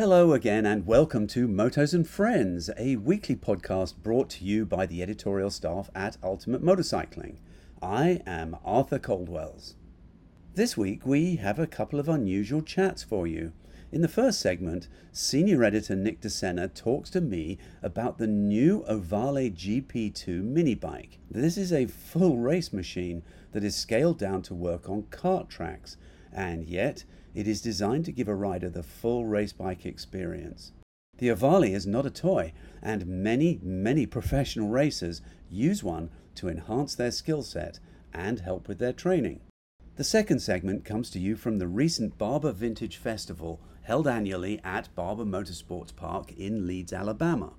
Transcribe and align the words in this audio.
Hello 0.00 0.32
again, 0.32 0.64
and 0.64 0.86
welcome 0.86 1.26
to 1.26 1.46
Motos 1.46 1.92
and 1.92 2.08
Friends, 2.08 2.70
a 2.78 2.96
weekly 2.96 3.36
podcast 3.36 3.98
brought 4.02 4.30
to 4.30 4.46
you 4.46 4.64
by 4.64 4.86
the 4.86 5.02
editorial 5.02 5.50
staff 5.50 5.90
at 5.94 6.16
Ultimate 6.22 6.62
Motorcycling. 6.62 7.36
I 7.82 8.22
am 8.26 8.56
Arthur 8.64 8.98
Coldwells. 8.98 9.74
This 10.54 10.74
week 10.74 11.04
we 11.04 11.36
have 11.36 11.58
a 11.58 11.66
couple 11.66 12.00
of 12.00 12.08
unusual 12.08 12.62
chats 12.62 13.02
for 13.02 13.26
you. 13.26 13.52
In 13.92 14.00
the 14.00 14.08
first 14.08 14.40
segment, 14.40 14.88
senior 15.12 15.62
editor 15.62 15.94
Nick 15.94 16.22
DeSena 16.22 16.72
talks 16.72 17.10
to 17.10 17.20
me 17.20 17.58
about 17.82 18.16
the 18.16 18.26
new 18.26 18.82
Ohvale 18.88 19.54
GP2 19.54 20.42
mini 20.42 20.74
bike. 20.74 21.18
This 21.30 21.58
is 21.58 21.74
a 21.74 21.84
full 21.84 22.38
race 22.38 22.72
machine 22.72 23.22
that 23.52 23.64
is 23.64 23.76
scaled 23.76 24.16
down 24.16 24.40
to 24.44 24.54
work 24.54 24.88
on 24.88 25.02
kart 25.10 25.50
tracks, 25.50 25.98
and 26.32 26.64
yet 26.64 27.04
it 27.34 27.46
is 27.46 27.60
designed 27.60 28.04
to 28.04 28.12
give 28.12 28.28
a 28.28 28.34
rider 28.34 28.68
the 28.68 28.82
full 28.82 29.26
race 29.26 29.52
bike 29.52 29.86
experience. 29.86 30.72
The 31.18 31.28
Ohvale 31.28 31.70
is 31.74 31.86
not 31.86 32.06
a 32.06 32.10
toy, 32.10 32.52
and 32.82 33.06
many, 33.06 33.60
many 33.62 34.06
professional 34.06 34.68
racers 34.68 35.20
use 35.50 35.84
one 35.84 36.10
to 36.36 36.48
enhance 36.48 36.94
their 36.94 37.10
skill 37.10 37.42
set 37.42 37.78
and 38.12 38.40
help 38.40 38.68
with 38.68 38.78
their 38.78 38.92
training. 38.92 39.40
The 39.96 40.04
second 40.04 40.40
segment 40.40 40.84
comes 40.84 41.10
to 41.10 41.18
you 41.18 41.36
from 41.36 41.58
the 41.58 41.68
recent 41.68 42.16
Barber 42.16 42.52
Vintage 42.52 42.96
Festival 42.96 43.60
held 43.82 44.08
annually 44.08 44.60
at 44.64 44.94
Barber 44.94 45.24
Motorsports 45.24 45.94
Park 45.94 46.32
in 46.32 46.66
Leeds, 46.66 46.92
Alabama. 46.92 47.52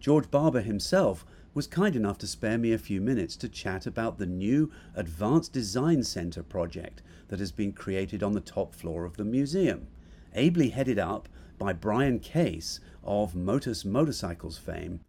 George 0.00 0.30
Barber 0.30 0.60
himself 0.60 1.24
was 1.54 1.68
kind 1.68 1.94
enough 1.94 2.18
to 2.18 2.26
spare 2.26 2.58
me 2.58 2.72
a 2.72 2.78
few 2.78 3.00
minutes 3.00 3.36
to 3.36 3.48
chat 3.48 3.86
about 3.86 4.18
the 4.18 4.26
new 4.26 4.70
Advanced 4.96 5.52
Design 5.52 6.02
Center 6.02 6.42
project 6.42 7.00
that 7.28 7.38
has 7.38 7.52
been 7.52 7.72
created 7.72 8.22
on 8.22 8.32
the 8.32 8.40
top 8.40 8.74
floor 8.74 9.04
of 9.04 9.16
the 9.16 9.24
museum. 9.24 9.86
Ably 10.34 10.70
headed 10.70 10.98
up 10.98 11.28
by 11.56 11.72
Brian 11.72 12.18
Case 12.18 12.80
of 13.04 13.36
Motus 13.36 13.84
Motorcycles 13.84 14.58
fame, 14.58 15.00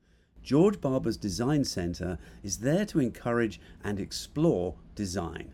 George 0.43 0.79
Barber's 0.79 1.17
Design 1.17 1.63
Center 1.63 2.19
is 2.43 2.59
there 2.59 2.85
to 2.85 2.99
encourage 2.99 3.59
and 3.83 3.99
explore 3.99 4.75
design. 4.93 5.52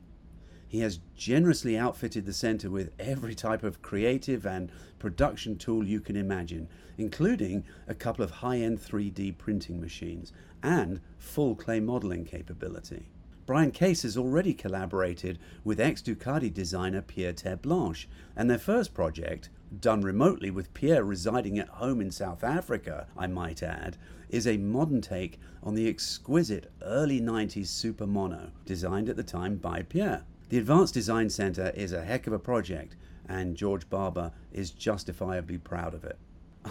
He 0.72 0.80
has 0.80 1.02
generously 1.17 1.77
outfitted 1.77 2.25
the 2.25 2.31
center 2.31 2.69
with 2.69 2.94
every 2.97 3.36
type 3.36 3.61
of 3.61 3.81
creative 3.81 4.45
and 4.45 4.72
production 5.00 5.58
tool 5.58 5.86
you 5.86 6.00
can 6.00 6.16
imagine, 6.16 6.69
including 6.97 7.66
a 7.89 7.94
couple 7.94 8.23
of 8.23 8.31
high 8.31 8.59
end 8.59 8.80
3D 8.80 9.38
printing 9.38 9.81
machines 9.81 10.31
and 10.64 11.02
full 11.17 11.55
clay 11.55 11.81
modeling 11.81 12.23
capability. 12.23 13.09
Brian 13.45 13.72
Case 13.72 14.03
has 14.03 14.16
already 14.16 14.53
collaborated 14.53 15.39
with 15.66 15.81
ex 15.81 16.02
Ducati 16.02 16.53
designer 16.53 17.02
Pierre 17.02 17.33
Terblanche, 17.33 18.05
and 18.38 18.49
their 18.49 18.58
first 18.58 18.94
project, 18.94 19.49
done 19.81 19.99
remotely 19.99 20.52
with 20.52 20.73
Pierre 20.73 21.03
residing 21.03 21.59
at 21.59 21.67
home 21.67 21.99
in 21.99 22.11
South 22.11 22.45
Africa, 22.45 23.08
I 23.17 23.27
might 23.27 23.61
add, 23.61 23.97
is 24.30 24.47
a 24.47 24.55
modern 24.55 25.02
take 25.02 25.38
on 25.61 25.75
the 25.75 25.89
exquisite 25.89 26.72
early 26.81 27.19
90s 27.19 27.67
Super 27.67 28.08
Mono, 28.08 28.52
designed 28.66 29.09
at 29.09 29.17
the 29.17 29.22
time 29.23 29.58
by 29.58 29.81
Pierre. 29.81 30.23
The 30.52 30.58
Advanced 30.58 30.94
Design 30.94 31.30
Center 31.30 31.72
is 31.76 31.94
a 31.94 32.04
heck 32.04 32.28
of 32.28 32.34
a 32.34 32.38
project, 32.38 32.98
and 33.26 33.56
George 33.56 33.90
Barber 33.90 34.34
is 34.52 34.72
justifiably 34.72 35.58
proud 35.58 35.94
of 35.94 36.04
it. 36.04 36.18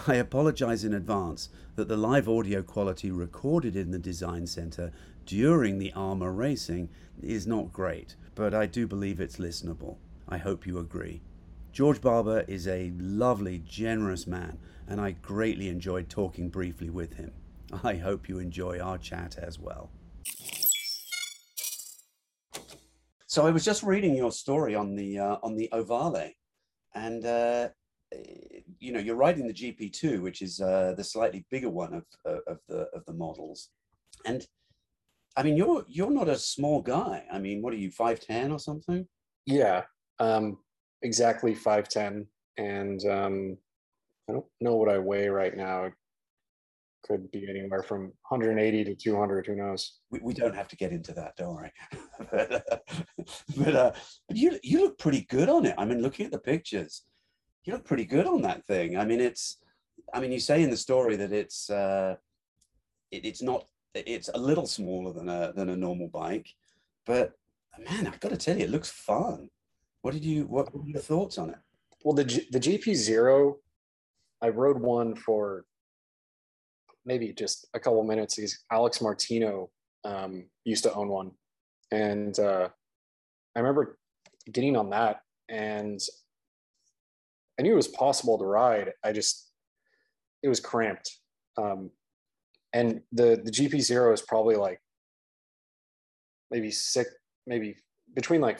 I 0.05 0.17
apologize 0.17 0.83
in 0.83 0.93
advance 0.93 1.49
that 1.77 1.87
the 1.87 1.97
live 1.97 2.29
audio 2.29 2.61
quality 2.61 3.09
recorded 3.09 3.75
in 3.75 3.89
the 3.89 3.97
Design 3.97 4.45
Center 4.45 4.91
during 5.25 5.79
the 5.79 5.91
Armour 5.93 6.31
racing 6.31 6.89
is 7.23 7.47
not 7.47 7.73
great, 7.73 8.15
but 8.35 8.53
I 8.53 8.67
do 8.67 8.85
believe 8.85 9.19
it's 9.19 9.37
listenable. 9.37 9.97
I 10.29 10.37
hope 10.37 10.67
you 10.67 10.77
agree. 10.77 11.23
George 11.71 12.01
Barber 12.01 12.45
is 12.47 12.67
a 12.67 12.93
lovely, 12.99 13.63
generous 13.65 14.27
man, 14.27 14.59
and 14.87 15.01
I 15.01 15.13
greatly 15.23 15.69
enjoyed 15.69 16.07
talking 16.07 16.49
briefly 16.49 16.91
with 16.91 17.15
him. 17.15 17.31
I 17.83 17.95
hope 17.95 18.29
you 18.29 18.37
enjoy 18.37 18.79
our 18.79 18.99
chat 18.99 19.39
as 19.39 19.57
well. 19.57 19.89
So 23.31 23.47
I 23.47 23.51
was 23.51 23.63
just 23.63 23.81
reading 23.81 24.13
your 24.13 24.33
story 24.33 24.75
on 24.75 24.93
the 24.93 25.17
uh, 25.17 25.37
on 25.41 25.55
the 25.55 25.69
Ohvale, 25.71 26.33
and 26.93 27.25
uh, 27.25 27.69
you 28.77 28.91
know 28.91 28.99
you're 28.99 29.15
riding 29.15 29.47
the 29.47 29.53
GP2, 29.53 30.21
which 30.21 30.41
is 30.41 30.59
uh, 30.59 30.95
the 30.97 31.03
slightly 31.05 31.45
bigger 31.49 31.69
one 31.69 31.93
of 31.93 32.03
uh, 32.25 32.39
of 32.45 32.59
the 32.67 32.89
of 32.93 33.05
the 33.05 33.13
models, 33.13 33.69
and 34.25 34.45
I 35.37 35.43
mean 35.43 35.55
you're 35.55 35.85
you're 35.87 36.11
not 36.11 36.27
a 36.27 36.37
small 36.37 36.81
guy. 36.81 37.23
I 37.31 37.39
mean, 37.39 37.61
what 37.61 37.71
are 37.71 37.77
you 37.77 37.89
five 37.89 38.19
ten 38.19 38.51
or 38.51 38.59
something? 38.59 39.07
Yeah, 39.45 39.83
um, 40.19 40.57
exactly 41.01 41.55
five 41.55 41.87
ten, 41.87 42.27
and 42.57 42.99
um, 43.05 43.57
I 44.29 44.33
don't 44.33 44.45
know 44.59 44.75
what 44.75 44.89
I 44.89 44.97
weigh 44.97 45.29
right 45.29 45.55
now 45.55 45.89
could 47.03 47.31
be 47.31 47.49
anywhere 47.49 47.83
from 47.83 48.13
180 48.29 48.83
to 48.83 48.95
200 48.95 49.47
who 49.47 49.55
knows? 49.55 49.99
We, 50.09 50.19
we 50.21 50.33
don't 50.33 50.55
have 50.55 50.67
to 50.69 50.75
get 50.75 50.91
into 50.91 51.13
that 51.13 51.35
don't 51.37 51.55
worry. 51.55 51.71
But, 52.31 52.51
uh, 52.51 52.77
but 53.57 53.75
uh, 53.75 53.91
you 54.29 54.59
you 54.63 54.81
look 54.81 54.97
pretty 54.97 55.21
good 55.21 55.49
on 55.49 55.65
it. 55.65 55.75
I 55.77 55.85
mean 55.85 56.01
looking 56.01 56.25
at 56.25 56.31
the 56.31 56.39
pictures 56.39 57.03
you 57.63 57.73
look 57.73 57.85
pretty 57.85 58.05
good 58.05 58.25
on 58.25 58.41
that 58.41 58.65
thing. 58.65 58.97
I 58.97 59.05
mean 59.05 59.21
it's 59.21 59.57
i 60.13 60.19
mean 60.19 60.31
you 60.31 60.39
say 60.39 60.63
in 60.63 60.69
the 60.69 60.77
story 60.77 61.15
that 61.15 61.31
it's 61.31 61.69
uh 61.69 62.15
it, 63.11 63.25
it's 63.25 63.41
not 63.41 63.67
it's 63.93 64.29
a 64.33 64.37
little 64.37 64.65
smaller 64.65 65.13
than 65.13 65.29
a 65.29 65.53
than 65.53 65.69
a 65.69 65.75
normal 65.75 66.07
bike 66.07 66.47
but 67.05 67.33
man 67.79 68.07
i've 68.07 68.19
got 68.19 68.29
to 68.29 68.37
tell 68.37 68.57
you 68.57 68.63
it 68.63 68.69
looks 68.69 68.89
fun. 68.89 69.49
What 70.01 70.13
did 70.13 70.25
you 70.25 70.45
what 70.45 70.73
were 70.73 70.85
your 70.85 71.01
thoughts 71.01 71.37
on 71.37 71.51
it? 71.51 71.59
Well 72.03 72.15
the 72.15 72.25
G, 72.25 72.47
the 72.51 72.59
gp 72.59 72.95
zero 72.95 73.57
i 74.41 74.49
rode 74.49 74.79
one 74.79 75.15
for 75.15 75.65
maybe 77.05 77.33
just 77.33 77.67
a 77.73 77.79
couple 77.79 78.03
minutes. 78.03 78.35
He's 78.35 78.63
Alex 78.71 79.01
Martino 79.01 79.69
um, 80.03 80.45
used 80.65 80.83
to 80.83 80.93
own 80.93 81.09
one, 81.09 81.31
and 81.91 82.37
uh, 82.39 82.69
I 83.55 83.59
remember 83.59 83.97
getting 84.51 84.75
on 84.75 84.89
that, 84.91 85.21
and 85.49 85.99
I 87.59 87.63
knew 87.63 87.73
it 87.73 87.75
was 87.75 87.87
possible 87.87 88.37
to 88.37 88.45
ride. 88.45 88.93
I 89.03 89.11
just 89.11 89.51
it 90.43 90.47
was 90.47 90.59
cramped, 90.59 91.17
um, 91.57 91.91
and 92.73 93.01
the 93.11 93.41
the 93.43 93.51
GP 93.51 93.81
zero 93.81 94.13
is 94.13 94.21
probably 94.21 94.55
like 94.55 94.79
maybe 96.49 96.71
six, 96.71 97.09
maybe 97.47 97.77
between 98.15 98.41
like 98.41 98.59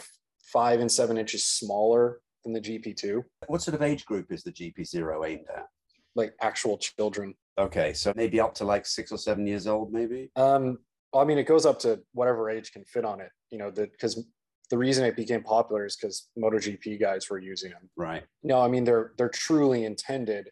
five 0.52 0.80
and 0.80 0.92
seven 0.92 1.18
inches 1.18 1.46
smaller 1.46 2.22
than 2.44 2.54
the 2.54 2.62
GP 2.62 2.96
two. 2.96 3.24
What 3.48 3.62
sort 3.62 3.76
of 3.76 3.82
age 3.82 4.06
group 4.06 4.32
is 4.32 4.44
the 4.44 4.52
GP 4.52 4.86
zero 4.86 5.26
aimed 5.26 5.46
at? 5.56 5.68
Like 6.16 6.34
actual 6.42 6.78
children. 6.78 7.36
Okay, 7.58 7.94
so 7.94 8.14
maybe 8.16 8.40
up 8.40 8.54
to 8.56 8.66
like 8.66 8.86
six 8.86 9.12
or 9.12 9.18
seven 9.18 9.46
years 9.46 9.68
old, 9.68 9.92
maybe. 9.92 10.32
Um, 10.36 10.80
I 11.14 11.26
mean, 11.26 11.38
it 11.38 11.48
goes 11.48 11.66
up 11.66 11.80
to 11.80 12.00
whatever 12.14 12.50
age 12.50 12.72
can 12.72 12.86
fit 12.86 13.06
on 13.06 13.20
it. 13.20 13.30
You 13.50 13.58
know, 13.58 13.70
the 13.70 13.88
because 13.88 14.26
the 14.70 14.78
reason 14.78 15.04
it 15.04 15.18
became 15.18 15.44
popular 15.44 15.86
is 15.86 15.98
because 15.98 16.30
MotoGP 16.40 17.00
guys 17.00 17.30
were 17.30 17.40
using 17.40 17.72
them. 17.72 17.90
Right. 17.98 18.24
No, 18.42 18.62
I 18.62 18.70
mean 18.70 18.86
they're 18.86 19.12
they're 19.18 19.30
truly 19.30 19.84
intended 19.84 20.50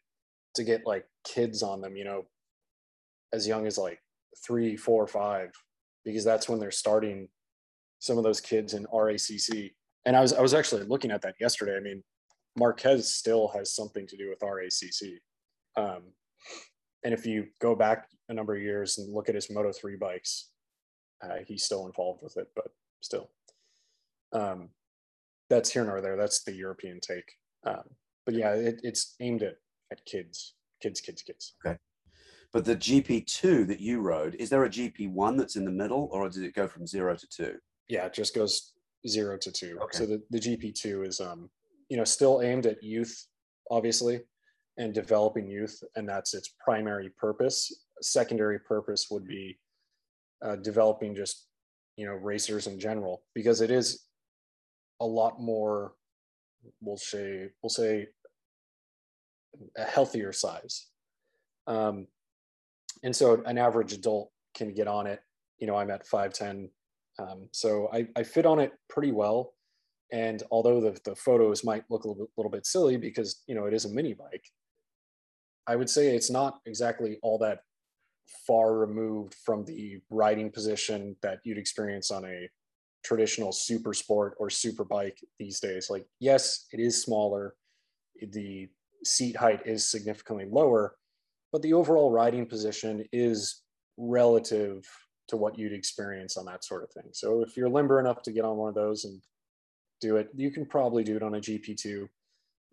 to 0.56 0.64
get 0.64 0.86
like 0.86 1.06
kids 1.24 1.64
on 1.64 1.80
them. 1.82 1.96
You 1.96 2.04
know, 2.04 2.24
as 3.34 3.48
young 3.48 3.66
as 3.66 3.78
like 3.78 4.00
three, 4.46 4.76
four, 4.76 5.08
five, 5.08 5.52
because 6.04 6.24
that's 6.24 6.50
when 6.50 6.60
they're 6.60 6.72
starting. 6.72 7.30
Some 8.02 8.18
of 8.18 8.24
those 8.24 8.40
kids 8.40 8.76
in 8.76 8.86
RACC, 8.94 9.74
and 10.06 10.16
I 10.16 10.22
was 10.22 10.34
I 10.34 10.42
was 10.42 10.54
actually 10.54 10.84
looking 10.84 11.12
at 11.12 11.22
that 11.24 11.36
yesterday. 11.40 11.76
I 11.76 11.82
mean, 11.82 12.02
Marquez 12.58 13.14
still 13.14 13.50
has 13.50 13.76
something 13.76 14.08
to 14.08 14.18
do 14.18 14.30
with 14.30 14.40
RACC. 14.40 15.18
Um, 15.76 16.04
and 17.04 17.14
if 17.14 17.26
you 17.26 17.48
go 17.62 17.76
back 17.76 18.08
a 18.30 18.34
number 18.34 18.56
of 18.56 18.62
years 18.62 18.98
and 18.98 19.14
look 19.14 19.30
at 19.30 19.36
his 19.36 19.50
Moto 19.50 19.72
3 19.72 19.96
bikes, 19.96 20.50
uh, 21.24 21.38
he's 21.46 21.64
still 21.64 21.86
involved 21.86 22.22
with 22.24 22.38
it, 22.38 22.48
but 22.56 22.68
still. 23.02 23.30
Um, 24.34 24.70
that's 25.50 25.72
here 25.72 25.84
nor 25.84 26.02
there. 26.02 26.16
That's 26.16 26.44
the 26.44 26.54
European 26.54 27.00
take. 27.00 27.32
Um, 27.66 27.84
but 28.26 28.36
yeah, 28.36 28.54
it, 28.54 28.82
it's 28.84 29.16
aimed 29.20 29.44
at, 29.44 29.56
at 29.92 30.06
kids, 30.06 30.56
kids, 30.82 31.02
kids, 31.02 31.22
kids. 31.24 31.56
Okay. 31.66 31.78
But 32.52 32.66
the 32.66 32.76
GP2 32.76 33.68
that 33.68 33.80
you 33.80 34.02
rode, 34.02 34.36
is 34.36 34.50
there 34.50 34.64
a 34.64 34.70
GP1 34.70 35.38
that's 35.38 35.56
in 35.56 35.66
the 35.66 35.72
middle 35.72 36.10
or 36.12 36.28
does 36.28 36.38
it 36.38 36.54
go 36.54 36.68
from 36.68 36.86
zero 36.88 37.16
to 37.16 37.28
two? 37.28 37.56
Yeah, 37.88 38.06
it 38.06 38.14
just 38.14 38.36
goes 38.36 38.74
zero 39.08 39.38
to 39.38 39.52
two. 39.52 39.78
Okay. 39.82 39.98
So 39.98 40.06
the, 40.06 40.22
the 40.30 40.40
GP2 40.40 41.08
is, 41.08 41.22
um, 41.22 41.50
you 41.90 41.98
know, 41.98 42.04
still 42.04 42.42
aimed 42.42 42.66
at 42.66 42.84
youth, 42.84 43.28
obviously, 43.72 44.22
and 44.80 44.94
developing 44.94 45.48
youth, 45.48 45.84
and 45.96 46.08
that's 46.08 46.34
its 46.34 46.54
primary 46.64 47.10
purpose. 47.10 47.86
Secondary 48.02 48.58
purpose 48.58 49.08
would 49.12 49.28
be 49.28 49.60
uh, 50.44 50.56
developing 50.56 51.14
just 51.14 51.48
you 51.98 52.06
know 52.06 52.14
racers 52.14 52.66
in 52.66 52.80
general, 52.80 53.22
because 53.36 53.62
it 53.62 53.70
is 53.70 54.06
a 55.02 55.06
lot 55.06 55.40
more. 55.40 55.94
We'll 56.82 56.98
say 56.98 57.50
we'll 57.62 57.70
say 57.70 58.08
a 59.78 59.84
healthier 59.84 60.32
size, 60.32 60.88
um, 61.68 62.08
and 63.04 63.16
so 63.16 63.44
an 63.46 63.58
average 63.58 63.94
adult 63.94 64.32
can 64.56 64.74
get 64.74 64.88
on 64.88 65.08
it. 65.08 65.20
You 65.60 65.68
know, 65.68 65.76
I'm 65.76 65.92
at 65.92 66.08
five 66.08 66.34
ten, 66.34 66.70
um, 67.20 67.50
so 67.52 67.90
I, 67.94 68.08
I 68.16 68.24
fit 68.24 68.46
on 68.46 68.60
it 68.60 68.72
pretty 68.90 69.12
well. 69.12 69.54
And 70.12 70.42
although 70.52 70.82
the, 70.82 71.00
the 71.04 71.16
photos 71.16 71.64
might 71.64 71.84
look 71.90 72.04
a 72.04 72.08
little 72.08 72.26
bit, 72.26 72.32
little 72.38 72.52
bit 72.52 72.66
silly 72.66 72.98
because 72.98 73.44
you 73.46 73.56
know 73.56 73.66
it 73.66 73.74
is 73.74 73.86
a 73.86 73.90
mini 73.90 74.14
bike, 74.14 74.46
I 75.68 75.76
would 75.76 75.90
say 75.90 76.16
it's 76.16 76.30
not 76.30 76.60
exactly 76.66 77.18
all 77.22 77.38
that 77.40 77.60
far 78.46 78.76
removed 78.76 79.36
from 79.46 79.66
the 79.66 80.00
riding 80.10 80.52
position 80.52 81.16
that 81.22 81.40
you'd 81.44 81.58
experience 81.58 82.12
on 82.12 82.26
a 82.26 82.50
traditional 83.04 83.52
super 83.52 83.94
sport 83.94 84.36
or 84.38 84.50
super 84.50 84.84
bike 84.84 85.20
these 85.38 85.60
days. 85.60 85.90
Like, 85.90 86.06
yes, 86.20 86.66
it 86.72 86.80
is 86.80 87.02
smaller, 87.02 87.56
the 88.22 88.68
seat 89.04 89.36
height 89.36 89.62
is 89.66 89.90
significantly 89.90 90.46
lower, 90.50 90.96
but 91.52 91.62
the 91.62 91.74
overall 91.74 92.12
riding 92.12 92.46
position 92.46 93.06
is 93.12 93.64
relative 93.98 94.86
to 95.28 95.38
what 95.38 95.58
you'd 95.58 95.74
experience 95.74 96.38
on 96.38 96.46
that 96.46 96.64
sort 96.64 96.84
of 96.84 96.92
thing. 96.92 97.12
So 97.14 97.42
if 97.42 97.56
you're 97.56 97.70
limber 97.70 98.00
enough 98.00 98.22
to 98.24 98.32
get 98.32 98.46
on 98.46 98.58
one 98.58 98.70
of 98.70 98.76
those 98.76 99.06
and 99.06 99.22
do 100.02 100.18
it, 100.18 100.30
you 100.36 100.52
can 100.52 100.66
probably 100.66 101.04
do 101.04 101.16
it 101.16 101.24
on 101.24 101.36
a 101.36 101.40
GP2. 101.40 102.08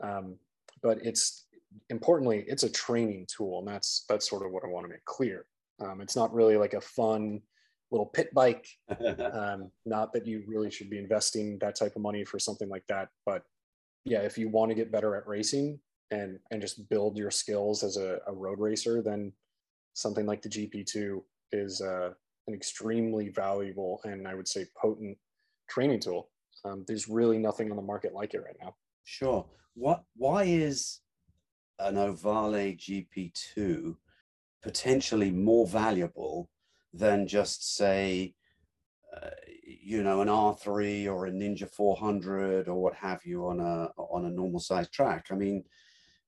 Um, 0.03 0.37
but 0.82 0.99
it's 1.03 1.45
importantly, 1.91 2.45
it's 2.47 2.63
a 2.63 2.71
training 2.71 3.27
tool, 3.35 3.61
and 3.61 3.69
that's 3.69 4.05
that's 4.09 4.29
sort 4.29 4.45
of 4.45 4.53
what 4.53 4.65
I 4.65 4.69
want 4.69 4.85
to 4.85 4.91
make 4.91 5.05
clear. 5.05 5.47
Um, 5.81 6.01
it's 6.01 6.17
not 6.17 6.33
really 6.33 6.57
like 6.57 6.75
a 6.75 6.81
fun 6.81 7.41
little 7.91 8.07
pit 8.07 8.33
bike. 8.35 8.67
um, 9.33 9.71
not 9.85 10.13
that 10.13 10.27
you 10.27 10.43
really 10.47 10.71
should 10.71 10.91
be 10.91 10.99
investing 10.99 11.59
that 11.61 11.77
type 11.77 11.95
of 11.97 12.03
money 12.03 12.25
for 12.25 12.39
something 12.39 12.69
like 12.69 12.85
that, 12.89 13.09
but 13.25 13.43
yeah, 14.05 14.21
if 14.21 14.39
you 14.39 14.49
want 14.49 14.71
to 14.71 14.75
get 14.75 14.93
better 14.93 15.17
at 15.17 15.27
racing 15.27 15.79
and 16.11 16.39
and 16.51 16.61
just 16.61 16.89
build 16.89 17.17
your 17.17 17.31
skills 17.31 17.83
as 17.83 17.97
a, 17.97 18.19
a 18.27 18.33
road 18.33 18.61
racer, 18.61 19.03
then 19.03 19.33
something 19.95 20.27
like 20.27 20.43
the 20.43 20.49
GP2 20.49 21.23
is 21.53 21.81
uh, 21.81 22.11
an 22.47 22.55
extremely 22.55 23.31
valuable 23.31 24.01
and 24.05 24.29
I 24.29 24.35
would 24.35 24.47
say 24.47 24.67
potent 24.81 25.17
training 25.69 26.01
tool. 26.01 26.31
Um, 26.65 26.85
there's 26.87 27.09
really 27.09 27.39
nothing 27.39 27.71
on 27.71 27.77
the 27.77 27.83
market 27.83 28.15
like 28.15 28.35
it 28.35 28.43
right 28.45 28.57
now. 28.61 28.75
Sure. 29.05 29.47
What? 29.75 30.05
Why 30.17 30.45
is 30.45 31.01
an 31.78 31.96
Ohvale 31.96 32.76
GP2 32.76 33.96
potentially 34.62 35.31
more 35.31 35.67
valuable 35.67 36.50
than 36.93 37.26
just 37.26 37.76
say, 37.76 38.34
uh, 39.14 39.31
you 39.64 40.02
know, 40.02 40.20
an 40.20 40.28
R3 40.28 41.08
or 41.08 41.26
a 41.26 41.31
Ninja 41.31 41.70
400 41.70 42.69
or 42.69 42.82
what 42.82 42.94
have 42.94 43.25
you 43.25 43.46
on 43.46 43.61
a 43.61 43.90
on 43.96 44.25
a 44.25 44.31
normal 44.31 44.61
size 44.61 44.88
track? 44.90 45.26
I 45.31 45.34
mean, 45.34 45.64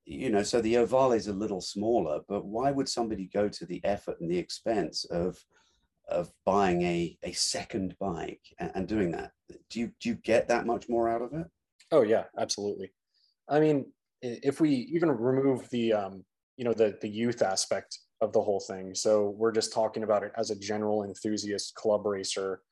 you 0.04 0.30
know, 0.30 0.42
so 0.42 0.60
the 0.60 0.74
Ohvale 0.74 1.16
is 1.16 1.26
a 1.26 1.32
little 1.32 1.60
smaller, 1.60 2.20
but 2.28 2.46
why 2.46 2.70
would 2.70 2.88
somebody 2.88 3.28
go 3.32 3.48
to 3.48 3.66
the 3.66 3.84
effort 3.84 4.20
and 4.20 4.30
the 4.30 4.38
expense 4.38 5.04
of 5.06 5.38
of 6.08 6.32
buying 6.46 6.82
a 6.82 7.18
a 7.22 7.32
second 7.32 7.94
bike 7.98 8.54
and, 8.58 8.70
and 8.74 8.88
doing 8.88 9.10
that? 9.12 9.32
Do 9.70 9.80
you 9.80 9.92
do 10.00 10.10
you 10.10 10.14
get 10.14 10.48
that 10.48 10.66
much 10.66 10.88
more 10.88 11.08
out 11.08 11.22
of 11.22 11.32
it? 11.34 11.46
Oh 11.90 12.02
yeah, 12.02 12.24
absolutely. 12.38 12.92
I 13.48 13.60
mean, 13.60 13.92
if 14.22 14.60
we 14.60 14.70
even 14.70 15.10
remove 15.10 15.68
the 15.70 15.92
um, 15.92 16.24
you 16.56 16.64
know 16.64 16.72
the 16.72 16.96
the 17.00 17.08
youth 17.08 17.42
aspect 17.42 17.98
of 18.20 18.32
the 18.32 18.40
whole 18.40 18.60
thing, 18.60 18.94
so 18.94 19.30
we're 19.36 19.52
just 19.52 19.72
talking 19.72 20.02
about 20.02 20.22
it 20.22 20.32
as 20.36 20.50
a 20.50 20.58
general 20.58 21.04
enthusiast 21.04 21.74
club 21.74 22.04
racer 22.04 22.62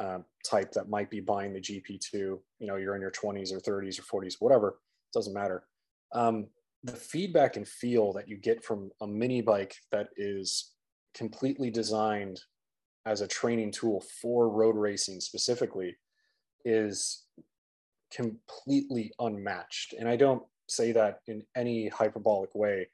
uh, 0.00 0.18
type 0.44 0.72
that 0.72 0.88
might 0.88 1.10
be 1.10 1.20
buying 1.20 1.52
the 1.52 1.60
GP2. 1.60 2.12
You 2.12 2.42
know, 2.60 2.76
you're 2.76 2.96
in 2.96 3.02
your 3.02 3.10
20s 3.10 3.52
or 3.52 3.60
30s 3.60 4.00
or 4.00 4.22
40s, 4.22 4.36
whatever. 4.40 4.68
It 4.68 5.18
doesn't 5.18 5.34
matter. 5.34 5.64
Um, 6.12 6.46
the 6.82 6.92
feedback 6.92 7.56
and 7.56 7.68
feel 7.68 8.12
that 8.14 8.26
you 8.26 8.36
get 8.38 8.64
from 8.64 8.90
a 9.02 9.06
mini 9.06 9.42
bike 9.42 9.74
that 9.92 10.08
is 10.16 10.72
completely 11.14 11.70
designed 11.70 12.40
as 13.06 13.20
a 13.20 13.28
training 13.28 13.70
tool 13.70 14.02
for 14.20 14.48
road 14.48 14.76
racing 14.76 15.20
specifically 15.20 15.96
is 16.64 17.24
completely 18.14 19.12
unmatched. 19.18 19.94
And 19.98 20.08
I 20.08 20.16
don't 20.16 20.42
say 20.68 20.92
that 20.92 21.20
in 21.26 21.42
any 21.56 21.88
hyperbolic 21.88 22.54
way. 22.54 22.88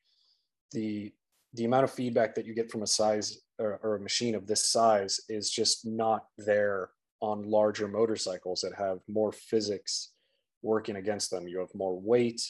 The 0.73 1.13
the 1.55 1.65
amount 1.65 1.85
of 1.85 1.91
feedback 1.91 2.35
that 2.35 2.45
you 2.45 2.55
get 2.55 2.71
from 2.71 2.83
a 2.83 2.87
size 2.87 3.39
or, 3.59 3.81
or 3.83 3.97
a 3.97 4.01
machine 4.01 4.35
of 4.35 4.47
this 4.47 4.69
size 4.69 5.21
is 5.29 5.51
just 5.51 5.87
not 5.87 6.27
there 6.37 6.91
on 7.23 7.49
larger 7.49 7.89
motorcycles 7.89 8.61
that 8.61 8.75
have 8.75 8.99
more 9.09 9.33
physics 9.33 10.13
working 10.63 10.97
against 10.97 11.31
them. 11.31 11.49
You 11.49 11.61
have 11.61 11.75
more 11.75 11.99
weight, 11.99 12.43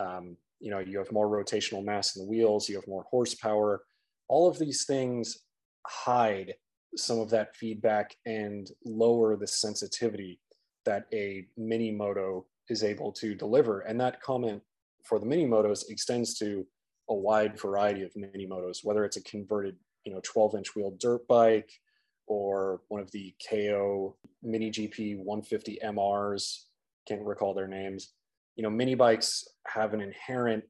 um, 0.00 0.36
you 0.60 0.70
know, 0.70 0.78
you 0.78 0.96
have 0.98 1.12
more 1.12 1.28
rotational 1.28 1.84
mass 1.84 2.16
in 2.16 2.22
the 2.22 2.28
wheels, 2.28 2.68
you 2.68 2.76
have 2.76 2.88
more 2.88 3.04
horsepower. 3.10 3.82
All 4.28 4.48
of 4.48 4.58
these 4.58 4.84
things 4.84 5.38
hide 5.86 6.54
some 6.96 7.18
of 7.18 7.28
that 7.30 7.54
feedback 7.54 8.16
and 8.24 8.70
lower 8.84 9.36
the 9.36 9.46
sensitivity 9.46 10.40
that 10.88 11.04
a 11.12 11.46
mini 11.58 11.90
moto 11.90 12.46
is 12.70 12.82
able 12.82 13.12
to 13.12 13.34
deliver. 13.34 13.80
And 13.80 14.00
that 14.00 14.22
comment 14.22 14.62
for 15.04 15.18
the 15.18 15.26
mini 15.26 15.46
motos 15.46 15.84
extends 15.90 16.38
to 16.38 16.66
a 17.10 17.14
wide 17.14 17.60
variety 17.60 18.02
of 18.02 18.16
mini 18.16 18.46
motos, 18.46 18.78
whether 18.82 19.04
it's 19.04 19.18
a 19.18 19.22
converted, 19.22 19.76
you 20.04 20.12
know, 20.14 20.20
12 20.24 20.54
inch 20.56 20.74
wheel 20.74 20.96
dirt 20.98 21.28
bike 21.28 21.70
or 22.26 22.80
one 22.88 23.02
of 23.02 23.10
the 23.10 23.34
KO 23.48 24.16
mini 24.42 24.70
GP 24.70 25.18
150 25.18 25.78
MRs, 25.84 26.64
can't 27.06 27.22
recall 27.22 27.52
their 27.52 27.68
names. 27.68 28.12
You 28.56 28.62
know, 28.62 28.70
mini 28.70 28.94
bikes 28.94 29.44
have 29.66 29.92
an 29.92 30.00
inherent 30.00 30.64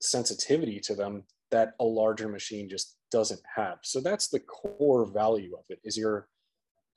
sensitivity 0.00 0.80
to 0.80 0.96
them 0.96 1.22
that 1.52 1.74
a 1.78 1.84
larger 1.84 2.28
machine 2.28 2.68
just 2.68 2.96
doesn't 3.12 3.42
have. 3.56 3.78
So 3.82 4.00
that's 4.00 4.28
the 4.28 4.40
core 4.40 5.06
value 5.06 5.54
of 5.56 5.64
it 5.68 5.78
is 5.84 5.96
you're 5.96 6.28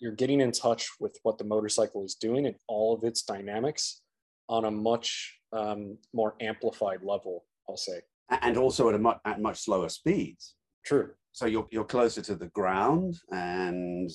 you're 0.04 0.12
getting 0.12 0.42
in 0.42 0.52
touch 0.52 0.90
with 1.00 1.18
what 1.24 1.38
the 1.38 1.46
motorcycle 1.46 2.04
is 2.04 2.16
doing 2.16 2.46
and 2.46 2.56
all 2.68 2.94
of 2.94 3.06
its 3.06 3.24
dynamics 3.24 4.02
on 4.50 4.66
a 4.66 4.72
much 4.72 5.40
um, 5.54 5.98
more 6.14 6.36
amplified 6.42 7.00
level, 7.02 7.46
I'll 7.70 7.78
say. 7.78 8.02
And 8.30 8.58
also 8.58 8.90
at 8.90 8.96
a 8.96 9.00
much 9.00 9.20
at 9.26 9.42
much 9.42 9.62
slower 9.62 9.88
speeds. 9.88 10.56
True. 10.86 11.12
So 11.32 11.46
you're 11.46 11.68
you're 11.72 11.86
closer 11.86 12.22
to 12.22 12.36
the 12.36 12.48
ground, 12.48 13.16
and 13.32 14.12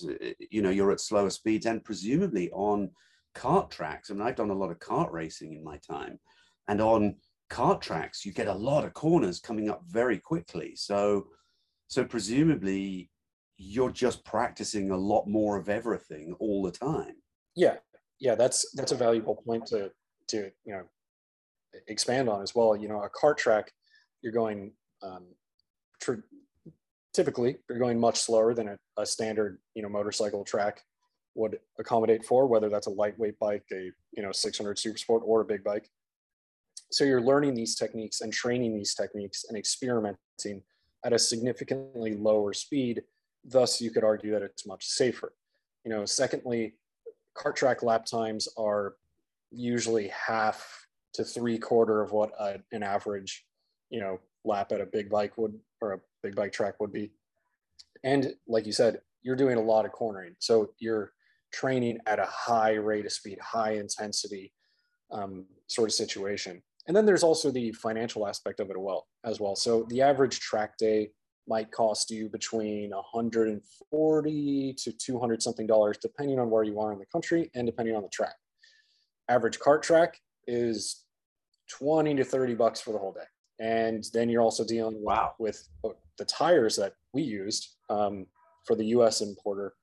you 0.50 0.60
know 0.60 0.70
you're 0.70 0.92
at 0.92 1.00
slower 1.00 1.30
speeds, 1.30 1.64
and 1.64 1.82
presumably 1.82 2.50
on 2.50 2.90
kart 3.34 3.70
tracks. 3.70 4.10
I 4.10 4.14
mean, 4.14 4.22
I've 4.22 4.36
done 4.36 4.50
a 4.50 4.54
lot 4.54 4.70
of 4.70 4.78
kart 4.78 5.10
racing 5.10 5.54
in 5.54 5.64
my 5.64 5.78
time, 5.78 6.18
and 6.68 6.82
on 6.82 7.16
kart 7.50 7.80
tracks, 7.80 8.26
you 8.26 8.32
get 8.32 8.48
a 8.48 8.52
lot 8.52 8.84
of 8.84 8.92
corners 8.92 9.40
coming 9.40 9.70
up 9.70 9.82
very 9.86 10.18
quickly. 10.18 10.74
So, 10.76 11.28
so 11.86 12.04
presumably, 12.04 13.10
you're 13.58 13.90
just 13.90 14.24
practicing 14.24 14.90
a 14.90 14.96
lot 14.96 15.26
more 15.26 15.56
of 15.56 15.68
everything 15.68 16.34
all 16.38 16.62
the 16.62 16.70
time. 16.70 17.16
Yeah, 17.56 17.76
yeah, 18.20 18.34
that's 18.36 18.70
that's 18.74 18.92
a 18.92 18.96
valuable 18.96 19.36
point 19.36 19.66
to 19.66 19.90
to 20.28 20.50
you 20.64 20.72
know 20.72 20.84
expand 21.88 22.28
on 22.28 22.40
as 22.40 22.54
well. 22.54 22.76
You 22.76 22.88
know, 22.88 23.02
a 23.02 23.10
kart 23.10 23.36
track, 23.36 23.72
you're 24.22 24.32
going 24.32 24.72
um, 25.02 25.26
tr- 26.00 26.24
typically 27.12 27.56
you're 27.68 27.78
going 27.78 27.98
much 27.98 28.20
slower 28.20 28.54
than 28.54 28.68
a, 28.68 28.78
a 28.96 29.04
standard 29.04 29.58
you 29.74 29.82
know 29.82 29.88
motorcycle 29.88 30.44
track 30.44 30.82
would 31.34 31.58
accommodate 31.78 32.24
for, 32.24 32.46
whether 32.46 32.68
that's 32.68 32.86
a 32.86 32.90
lightweight 32.90 33.38
bike, 33.38 33.64
a 33.72 33.90
you 34.12 34.22
know 34.22 34.32
600 34.32 34.78
super 34.78 34.98
sport, 34.98 35.22
or 35.24 35.40
a 35.40 35.44
big 35.44 35.64
bike. 35.64 35.88
So 36.90 37.04
you're 37.04 37.20
learning 37.20 37.54
these 37.54 37.74
techniques 37.74 38.20
and 38.20 38.32
training 38.32 38.74
these 38.74 38.94
techniques 38.94 39.44
and 39.48 39.58
experimenting 39.58 40.62
at 41.04 41.12
a 41.12 41.18
significantly 41.18 42.14
lower 42.16 42.52
speed. 42.52 43.02
Thus, 43.50 43.80
you 43.80 43.90
could 43.90 44.04
argue 44.04 44.32
that 44.32 44.42
it's 44.42 44.66
much 44.66 44.86
safer. 44.86 45.32
You 45.84 45.90
know, 45.90 46.04
secondly, 46.04 46.74
kart 47.36 47.56
track 47.56 47.82
lap 47.82 48.04
times 48.04 48.48
are 48.56 48.94
usually 49.50 50.08
half 50.08 50.86
to 51.14 51.24
three 51.24 51.58
quarter 51.58 52.02
of 52.02 52.12
what 52.12 52.30
a, 52.38 52.60
an 52.72 52.82
average, 52.82 53.46
you 53.90 54.00
know, 54.00 54.20
lap 54.44 54.72
at 54.72 54.80
a 54.80 54.86
big 54.86 55.08
bike 55.08 55.38
would 55.38 55.58
or 55.80 55.94
a 55.94 56.00
big 56.22 56.34
bike 56.34 56.52
track 56.52 56.74
would 56.80 56.92
be. 56.92 57.10
And 58.04 58.34
like 58.46 58.66
you 58.66 58.72
said, 58.72 59.00
you're 59.22 59.36
doing 59.36 59.56
a 59.56 59.62
lot 59.62 59.84
of 59.84 59.92
cornering. 59.92 60.34
So 60.38 60.70
you're 60.78 61.12
training 61.52 61.98
at 62.06 62.18
a 62.18 62.26
high 62.26 62.74
rate 62.74 63.06
of 63.06 63.12
speed, 63.12 63.38
high 63.40 63.72
intensity 63.72 64.52
um, 65.10 65.46
sort 65.66 65.88
of 65.88 65.94
situation. 65.94 66.62
And 66.86 66.96
then 66.96 67.06
there's 67.06 67.22
also 67.22 67.50
the 67.50 67.72
financial 67.72 68.26
aspect 68.26 68.60
of 68.60 68.70
it 68.70 68.76
as 68.76 68.78
well. 68.78 69.06
As 69.24 69.40
well. 69.40 69.56
So 69.56 69.86
the 69.88 70.02
average 70.02 70.40
track 70.40 70.76
day 70.78 71.10
might 71.48 71.70
cost 71.72 72.10
you 72.10 72.28
between 72.28 72.90
140 72.90 74.74
to 74.74 74.92
200 74.92 75.42
something 75.42 75.66
dollars, 75.66 75.98
depending 75.98 76.38
on 76.38 76.50
where 76.50 76.62
you 76.62 76.78
are 76.80 76.92
in 76.92 76.98
the 76.98 77.06
country 77.06 77.50
and 77.54 77.66
depending 77.66 77.96
on 77.96 78.02
the 78.02 78.08
track. 78.08 78.34
Average 79.28 79.58
cart 79.58 79.82
track 79.82 80.20
is 80.46 81.04
20 81.70 82.14
to 82.16 82.24
30 82.24 82.54
bucks 82.54 82.80
for 82.80 82.92
the 82.92 82.98
whole 82.98 83.12
day. 83.12 83.26
And 83.60 84.04
then 84.12 84.28
you're 84.28 84.42
also 84.42 84.64
dealing 84.64 85.02
wow. 85.02 85.34
with, 85.38 85.68
with 85.82 85.96
the 86.16 86.24
tires 86.24 86.76
that 86.76 86.94
we 87.12 87.22
used 87.22 87.76
um, 87.90 88.26
for 88.64 88.76
the 88.76 88.86
US 88.86 89.20
importer. 89.20 89.74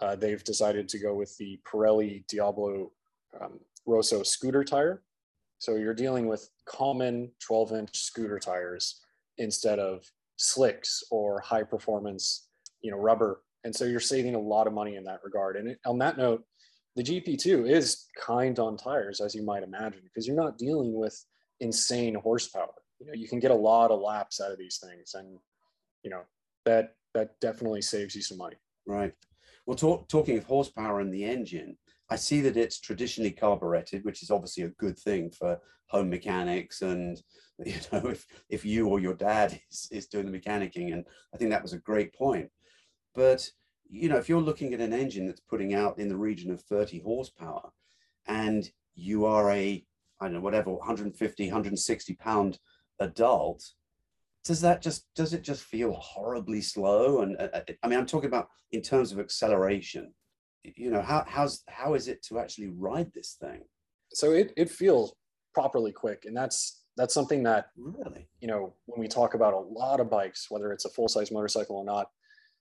Uh, 0.00 0.16
they've 0.16 0.42
decided 0.42 0.88
to 0.88 0.98
go 0.98 1.14
with 1.14 1.36
the 1.36 1.60
Pirelli 1.70 2.24
Diablo 2.26 2.92
um, 3.40 3.60
Rosso 3.86 4.22
scooter 4.22 4.64
tire. 4.64 5.02
So 5.58 5.76
you're 5.76 5.94
dealing 5.94 6.26
with 6.26 6.48
common 6.64 7.30
12 7.40 7.72
inch 7.72 7.98
scooter 7.98 8.38
tires 8.38 9.00
instead 9.36 9.78
of 9.78 10.04
slicks 10.40 11.02
or 11.10 11.40
high 11.40 11.62
performance, 11.62 12.48
you 12.80 12.90
know, 12.90 12.96
rubber. 12.96 13.42
And 13.64 13.74
so 13.74 13.84
you're 13.84 14.00
saving 14.00 14.34
a 14.34 14.40
lot 14.40 14.66
of 14.66 14.72
money 14.72 14.96
in 14.96 15.04
that 15.04 15.20
regard. 15.22 15.56
And 15.56 15.76
on 15.86 15.98
that 15.98 16.16
note, 16.16 16.44
the 16.96 17.02
GP2 17.02 17.70
is 17.70 18.06
kind 18.18 18.58
on 18.58 18.76
tires, 18.76 19.20
as 19.20 19.34
you 19.34 19.44
might 19.44 19.62
imagine, 19.62 20.00
because 20.02 20.26
you're 20.26 20.36
not 20.36 20.58
dealing 20.58 20.92
with 20.94 21.24
insane 21.60 22.14
horsepower. 22.14 22.74
you 22.98 23.06
know 23.06 23.12
you 23.14 23.28
can 23.28 23.38
get 23.38 23.50
a 23.50 23.54
lot 23.54 23.90
of 23.90 24.00
laps 24.00 24.40
out 24.40 24.50
of 24.50 24.58
these 24.58 24.78
things 24.78 25.14
and 25.14 25.38
you 26.02 26.10
know 26.10 26.22
that 26.64 26.94
that 27.14 27.38
definitely 27.40 27.82
saves 27.82 28.14
you 28.14 28.22
some 28.22 28.38
money 28.38 28.56
right 28.86 29.12
well 29.66 29.76
talk, 29.76 30.08
talking 30.08 30.38
of 30.38 30.44
horsepower 30.44 31.00
and 31.00 31.12
the 31.12 31.24
engine 31.24 31.76
i 32.10 32.16
see 32.16 32.40
that 32.40 32.56
it's 32.56 32.80
traditionally 32.80 33.30
carbureted 33.30 34.04
which 34.04 34.22
is 34.22 34.30
obviously 34.30 34.64
a 34.64 34.68
good 34.70 34.98
thing 34.98 35.30
for 35.30 35.58
home 35.88 36.08
mechanics 36.08 36.82
and 36.82 37.22
you 37.66 37.76
know 37.92 38.08
if 38.08 38.26
if 38.48 38.64
you 38.64 38.88
or 38.88 39.00
your 39.00 39.14
dad 39.14 39.60
is, 39.70 39.88
is 39.90 40.06
doing 40.06 40.30
the 40.30 40.38
mechanicking 40.38 40.92
and 40.92 41.04
i 41.34 41.36
think 41.36 41.50
that 41.50 41.62
was 41.62 41.72
a 41.72 41.78
great 41.78 42.14
point. 42.14 42.48
But 43.14 43.48
you 43.88 44.08
know 44.08 44.16
if 44.18 44.28
you're 44.28 44.40
looking 44.40 44.72
at 44.72 44.80
an 44.80 44.92
engine 44.92 45.26
that's 45.26 45.40
putting 45.40 45.74
out 45.74 45.98
in 45.98 46.08
the 46.08 46.16
region 46.16 46.50
of 46.50 46.62
30 46.62 47.00
horsepower 47.00 47.70
and 48.26 48.70
you 48.94 49.26
are 49.26 49.50
a 49.50 49.84
i 50.20 50.24
don't 50.24 50.34
know 50.34 50.40
whatever 50.40 50.70
150 50.70 51.44
160 51.44 52.14
pound 52.14 52.58
adult 53.00 53.72
does 54.44 54.60
that 54.60 54.80
just 54.80 55.06
does 55.14 55.32
it 55.32 55.42
just 55.42 55.62
feel 55.62 55.92
horribly 55.92 56.60
slow? 56.60 57.22
And 57.22 57.36
uh, 57.38 57.48
uh, 57.52 57.60
i 57.82 57.88
mean 57.88 57.98
i'm 57.98 58.06
talking 58.06 58.28
about 58.28 58.48
in 58.72 58.82
terms 58.82 59.12
of 59.12 59.18
acceleration. 59.18 60.12
You 60.62 60.90
know 60.90 61.02
how 61.02 61.24
how's 61.26 61.62
how 61.68 61.94
is 61.94 62.08
it 62.08 62.22
to 62.24 62.38
actually 62.38 62.68
ride 62.68 63.12
this 63.12 63.36
thing? 63.40 63.62
So 64.12 64.32
it, 64.32 64.52
it 64.56 64.70
feels 64.70 65.14
properly 65.54 65.92
quick 65.92 66.24
and 66.26 66.36
that's 66.36 66.79
that's 66.96 67.14
something 67.14 67.42
that 67.42 67.66
really 67.76 68.28
you 68.40 68.48
know 68.48 68.74
when 68.86 69.00
we 69.00 69.08
talk 69.08 69.34
about 69.34 69.54
a 69.54 69.58
lot 69.58 70.00
of 70.00 70.10
bikes 70.10 70.50
whether 70.50 70.72
it's 70.72 70.84
a 70.84 70.90
full 70.90 71.08
size 71.08 71.30
motorcycle 71.30 71.76
or 71.76 71.84
not 71.84 72.08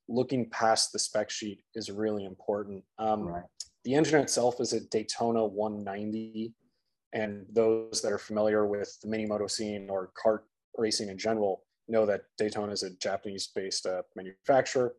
looking 0.07 0.49
past 0.49 0.91
the 0.91 0.99
spec 0.99 1.29
sheet 1.29 1.61
is 1.75 1.91
really 1.91 2.25
important 2.25 2.83
um, 2.97 3.23
right. 3.23 3.43
the 3.85 3.93
engine 3.93 4.19
itself 4.19 4.59
is 4.59 4.73
a 4.73 4.79
daytona 4.79 5.45
190 5.45 6.53
and 7.13 7.45
those 7.51 8.01
that 8.01 8.11
are 8.11 8.19
familiar 8.19 8.65
with 8.65 8.97
the 9.01 9.07
mini 9.07 9.25
moto 9.25 9.47
scene 9.47 9.87
or 9.89 10.11
kart 10.21 10.39
racing 10.77 11.09
in 11.09 11.17
general 11.17 11.63
know 11.89 12.05
that 12.05 12.21
Daytona 12.37 12.71
is 12.71 12.83
a 12.83 12.91
Japanese 12.91 13.47
based 13.53 13.85
uh, 13.85 14.03
manufacturer. 14.15 14.93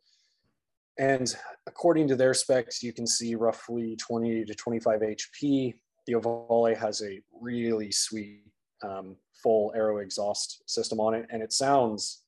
And 0.99 1.35
according 1.67 2.09
to 2.09 2.17
their 2.17 2.35
specs, 2.35 2.83
you 2.83 2.93
can 2.93 3.07
see 3.07 3.35
roughly 3.35 3.97
20 3.97 4.45
to 4.45 4.55
25 4.55 5.01
HP. 5.01 5.75
The 6.07 6.13
Ohvale 6.15 6.77
has 6.77 7.03
a 7.03 7.21
really 7.41 7.91
sweet 7.91 8.43
um, 8.83 9.17
full 9.43 9.73
aero 9.75 9.99
exhaust 9.99 10.63
system 10.69 11.01
on 11.01 11.15
it. 11.15 11.27
And 11.31 11.43
it 11.43 11.53
sounds, 11.53 12.23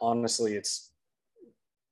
honestly, 0.00 0.54
it's, 0.54 0.90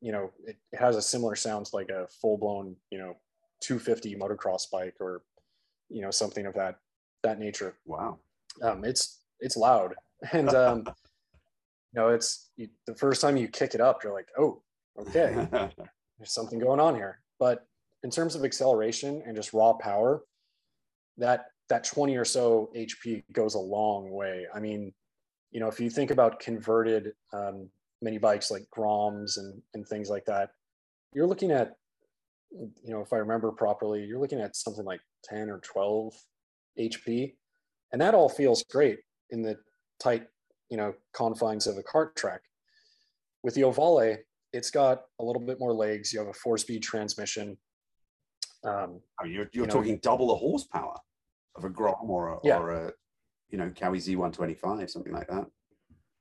you 0.01 0.13
know, 0.13 0.31
it, 0.47 0.57
it 0.73 0.79
has 0.79 0.97
a 0.97 1.03
similar 1.03 1.35
sound 1.35 1.67
to 1.67 1.77
like 1.77 1.91
a 1.91 2.07
full 2.21 2.39
blown, 2.39 2.77
you 2.91 2.99
know, 2.99 3.17
250 3.61 4.15
motocross 4.17 4.71
bike 4.71 4.95
or, 5.01 5.23
you 5.89 6.03
know, 6.03 6.11
something 6.11 6.47
of 6.47 6.55
that, 6.55 6.77
that 7.23 7.39
nature. 7.39 7.77
Wow. 7.85 8.19
Um, 8.63 8.85
it's, 8.85 9.21
it's 9.41 9.57
loud. 9.57 9.95
And, 10.33 10.49
um, 10.53 10.83
you 10.85 12.01
know, 12.01 12.09
it's 12.09 12.51
you, 12.57 12.69
the 12.87 12.95
first 12.97 13.21
time 13.21 13.37
you 13.37 13.47
kick 13.47 13.75
it 13.75 13.81
up, 13.81 14.03
you're 14.03 14.13
like, 14.13 14.29
oh, 14.37 14.63
okay, 14.99 15.47
there's 16.19 16.33
something 16.33 16.59
going 16.59 16.81
on 16.81 16.97
here. 16.97 17.21
But 17.39 17.67
in 18.03 18.11
terms 18.11 18.35
of 18.35 18.45
acceleration 18.45 19.23
and 19.25 19.37
just 19.37 19.53
raw 19.53 19.75
power, 19.75 20.25
that 21.19 21.47
that 21.69 21.85
20 21.85 22.17
or 22.17 22.25
so 22.25 22.71
HP 22.77 23.25
goes 23.33 23.55
a 23.55 23.59
long 23.59 24.11
way. 24.11 24.47
I 24.55 24.61
mean, 24.61 24.93
you 25.51 25.61
know, 25.61 25.69
if 25.69 25.81
you 25.81 25.91
think 25.91 26.11
about 26.11 26.41
converted 26.41 27.13
um, 27.33 27.69
mini 28.03 28.19
bikes 28.19 28.51
like 28.51 28.67
Groms 28.77 29.39
and 29.39 29.61
and 29.75 29.87
things 29.87 30.09
like 30.11 30.25
that, 30.27 30.51
you're 31.15 31.27
looking 31.27 31.51
at, 31.51 31.77
you 32.51 32.71
know, 32.93 33.01
if 33.01 33.13
I 33.13 33.17
remember 33.17 33.53
properly, 33.53 34.05
you're 34.05 34.21
looking 34.21 34.41
at 34.41 34.57
something 34.57 34.85
like 34.85 35.01
10 35.25 35.51
or 35.51 35.59
12 35.61 36.15
HP, 36.79 37.35
and 37.93 38.01
that 38.01 38.15
all 38.15 38.29
feels 38.29 38.63
great 38.65 39.01
in 39.31 39.43
the 39.43 39.57
tight 40.01 40.27
you 40.71 40.77
know 40.77 40.95
confines 41.13 41.67
of 41.67 41.77
a 41.77 41.83
kart 41.83 42.15
track. 42.15 42.41
With 43.43 43.55
the 43.55 43.63
Ohvale, 43.63 44.19
it's 44.53 44.71
got 44.71 45.03
a 45.21 45.25
little 45.25 45.43
bit 45.43 45.61
more 45.61 45.73
legs. 45.73 46.13
You 46.13 46.19
have 46.21 46.29
a 46.29 46.35
four-speed 46.35 46.83
transmission. 46.83 47.57
Um, 48.65 49.01
oh, 49.23 49.25
you're 49.25 49.49
you're 49.53 49.65
you 49.65 49.71
talking 49.71 49.99
double 50.03 50.29
the 50.29 50.35
horsepower 50.35 50.97
of 51.59 51.65
a 51.65 51.69
Grom 51.69 52.11
or 52.11 52.29
a, 52.29 52.39
yeah. 52.43 52.59
or 52.59 52.71
a 52.71 52.93
you 53.51 53.59
know 53.59 53.71
Kawi 53.71 53.99
Z125, 53.99 54.89
something 54.89 55.13
like 55.13 55.29
that. 55.29 55.47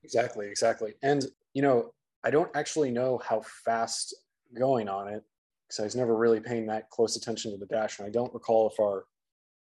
Exactly, 0.04 0.48
exactly. 0.48 0.94
And 1.04 1.26
you 1.54 1.62
know, 1.62 1.92
I 2.24 2.32
don't 2.32 2.54
actually 2.56 2.92
know 2.92 3.20
how 3.24 3.42
fast 3.64 4.16
going 4.58 4.90
on 4.90 5.08
it 5.08 5.24
because 5.68 5.80
I 5.80 5.84
was 5.84 5.96
never 5.96 6.16
really 6.16 6.40
paying 6.40 6.68
that 6.68 6.90
close 6.90 7.16
attention 7.16 7.52
to 7.52 7.58
the 7.58 7.66
dash, 7.66 8.00
and 8.00 8.08
I 8.08 8.12
don't 8.12 8.34
recall 8.34 8.70
if 8.70 8.80
our 8.80 9.06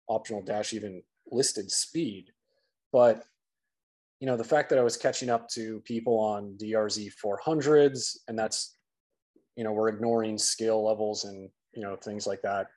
optional 0.07 0.41
dash 0.41 0.73
even 0.73 1.01
listed 1.31 1.71
speed. 1.71 2.31
But 2.91 3.23
you 4.23 4.27
know, 4.27 4.37
the 4.37 4.43
fact 4.45 4.69
that 4.69 4.79
I 4.79 4.83
was 4.83 4.95
catching 4.95 5.29
up 5.29 5.49
to 5.49 5.81
people 5.81 6.17
on 6.17 6.57
DRZ 6.57 7.11
400s, 7.21 8.19
and 8.29 8.39
that's, 8.39 8.77
you 9.57 9.65
know, 9.65 9.73
we're 9.73 9.89
ignoring 9.89 10.37
scale 10.37 10.81
levels 10.81 11.25
and, 11.25 11.49
you 11.75 11.81
know, 11.81 11.97
things 11.97 12.25
like 12.25 12.41
that. 12.43 12.67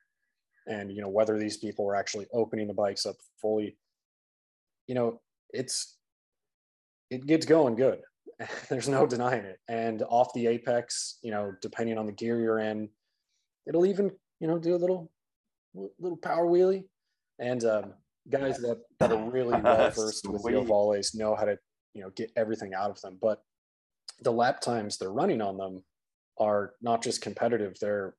And, 0.66 0.90
you 0.90 1.02
know, 1.02 1.08
whether 1.08 1.38
these 1.38 1.56
people 1.56 1.84
were 1.84 1.94
actually 1.94 2.26
opening 2.32 2.66
the 2.66 2.74
bikes 2.74 3.06
up 3.06 3.16
fully, 3.40 3.76
you 4.86 4.94
know, 4.94 5.20
it's, 5.50 5.96
it 7.10 7.26
gets 7.26 7.46
going 7.46 7.76
good. 7.76 8.00
There's 8.68 8.88
no 8.88 9.06
denying 9.06 9.44
it. 9.44 9.60
And 9.68 10.02
off 10.08 10.32
the 10.34 10.46
apex, 10.48 11.18
you 11.22 11.30
know, 11.30 11.52
depending 11.62 11.98
on 11.98 12.06
the 12.06 12.12
gear 12.12 12.40
you're 12.40 12.58
in, 12.58 12.88
it'll 13.66 13.86
even, 13.86 14.10
you 14.40 14.48
know, 14.48 14.58
do 14.58 14.74
a 14.74 14.76
little, 14.76 15.10
little 15.98 16.18
power 16.18 16.46
wheelie. 16.46 16.84
And, 17.38 17.64
um, 17.64 17.94
guys 18.30 18.58
that, 18.58 18.80
that 18.98 19.12
are 19.12 19.30
really 19.30 19.60
well 19.62 19.90
versed 19.90 20.28
with 20.28 20.42
the 20.42 20.50
Ohvales 20.50 21.14
know 21.14 21.34
how 21.34 21.44
to 21.44 21.58
you 21.94 22.02
know 22.02 22.10
get 22.10 22.30
everything 22.36 22.74
out 22.74 22.90
of 22.90 23.00
them. 23.00 23.18
But 23.20 23.42
the 24.20 24.32
lap 24.32 24.60
times 24.60 24.98
they're 24.98 25.12
running 25.12 25.40
on 25.40 25.56
them 25.56 25.84
are 26.38 26.74
not 26.82 27.02
just 27.02 27.22
competitive; 27.22 27.76
they're 27.80 28.14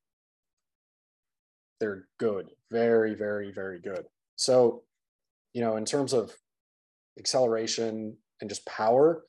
they're 1.79 2.07
good, 2.19 2.49
very, 2.71 3.13
very, 3.13 3.51
very 3.51 3.79
good. 3.79 4.05
So, 4.35 4.83
you 5.53 5.61
know, 5.61 5.77
in 5.77 5.85
terms 5.85 6.13
of 6.13 6.33
acceleration 7.17 8.17
and 8.41 8.49
just 8.49 8.65
power, 8.65 9.23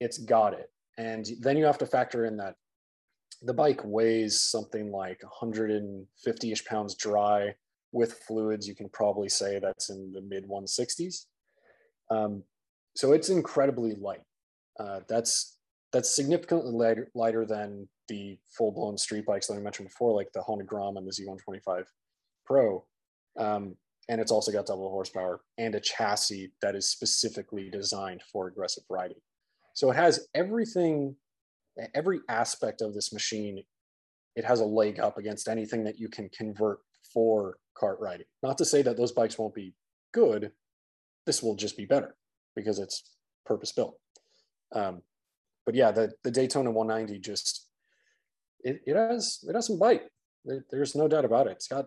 it's 0.00 0.18
got 0.18 0.54
it. 0.54 0.70
And 0.98 1.26
then 1.40 1.56
you 1.56 1.64
have 1.64 1.78
to 1.78 1.86
factor 1.86 2.24
in 2.26 2.36
that 2.36 2.56
the 3.42 3.54
bike 3.54 3.80
weighs 3.84 4.40
something 4.40 4.90
like 4.90 5.22
150 5.22 6.52
ish 6.52 6.64
pounds 6.64 6.94
dry 6.94 7.54
with 7.92 8.20
fluids, 8.26 8.66
you 8.66 8.74
can 8.74 8.88
probably 8.88 9.28
say 9.28 9.60
that's 9.60 9.88
in 9.88 10.12
the 10.12 10.20
mid 10.20 10.48
160s. 10.48 11.26
Um, 12.10 12.42
so 12.96 13.12
it's 13.12 13.28
incredibly 13.28 13.94
light. 13.94 14.22
Uh, 14.78 15.00
that's 15.08 15.58
that's 15.92 16.14
significantly 16.14 16.72
lighter, 16.72 17.08
lighter 17.14 17.46
than 17.46 17.88
the 18.08 18.38
full 18.46 18.72
blown 18.72 18.98
street 18.98 19.26
bikes 19.26 19.46
that 19.46 19.54
I 19.54 19.60
mentioned 19.60 19.88
before, 19.88 20.14
like 20.14 20.32
the 20.32 20.42
Honda 20.42 20.64
Grom 20.64 20.96
and 20.96 21.06
the 21.06 21.12
Z125 21.12 21.84
Pro. 22.44 22.84
Um, 23.38 23.76
and 24.08 24.20
it's 24.20 24.32
also 24.32 24.52
got 24.52 24.66
double 24.66 24.90
horsepower 24.90 25.40
and 25.58 25.74
a 25.74 25.80
chassis 25.80 26.52
that 26.60 26.74
is 26.74 26.90
specifically 26.90 27.70
designed 27.70 28.22
for 28.30 28.48
aggressive 28.48 28.84
riding. 28.90 29.16
So 29.72 29.90
it 29.90 29.96
has 29.96 30.28
everything, 30.34 31.16
every 31.94 32.20
aspect 32.28 32.80
of 32.82 32.94
this 32.94 33.12
machine. 33.12 33.62
It 34.36 34.44
has 34.44 34.60
a 34.60 34.64
leg 34.64 35.00
up 35.00 35.16
against 35.16 35.48
anything 35.48 35.84
that 35.84 35.98
you 35.98 36.08
can 36.08 36.28
convert 36.28 36.80
for 37.12 37.56
kart 37.76 37.98
riding. 37.98 38.26
Not 38.42 38.58
to 38.58 38.64
say 38.64 38.82
that 38.82 38.96
those 38.96 39.12
bikes 39.12 39.38
won't 39.38 39.54
be 39.54 39.74
good. 40.12 40.52
This 41.26 41.42
will 41.42 41.56
just 41.56 41.76
be 41.76 41.86
better 41.86 42.16
because 42.54 42.78
it's 42.78 43.16
purpose 43.46 43.72
built. 43.72 43.98
Um, 44.72 45.02
but 45.66 45.74
yeah, 45.74 45.90
the, 45.90 46.12
the 46.22 46.30
Daytona 46.30 46.70
190 46.70 47.20
just 47.20 47.68
it, 48.64 48.80
it 48.86 48.96
has 48.96 49.44
it 49.48 49.54
has 49.54 49.66
some 49.66 49.78
bite. 49.78 50.02
There, 50.44 50.64
there's 50.70 50.94
no 50.94 51.06
doubt 51.06 51.24
about 51.24 51.46
it. 51.46 51.52
It's 51.52 51.68
got 51.68 51.86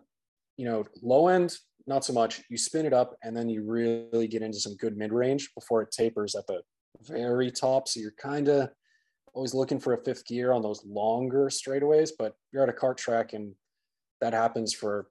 you 0.56 0.66
know 0.66 0.86
low 1.02 1.28
end, 1.28 1.56
not 1.86 2.06
so 2.06 2.14
much. 2.14 2.42
You 2.50 2.58
spin 2.58 2.86
it 2.86 2.94
up 2.94 3.16
and 3.24 3.36
then 3.36 3.50
you 3.50 3.64
really 3.64 4.28
get 4.28 4.42
into 4.42 4.60
some 4.60 4.76
good 4.76 4.98
mid 4.98 5.12
range 5.12 5.50
before 5.56 5.82
it 5.82 5.92
tapers 5.92 6.36
at 6.36 6.48
the 6.48 6.62
very 7.02 7.52
top. 7.52 7.88
So 7.88 8.00
you're 8.00 8.14
kind 8.22 8.48
of 8.48 8.70
always 9.34 9.54
looking 9.54 9.80
for 9.80 9.94
a 9.94 10.04
fifth 10.04 10.26
gear 10.26 10.52
on 10.52 10.62
those 10.62 10.84
longer 10.86 11.50
straightaways, 11.50 12.12
but 12.18 12.34
you're 12.52 12.64
at 12.64 12.70
a 12.70 12.74
kart 12.74 12.98
track 12.98 13.34
and 13.34 13.54
that 14.22 14.34
happens 14.34 14.74
for 14.74 15.08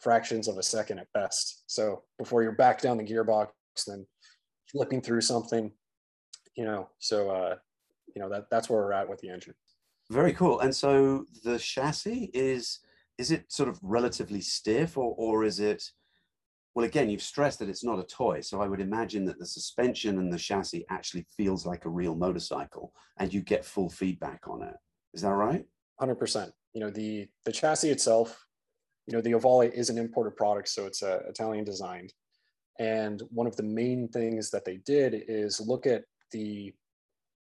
fractions 0.00 0.48
of 0.48 0.58
a 0.58 0.62
second 0.62 0.98
at 0.98 1.06
best. 1.14 1.62
So 1.68 2.02
before 2.18 2.42
you're 2.42 2.52
back 2.52 2.80
down 2.80 2.96
the 2.96 3.04
gearbox, 3.04 3.48
then 3.86 4.04
flipping 4.70 5.00
through 5.00 5.20
something, 5.20 5.70
you 6.56 6.64
know, 6.64 6.88
so, 6.98 7.30
uh, 7.30 7.54
you 8.14 8.20
know, 8.20 8.28
that 8.28 8.46
that's 8.50 8.68
where 8.68 8.80
we're 8.80 8.92
at 8.92 9.08
with 9.08 9.20
the 9.20 9.30
engine. 9.30 9.54
Very 10.12 10.32
cool. 10.34 10.60
And 10.60 10.74
so 10.74 11.24
the 11.42 11.58
chassis 11.58 12.30
is, 12.34 12.80
is 13.18 13.30
it 13.30 13.50
sort 13.50 13.68
of 13.68 13.78
relatively 13.82 14.40
stiff 14.40 14.98
or, 14.98 15.14
or 15.16 15.44
is 15.44 15.58
it, 15.58 15.82
well, 16.74 16.84
again, 16.84 17.08
you've 17.08 17.22
stressed 17.22 17.58
that 17.60 17.68
it's 17.68 17.84
not 17.84 17.98
a 17.98 18.04
toy. 18.04 18.40
So 18.40 18.60
I 18.60 18.68
would 18.68 18.80
imagine 18.80 19.24
that 19.26 19.38
the 19.38 19.46
suspension 19.46 20.18
and 20.18 20.32
the 20.32 20.38
chassis 20.38 20.84
actually 20.90 21.26
feels 21.36 21.66
like 21.66 21.84
a 21.84 21.90
real 21.90 22.14
motorcycle 22.14 22.92
and 23.18 23.32
you 23.32 23.40
get 23.40 23.64
full 23.64 23.88
feedback 23.88 24.48
on 24.48 24.62
it. 24.62 24.76
Is 25.14 25.22
that 25.22 25.32
right? 25.32 25.64
100%. 26.00 26.52
You 26.74 26.80
know, 26.80 26.90
the, 26.90 27.28
the 27.44 27.52
chassis 27.52 27.90
itself 27.90 28.46
you 29.06 29.12
know, 29.12 29.20
the 29.20 29.32
Ohvale 29.32 29.72
is 29.72 29.90
an 29.90 29.98
imported 29.98 30.36
product, 30.36 30.68
so 30.68 30.86
it's 30.86 31.02
uh, 31.02 31.20
Italian 31.28 31.64
designed. 31.64 32.12
And 32.78 33.22
one 33.30 33.46
of 33.46 33.56
the 33.56 33.62
main 33.62 34.08
things 34.08 34.50
that 34.50 34.64
they 34.64 34.78
did 34.78 35.24
is 35.28 35.60
look 35.60 35.86
at 35.86 36.04
the 36.30 36.72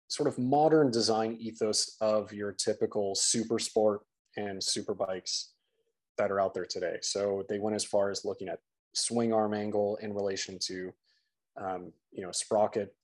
sort 0.08 0.28
of 0.28 0.38
modern 0.38 0.92
design 0.92 1.38
ethos 1.40 1.98
of 2.02 2.32
your 2.32 2.52
typical 2.52 3.14
super 3.16 3.60
sport 3.60 4.02
and 4.36 4.64
super 4.64 4.94
bikes 4.94 5.54
that 6.18 6.32
are 6.32 6.40
out 6.40 6.54
there 6.54 6.66
today. 6.66 6.98
So 7.02 7.44
they 7.50 7.60
went 7.60 7.76
as 7.76 7.84
far 7.84 8.10
as 8.10 8.26
looking 8.26 8.48
at 8.48 8.60
swing 8.94 9.34
arm 9.34 9.54
angle 9.54 9.98
in 10.02 10.14
relation 10.14 10.58
to, 10.64 10.94
um, 11.60 11.92
you 12.12 12.24
know, 12.24 12.32
sprocket 12.32 12.96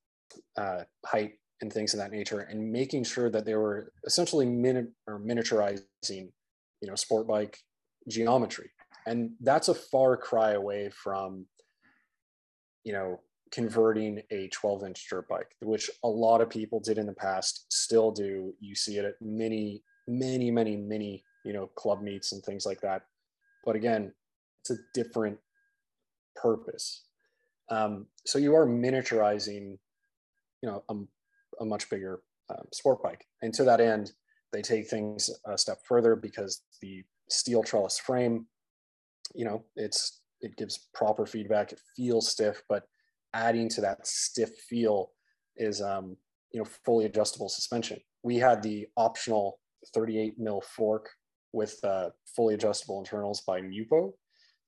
uh, 0.57 0.83
height 1.05 1.33
and 1.61 1.71
things 1.71 1.93
of 1.93 1.99
that 1.99 2.11
nature, 2.11 2.39
and 2.39 2.71
making 2.71 3.03
sure 3.03 3.29
that 3.29 3.45
they 3.45 3.55
were 3.55 3.93
essentially 4.05 4.45
mini- 4.45 4.87
or 5.07 5.19
miniaturizing, 5.19 5.83
you 6.09 6.87
know, 6.87 6.95
sport 6.95 7.27
bike 7.27 7.57
geometry. 8.09 8.71
And 9.05 9.31
that's 9.41 9.67
a 9.67 9.75
far 9.75 10.17
cry 10.17 10.51
away 10.51 10.89
from, 10.89 11.45
you 12.83 12.93
know, 12.93 13.21
converting 13.53 14.19
a 14.31 14.47
12 14.47 14.83
inch 14.83 15.07
dirt 15.09 15.27
bike, 15.29 15.55
which 15.61 15.89
a 16.03 16.07
lot 16.07 16.41
of 16.41 16.49
people 16.49 16.79
did 16.79 16.97
in 16.97 17.05
the 17.05 17.13
past, 17.13 17.65
still 17.71 18.11
do. 18.11 18.51
You 18.59 18.73
see 18.73 18.97
it 18.97 19.05
at 19.05 19.21
many, 19.21 19.83
many, 20.07 20.49
many, 20.49 20.75
many, 20.75 21.23
you 21.45 21.53
know, 21.53 21.67
club 21.75 22.01
meets 22.01 22.31
and 22.31 22.43
things 22.43 22.65
like 22.65 22.81
that. 22.81 23.03
But 23.63 23.75
again, 23.75 24.11
it's 24.61 24.71
a 24.71 24.81
different 24.95 25.37
purpose. 26.35 27.03
Um, 27.69 28.07
so 28.25 28.39
you 28.39 28.55
are 28.55 28.65
miniaturizing, 28.65 29.77
you 30.61 30.69
know, 30.69 30.83
a, 30.89 30.95
a 31.61 31.65
much 31.65 31.89
bigger 31.91 32.21
um, 32.49 32.65
sport 32.71 33.03
bike. 33.03 33.25
And 33.43 33.53
to 33.53 33.63
that 33.65 33.79
end, 33.79 34.13
they 34.51 34.63
take 34.63 34.87
things 34.87 35.29
a 35.45 35.57
step 35.59 35.77
further 35.87 36.15
because 36.15 36.63
the 36.81 37.03
steel 37.29 37.61
trellis 37.61 37.99
frame, 37.99 38.47
you 39.35 39.45
know, 39.45 39.63
it's 39.75 40.21
it 40.41 40.57
gives 40.57 40.89
proper 40.93 41.25
feedback. 41.25 41.71
It 41.71 41.79
feels 41.95 42.29
stiff, 42.29 42.61
but 42.67 42.87
adding 43.33 43.69
to 43.69 43.81
that 43.81 44.05
stiff 44.05 44.51
feel 44.69 45.11
is, 45.55 45.81
um, 45.81 46.17
you 46.51 46.59
know, 46.59 46.67
fully 46.85 47.05
adjustable 47.05 47.49
suspension. 47.49 47.99
We 48.23 48.37
had 48.37 48.61
the 48.61 48.87
optional 48.97 49.59
38 49.93 50.39
mil 50.39 50.61
fork 50.61 51.09
with 51.51 51.83
uh, 51.83 52.09
fully 52.35 52.53
adjustable 52.53 52.99
internals 52.99 53.41
by 53.41 53.61
Mupo, 53.61 54.13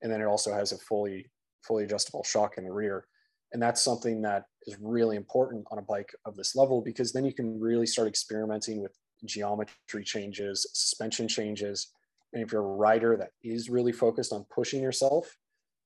and 0.02 0.12
then 0.12 0.22
it 0.22 0.26
also 0.26 0.54
has 0.54 0.72
a 0.72 0.78
fully 0.78 1.32
fully 1.66 1.84
adjustable 1.84 2.24
shock 2.24 2.58
in 2.58 2.64
the 2.64 2.72
rear. 2.72 3.08
And 3.54 3.62
that's 3.62 3.82
something 3.82 4.22
that 4.22 4.46
is 4.68 4.78
really 4.82 5.16
important 5.16 5.66
on 5.72 5.80
a 5.80 5.82
bike 5.82 6.14
of 6.26 6.36
this 6.36 6.56
level 6.56 6.82
because 6.82 7.12
then 7.12 7.26
you 7.26 7.34
can 7.34 7.60
really 7.60 7.86
start 7.86 8.08
experimenting 8.08 8.82
with 8.82 8.96
geometry 9.24 10.04
changes, 10.04 10.68
suspension 10.74 11.28
changes. 11.28 11.88
And 12.34 12.44
if 12.44 12.52
you're 12.52 12.62
a 12.62 12.76
rider 12.76 13.16
that 13.18 13.32
is 13.44 13.70
really 13.70 13.92
focused 13.92 14.34
on 14.34 14.46
pushing 14.54 14.82
yourself, 14.82 15.38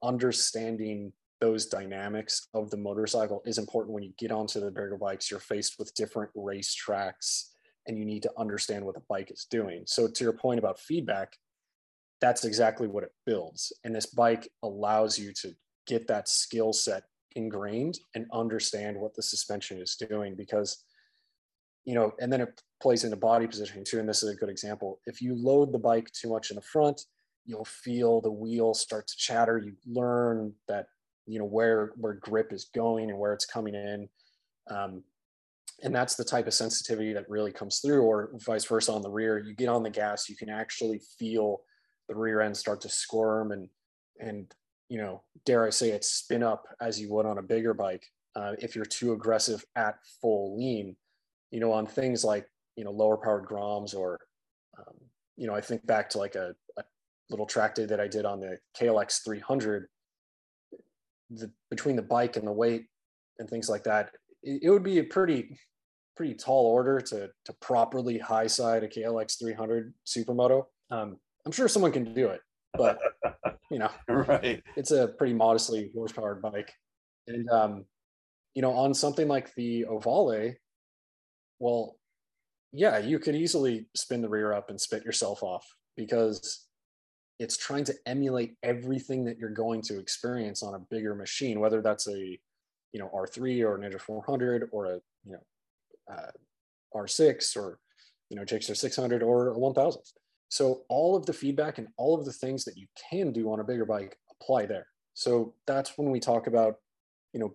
understanding 0.04 1.14
those 1.42 1.68
dynamics 1.68 2.48
of 2.54 2.70
the 2.70 2.78
motorcycle 2.78 3.42
is 3.46 3.58
important 3.58 3.94
when 3.94 4.04
you 4.04 4.14
get 4.18 4.32
onto 4.32 4.60
the 4.60 4.72
bigger 4.72 4.98
bikes. 4.98 5.32
You're 5.32 5.40
faced 5.40 5.80
with 5.80 5.94
different 5.96 6.32
race 6.36 6.74
tracks 6.74 7.54
and 7.88 7.98
you 7.98 8.06
need 8.06 8.24
to 8.24 8.32
understand 8.38 8.86
what 8.86 8.96
the 8.96 9.04
bike 9.10 9.32
is 9.32 9.48
doing. 9.50 9.84
So, 9.86 10.08
to 10.08 10.24
your 10.24 10.34
point 10.34 10.60
about 10.60 10.80
feedback, 10.80 11.36
that's 12.22 12.44
exactly 12.44 12.88
what 12.88 13.04
it 13.04 13.14
builds. 13.26 13.72
And 13.84 13.96
this 13.96 14.08
bike 14.08 14.50
allows 14.64 15.18
you 15.18 15.34
to 15.42 15.54
get 15.88 16.08
that 16.08 16.28
skill 16.28 16.74
set 16.74 17.04
ingrained 17.36 18.00
and 18.16 18.26
understand 18.34 18.98
what 18.98 19.16
the 19.16 19.24
suspension 19.24 19.80
is 19.80 19.96
doing 19.96 20.36
because 20.36 20.84
you 21.86 21.94
know 21.94 22.12
and 22.20 22.34
then 22.34 22.42
it 22.42 22.62
plays 22.82 23.04
into 23.04 23.16
body 23.16 23.46
positioning 23.46 23.86
too 23.86 24.00
and 24.00 24.10
this 24.10 24.24
is 24.24 24.34
a 24.34 24.36
good 24.36 24.50
example 24.50 25.00
if 25.06 25.22
you 25.22 25.36
load 25.36 25.72
the 25.72 25.78
bike 25.78 26.10
too 26.12 26.30
much 26.30 26.50
in 26.50 26.56
the 26.56 26.62
front 26.62 27.02
you'll 27.46 27.66
feel 27.66 28.20
the 28.20 28.32
wheel 28.32 28.74
start 28.74 29.08
to 29.08 29.16
chatter 29.16 29.60
you 29.60 29.74
learn 29.86 30.52
that 30.68 30.88
you 31.30 31.40
know 31.40 31.46
where 31.46 31.94
where 31.96 32.16
grip 32.16 32.52
is 32.52 32.70
going 32.74 33.10
and 33.10 33.20
where 33.20 33.34
it's 33.34 33.46
coming 33.46 33.76
in 33.76 34.10
um, 34.70 35.04
and 35.82 35.96
that's 35.96 36.16
the 36.16 36.24
type 36.24 36.48
of 36.48 36.54
sensitivity 36.54 37.14
that 37.14 37.30
really 37.30 37.52
comes 37.52 37.80
through 37.80 38.02
or 38.02 38.32
vice 38.46 38.66
versa 38.66 38.92
on 38.92 39.02
the 39.02 39.10
rear 39.10 39.40
you 39.40 39.54
get 39.54 39.70
on 39.70 39.84
the 39.84 39.90
gas 39.90 40.28
you 40.28 40.36
can 40.36 40.50
actually 40.50 41.00
feel 41.18 41.62
the 42.08 42.16
rear 42.16 42.42
end 42.42 42.56
start 42.56 42.82
to 42.82 42.90
squirm 42.90 43.52
and 43.52 43.70
and 44.20 44.54
you 44.90 44.98
know, 44.98 45.22
dare 45.46 45.66
I 45.66 45.70
say 45.70 45.92
it, 45.92 46.04
spin 46.04 46.44
up 46.44 46.66
as 46.82 47.00
you 47.00 47.14
would 47.14 47.28
on 47.28 47.38
a 47.38 47.44
bigger 47.44 47.74
bike 47.74 48.06
uh, 48.36 48.54
if 48.60 48.76
you're 48.76 48.86
too 48.86 49.14
aggressive 49.14 49.64
at 49.76 49.96
full 50.20 50.58
lean. 50.58 50.96
You 51.52 51.60
know, 51.60 51.72
on 51.72 51.86
things 51.86 52.24
like 52.24 52.48
you 52.76 52.84
know 52.84 52.92
lower 52.92 53.18
powered 53.18 53.46
Groms 53.46 53.96
or 53.96 54.20
um, 54.78 54.96
you 55.38 55.48
know, 55.48 55.56
I 55.56 55.62
think 55.62 55.86
back 55.86 56.10
to 56.12 56.18
like 56.18 56.36
a, 56.36 56.54
a 56.78 56.84
little 57.30 57.46
track 57.46 57.76
day 57.76 57.86
that 57.86 58.00
I 58.00 58.08
did 58.08 58.26
on 58.26 58.40
the 58.40 58.58
KLX 58.80 59.24
300. 59.24 59.88
The 61.30 61.52
between 61.70 61.96
the 61.96 62.02
bike 62.02 62.38
and 62.38 62.48
the 62.48 62.52
weight 62.52 62.86
and 63.38 63.50
things 63.50 63.70
like 63.70 63.84
that, 63.84 64.12
it, 64.44 64.64
it 64.64 64.70
would 64.70 64.84
be 64.84 65.00
a 65.00 65.04
pretty 65.04 65.58
pretty 66.16 66.34
tall 66.34 66.66
order 66.66 67.00
to 67.00 67.30
to 67.46 67.54
properly 67.62 68.18
high 68.18 68.48
side 68.48 68.84
a 68.84 68.88
KLX 68.88 69.40
300 69.40 69.94
supermoto. 70.06 70.66
Um, 70.92 71.18
I'm 71.46 71.52
sure 71.52 71.68
someone 71.68 71.92
can 71.92 72.14
do 72.14 72.28
it, 72.30 72.42
but 72.74 73.00
you 73.70 73.80
know, 73.80 73.90
right. 74.08 74.64
It's 74.76 74.92
a 74.92 75.08
pretty 75.08 75.34
modestly 75.34 75.92
horsepowered 75.94 76.42
bike. 76.42 76.74
And, 77.28 77.50
um, 77.50 77.86
you 78.56 78.62
know, 78.62 78.74
on 78.74 78.94
something 78.94 79.28
like 79.28 79.54
the 79.56 79.86
Ohvale, 79.90 80.56
well, 81.60 81.98
yeah, 82.72 82.98
you 82.98 83.20
could 83.20 83.36
easily 83.36 83.88
spin 83.96 84.22
the 84.22 84.30
rear 84.30 84.54
up 84.54 84.70
and 84.70 84.80
spit 84.80 85.06
yourself 85.06 85.44
off 85.44 85.66
because 85.96 86.68
it's 87.40 87.58
trying 87.58 87.86
to 87.86 87.96
emulate 88.06 88.56
everything 88.64 89.24
that 89.26 89.38
you're 89.38 89.50
going 89.50 89.82
to 89.84 89.98
experience 89.98 90.62
on 90.62 90.76
a 90.76 90.80
bigger 90.80 91.16
machine, 91.16 91.60
whether 91.60 91.82
that's 91.82 92.08
a, 92.08 92.38
you 92.92 93.00
know, 93.00 93.10
R3 93.14 93.64
or 93.66 93.78
Ninja 93.78 94.00
400 94.00 94.70
or 94.72 94.86
a, 94.86 94.94
you 95.26 95.32
know, 95.32 96.14
uh, 96.14 96.32
R6 96.94 97.56
or, 97.56 97.80
you 98.30 98.36
know, 98.36 98.44
Gixxer 98.44 98.76
600 98.76 99.24
or 99.24 99.50
a 99.50 99.58
1000. 99.58 100.02
So 100.50 100.82
all 100.90 101.16
of 101.16 101.26
the 101.26 101.34
feedback 101.34 101.78
and 101.78 101.88
all 101.98 102.18
of 102.20 102.26
the 102.26 102.34
things 102.34 102.66
that 102.66 102.76
you 102.76 102.88
can 103.10 103.32
do 103.32 103.52
on 103.52 103.60
a 103.60 103.64
bigger 103.64 103.86
bike 103.86 104.18
apply 104.32 104.66
there. 104.66 104.88
So 105.14 105.54
that's 105.66 105.98
when 105.98 106.12
we 106.12 106.20
talk 106.20 106.48
about, 106.48 106.78
you 107.34 107.40
know, 107.40 107.54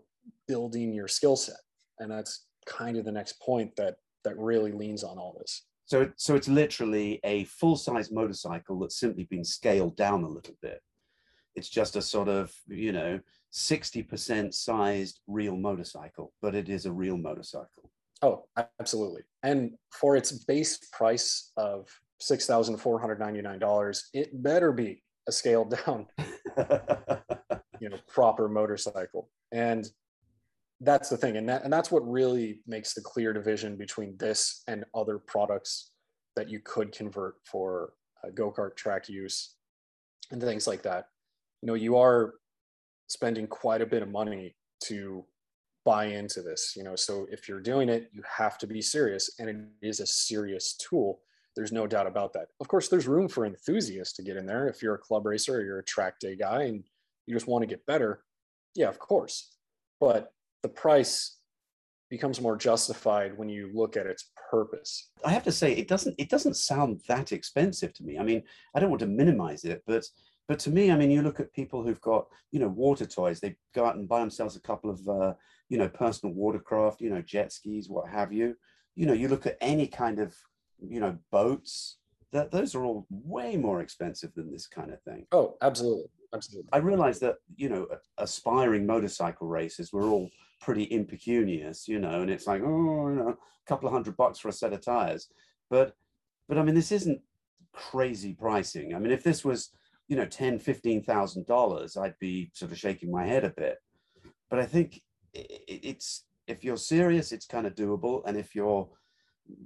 building 0.48 0.94
your 0.94 1.08
skill 1.08 1.36
set. 1.36 1.56
And 1.98 2.10
that's 2.10 2.46
kind 2.66 2.96
of 2.96 3.04
the 3.04 3.12
next 3.12 3.40
point 3.40 3.76
that 3.76 3.96
that 4.24 4.38
really 4.38 4.72
leans 4.72 5.04
on 5.04 5.18
all 5.18 5.36
this. 5.38 5.62
So, 5.86 6.10
so 6.16 6.34
it's 6.34 6.48
literally 6.48 7.20
a 7.24 7.44
full-size 7.44 8.10
motorcycle 8.10 8.78
that's 8.78 8.98
simply 8.98 9.24
been 9.24 9.44
scaled 9.44 9.96
down 9.96 10.22
a 10.22 10.28
little 10.28 10.56
bit. 10.62 10.80
It's 11.54 11.68
just 11.68 11.96
a 11.96 12.02
sort 12.02 12.28
of, 12.28 12.52
you 12.66 12.92
know, 12.92 13.20
60% 13.52 14.52
sized 14.54 15.20
real 15.26 15.56
motorcycle, 15.56 16.32
but 16.42 16.54
it 16.54 16.68
is 16.68 16.86
a 16.86 16.92
real 16.92 17.16
motorcycle. 17.16 17.90
Oh, 18.22 18.46
absolutely. 18.80 19.22
And 19.42 19.72
for 19.90 20.16
its 20.16 20.32
base 20.32 20.78
price 20.92 21.52
of 21.56 21.88
$6,499, 22.22 24.02
it 24.14 24.42
better 24.42 24.72
be 24.72 25.02
a 25.28 25.32
scaled 25.32 25.76
down, 25.84 26.06
you 27.80 27.88
know, 27.90 27.98
proper 28.08 28.48
motorcycle. 28.48 29.28
And 29.52 29.86
that's 30.84 31.08
the 31.08 31.16
thing. 31.16 31.36
And, 31.36 31.48
that, 31.48 31.64
and 31.64 31.72
that's 31.72 31.90
what 31.90 32.08
really 32.08 32.60
makes 32.66 32.94
the 32.94 33.00
clear 33.00 33.32
division 33.32 33.76
between 33.76 34.16
this 34.18 34.62
and 34.68 34.84
other 34.94 35.18
products 35.18 35.90
that 36.36 36.48
you 36.48 36.60
could 36.60 36.92
convert 36.92 37.36
for 37.44 37.92
uh, 38.24 38.30
go-kart 38.34 38.76
track 38.76 39.08
use 39.08 39.56
and 40.30 40.40
things 40.42 40.66
like 40.66 40.82
that. 40.82 41.08
You 41.62 41.68
know, 41.68 41.74
you 41.74 41.96
are 41.96 42.34
spending 43.08 43.46
quite 43.46 43.82
a 43.82 43.86
bit 43.86 44.02
of 44.02 44.10
money 44.10 44.54
to 44.84 45.24
buy 45.84 46.06
into 46.06 46.40
this, 46.42 46.74
you 46.76 46.82
know, 46.82 46.96
so 46.96 47.26
if 47.30 47.48
you're 47.48 47.60
doing 47.60 47.88
it, 47.88 48.08
you 48.12 48.22
have 48.26 48.56
to 48.58 48.66
be 48.66 48.80
serious 48.80 49.30
and 49.38 49.50
it 49.50 49.56
is 49.86 50.00
a 50.00 50.06
serious 50.06 50.76
tool 50.76 51.20
there's 51.56 51.72
no 51.72 51.86
doubt 51.86 52.06
about 52.06 52.32
that. 52.32 52.48
Of 52.60 52.68
course, 52.68 52.88
there's 52.88 53.06
room 53.06 53.28
for 53.28 53.46
enthusiasts 53.46 54.14
to 54.14 54.22
get 54.22 54.36
in 54.36 54.46
there. 54.46 54.66
If 54.66 54.82
you're 54.82 54.94
a 54.94 54.98
club 54.98 55.26
racer 55.26 55.56
or 55.56 55.62
you're 55.62 55.78
a 55.78 55.84
track 55.84 56.18
day 56.18 56.36
guy 56.36 56.64
and 56.64 56.84
you 57.26 57.34
just 57.34 57.46
want 57.46 57.62
to 57.62 57.66
get 57.66 57.86
better, 57.86 58.24
yeah, 58.74 58.88
of 58.88 58.98
course. 58.98 59.54
But 60.00 60.32
the 60.64 60.68
price 60.70 61.36
becomes 62.10 62.40
more 62.40 62.56
justified 62.56 63.38
when 63.38 63.48
you 63.48 63.70
look 63.72 63.96
at 63.96 64.06
its 64.06 64.30
purpose. 64.50 65.10
I 65.24 65.30
have 65.30 65.44
to 65.44 65.52
say 65.52 65.72
it 65.72 65.88
doesn't 65.88 66.16
it 66.18 66.30
doesn't 66.30 66.56
sound 66.56 67.02
that 67.06 67.30
expensive 67.30 67.92
to 67.94 68.02
me. 68.02 68.18
I 68.18 68.24
mean, 68.24 68.42
I 68.74 68.80
don't 68.80 68.90
want 68.90 69.00
to 69.00 69.06
minimize 69.06 69.64
it, 69.64 69.82
but 69.86 70.04
but 70.48 70.58
to 70.60 70.70
me, 70.70 70.90
I 70.90 70.96
mean, 70.96 71.10
you 71.10 71.22
look 71.22 71.40
at 71.40 71.52
people 71.52 71.82
who've 71.84 72.00
got 72.00 72.26
you 72.50 72.60
know 72.60 72.68
water 72.68 73.06
toys. 73.06 73.40
They 73.40 73.56
go 73.74 73.84
out 73.84 73.96
and 73.96 74.08
buy 74.08 74.20
themselves 74.20 74.56
a 74.56 74.60
couple 74.60 74.90
of 74.90 75.06
uh, 75.08 75.34
you 75.68 75.78
know 75.78 75.88
personal 75.88 76.34
watercraft, 76.34 77.00
you 77.00 77.10
know 77.10 77.22
jet 77.22 77.52
skis, 77.52 77.88
what 77.88 78.08
have 78.08 78.32
you. 78.32 78.56
You 78.96 79.06
know, 79.06 79.12
you 79.12 79.28
look 79.28 79.46
at 79.46 79.58
any 79.60 79.86
kind 79.86 80.18
of 80.18 80.34
you 80.88 81.00
know, 81.00 81.16
boats. 81.30 81.98
That 82.32 82.50
those 82.50 82.74
are 82.74 82.84
all 82.84 83.06
way 83.10 83.56
more 83.56 83.80
expensive 83.80 84.34
than 84.34 84.50
this 84.50 84.66
kind 84.66 84.92
of 84.92 85.00
thing. 85.02 85.26
Oh, 85.30 85.56
absolutely, 85.62 86.10
absolutely. 86.34 86.68
I 86.72 86.78
realize 86.78 87.20
that 87.20 87.36
you 87.56 87.68
know, 87.68 87.86
aspiring 88.18 88.86
motorcycle 88.86 89.48
races 89.48 89.92
we're 89.92 90.08
all 90.08 90.30
pretty 90.60 90.84
impecunious, 90.90 91.86
you 91.86 91.98
know, 91.98 92.22
and 92.22 92.30
it's 92.30 92.46
like, 92.46 92.62
oh, 92.62 93.08
you 93.08 93.16
know, 93.16 93.28
a 93.28 93.68
couple 93.68 93.86
of 93.86 93.92
hundred 93.92 94.16
bucks 94.16 94.38
for 94.38 94.48
a 94.48 94.52
set 94.52 94.72
of 94.72 94.80
tires. 94.80 95.28
But, 95.68 95.94
but 96.48 96.58
I 96.58 96.62
mean, 96.62 96.74
this 96.74 96.90
isn't 96.90 97.20
crazy 97.72 98.32
pricing. 98.32 98.94
I 98.94 98.98
mean, 98.98 99.12
if 99.12 99.22
this 99.22 99.44
was, 99.44 99.70
you 100.08 100.16
know, 100.16 100.24
ten, 100.24 100.58
fifteen 100.58 101.02
thousand 101.02 101.46
dollars, 101.46 101.96
I'd 101.96 102.18
be 102.18 102.50
sort 102.54 102.72
of 102.72 102.78
shaking 102.78 103.10
my 103.10 103.26
head 103.26 103.44
a 103.44 103.50
bit. 103.50 103.78
but 104.50 104.58
I 104.58 104.66
think 104.66 105.00
it's 105.32 106.24
if 106.46 106.62
you're 106.62 106.76
serious, 106.76 107.32
it's 107.32 107.46
kind 107.46 107.66
of 107.66 107.74
doable, 107.74 108.22
and 108.26 108.36
if 108.36 108.54
you're 108.54 108.88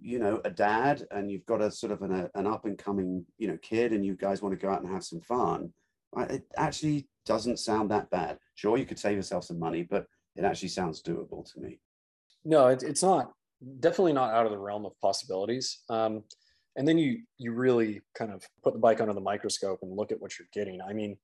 you 0.01 0.19
know 0.19 0.41
a 0.45 0.51
dad 0.51 1.07
and 1.13 1.31
you've 1.31 1.47
got 1.47 1.63
a 1.63 1.71
sort 1.71 1.93
of 1.93 2.03
an, 2.03 2.29
an 2.35 2.47
up 2.49 2.65
and 2.65 2.79
coming 2.79 3.25
you 3.39 3.47
know 3.47 3.57
kid 3.63 3.93
and 3.93 4.05
you 4.05 4.17
guys 4.17 4.43
want 4.43 4.53
to 4.53 4.61
go 4.61 4.73
out 4.73 4.83
and 4.83 4.91
have 4.91 5.05
some 5.05 5.21
fun 5.21 5.73
it 6.17 6.45
actually 6.57 7.09
doesn't 7.27 7.59
sound 7.59 7.91
that 7.91 8.11
bad. 8.11 8.39
Sure 8.55 8.77
you 8.77 8.87
could 8.87 8.99
save 8.99 9.17
yourself 9.17 9.45
some 9.45 9.59
money 9.59 9.83
but 9.83 10.07
it 10.37 10.45
actually 10.45 10.69
sounds 10.69 11.03
doable 11.03 11.51
to 11.53 11.61
me. 11.61 11.81
No 12.45 12.69
it, 12.69 12.83
it's 12.83 13.03
not 13.03 13.33
definitely 13.81 14.13
not 14.13 14.33
out 14.33 14.47
of 14.47 14.53
the 14.53 14.59
realm 14.59 14.87
of 14.87 14.99
possibilities. 15.01 15.81
Um, 15.91 16.23
and 16.77 16.87
then 16.87 16.97
you 16.99 17.23
you 17.37 17.53
really 17.53 18.01
kind 18.17 18.33
of 18.33 18.45
put 18.63 18.73
the 18.73 18.79
bike 18.79 19.01
under 19.01 19.13
the 19.13 19.21
microscope 19.21 19.81
and 19.83 19.97
look 19.97 20.13
at 20.13 20.21
what 20.21 20.39
you're 20.39 20.49
getting. 20.53 20.81
I 20.81 20.93
mean 20.93 21.17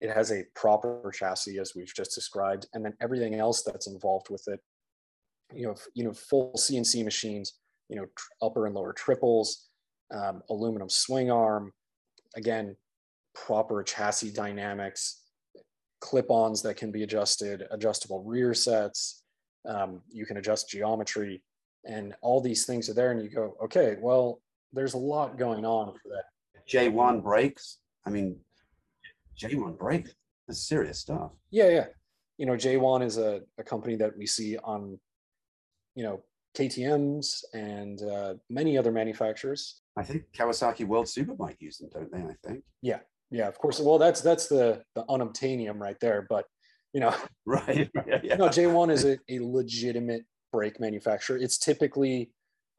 it 0.00 0.10
has 0.10 0.32
a 0.32 0.44
proper 0.54 1.10
chassis 1.14 1.58
as 1.58 1.74
we've 1.74 1.94
just 1.94 2.14
described 2.14 2.66
and 2.74 2.84
then 2.84 2.94
everything 3.00 3.34
else 3.34 3.62
that's 3.62 3.86
involved 3.86 4.28
with 4.30 4.46
it. 4.48 4.60
You 5.52 5.68
know 5.68 5.74
you 5.94 6.04
know 6.04 6.12
full 6.12 6.52
cnc 6.56 7.04
machines 7.04 7.54
you 7.88 7.96
know 7.96 8.06
upper 8.42 8.66
and 8.66 8.74
lower 8.74 8.92
triples 8.92 9.68
um, 10.14 10.42
aluminum 10.48 10.88
swing 10.88 11.30
arm. 11.30 11.72
Again 12.36 12.76
proper 13.34 13.82
chassis 13.82 14.30
dynamics 14.30 15.22
clip-ons 16.00 16.62
that 16.62 16.76
can 16.76 16.90
be 16.90 17.02
adjusted 17.02 17.64
adjustable 17.70 18.22
rear 18.24 18.52
sets 18.52 19.22
um, 19.66 20.02
you 20.10 20.26
can 20.26 20.36
adjust 20.36 20.68
geometry 20.68 21.42
and 21.86 22.14
all 22.20 22.40
these 22.40 22.66
things 22.66 22.88
are 22.88 22.94
there 22.94 23.10
and 23.10 23.22
you 23.22 23.30
go 23.30 23.56
okay 23.62 23.96
well 24.00 24.40
there's 24.74 24.94
a 24.94 24.98
lot 24.98 25.38
going 25.38 25.64
on 25.64 25.92
for 25.94 26.08
that. 26.08 26.24
J1 26.68 27.22
brakes? 27.22 27.78
I 28.06 28.10
mean 28.10 28.36
j1 29.40 29.78
brakes 29.78 30.12
that's 30.46 30.68
serious 30.68 30.98
stuff. 30.98 31.30
Yeah 31.50 31.68
yeah. 31.68 31.86
You 32.36 32.46
know 32.46 32.52
j1 32.52 33.04
is 33.04 33.16
a, 33.16 33.40
a 33.58 33.62
company 33.62 33.96
that 33.96 34.16
we 34.16 34.26
see 34.26 34.58
on 34.58 34.98
you 35.94 36.04
know 36.04 36.22
ktms 36.56 37.44
and 37.54 38.02
uh, 38.02 38.34
many 38.50 38.76
other 38.76 38.92
manufacturers. 38.92 39.80
I 39.96 40.02
think 40.02 40.24
kawasaki 40.36 40.84
world 40.86 41.06
superbike 41.06 41.56
use 41.60 41.78
them 41.78 41.88
don't 41.92 42.12
they 42.12 42.18
i 42.18 42.34
think? 42.46 42.62
Yeah 42.82 43.00
yeah 43.34 43.48
of 43.48 43.58
course 43.58 43.80
well 43.80 43.98
that's 43.98 44.20
that's 44.20 44.46
the 44.46 44.82
the 44.94 45.04
unobtainium 45.04 45.78
right 45.78 45.98
there 46.00 46.26
but 46.28 46.44
you 46.92 47.00
know 47.00 47.14
right 47.46 47.90
yeah, 48.22 48.36
no 48.36 48.48
j1 48.48 48.90
is 48.90 49.04
a, 49.04 49.18
a 49.28 49.38
legitimate 49.40 50.24
brake 50.54 50.78
manufacturer. 50.78 51.36
It's 51.36 51.58
typically, 51.58 52.30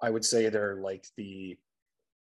I 0.01 0.09
would 0.09 0.23
say, 0.23 0.47
they're 0.47 0.79
like 0.81 1.05
the, 1.17 1.57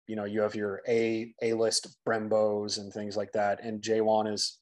you 0.07 0.15
know, 0.15 0.27
you 0.27 0.43
have 0.43 0.55
your 0.55 0.83
A 0.87 1.35
A 1.41 1.55
list 1.55 1.97
Brembos 2.07 2.79
and 2.79 2.93
things 2.93 3.17
like 3.17 3.33
that, 3.33 3.65
and 3.65 3.81
J1 3.81 4.33
is, 4.33 4.59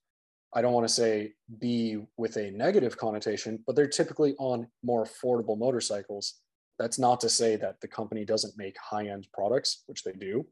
I 0.54 0.62
don't 0.62 0.72
want 0.72 0.86
to 0.86 0.94
say 0.94 1.32
B 1.58 1.98
with 2.16 2.36
a 2.36 2.52
negative 2.52 2.96
connotation, 2.96 3.58
but 3.66 3.74
they're 3.74 3.88
typically 3.88 4.36
on 4.38 4.68
more 4.84 5.04
affordable 5.04 5.58
motorcycles. 5.58 6.34
That's 6.78 7.00
not 7.00 7.20
to 7.22 7.28
say 7.28 7.56
that 7.56 7.80
the 7.80 7.88
company 7.88 8.24
doesn't 8.24 8.56
make 8.56 8.76
high 8.78 9.08
end 9.08 9.26
products, 9.34 9.82
which 9.86 10.04
they 10.04 10.12
do. 10.12 10.46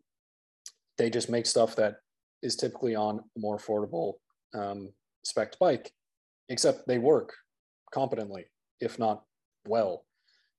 They 0.98 1.11
just 1.11 1.31
make 1.31 1.46
stuff 1.46 1.77
that 1.77 1.98
is 2.44 2.54
typically 2.54 2.94
on 2.94 3.18
a 3.18 3.40
more 3.40 3.59
affordable 3.59 4.14
um, 4.54 4.92
spec 5.24 5.59
bike, 5.59 5.90
except 6.48 6.87
they 6.87 6.98
work 6.98 7.33
competently, 7.92 8.44
if 8.80 8.98
not 8.98 9.24
well 9.66 10.04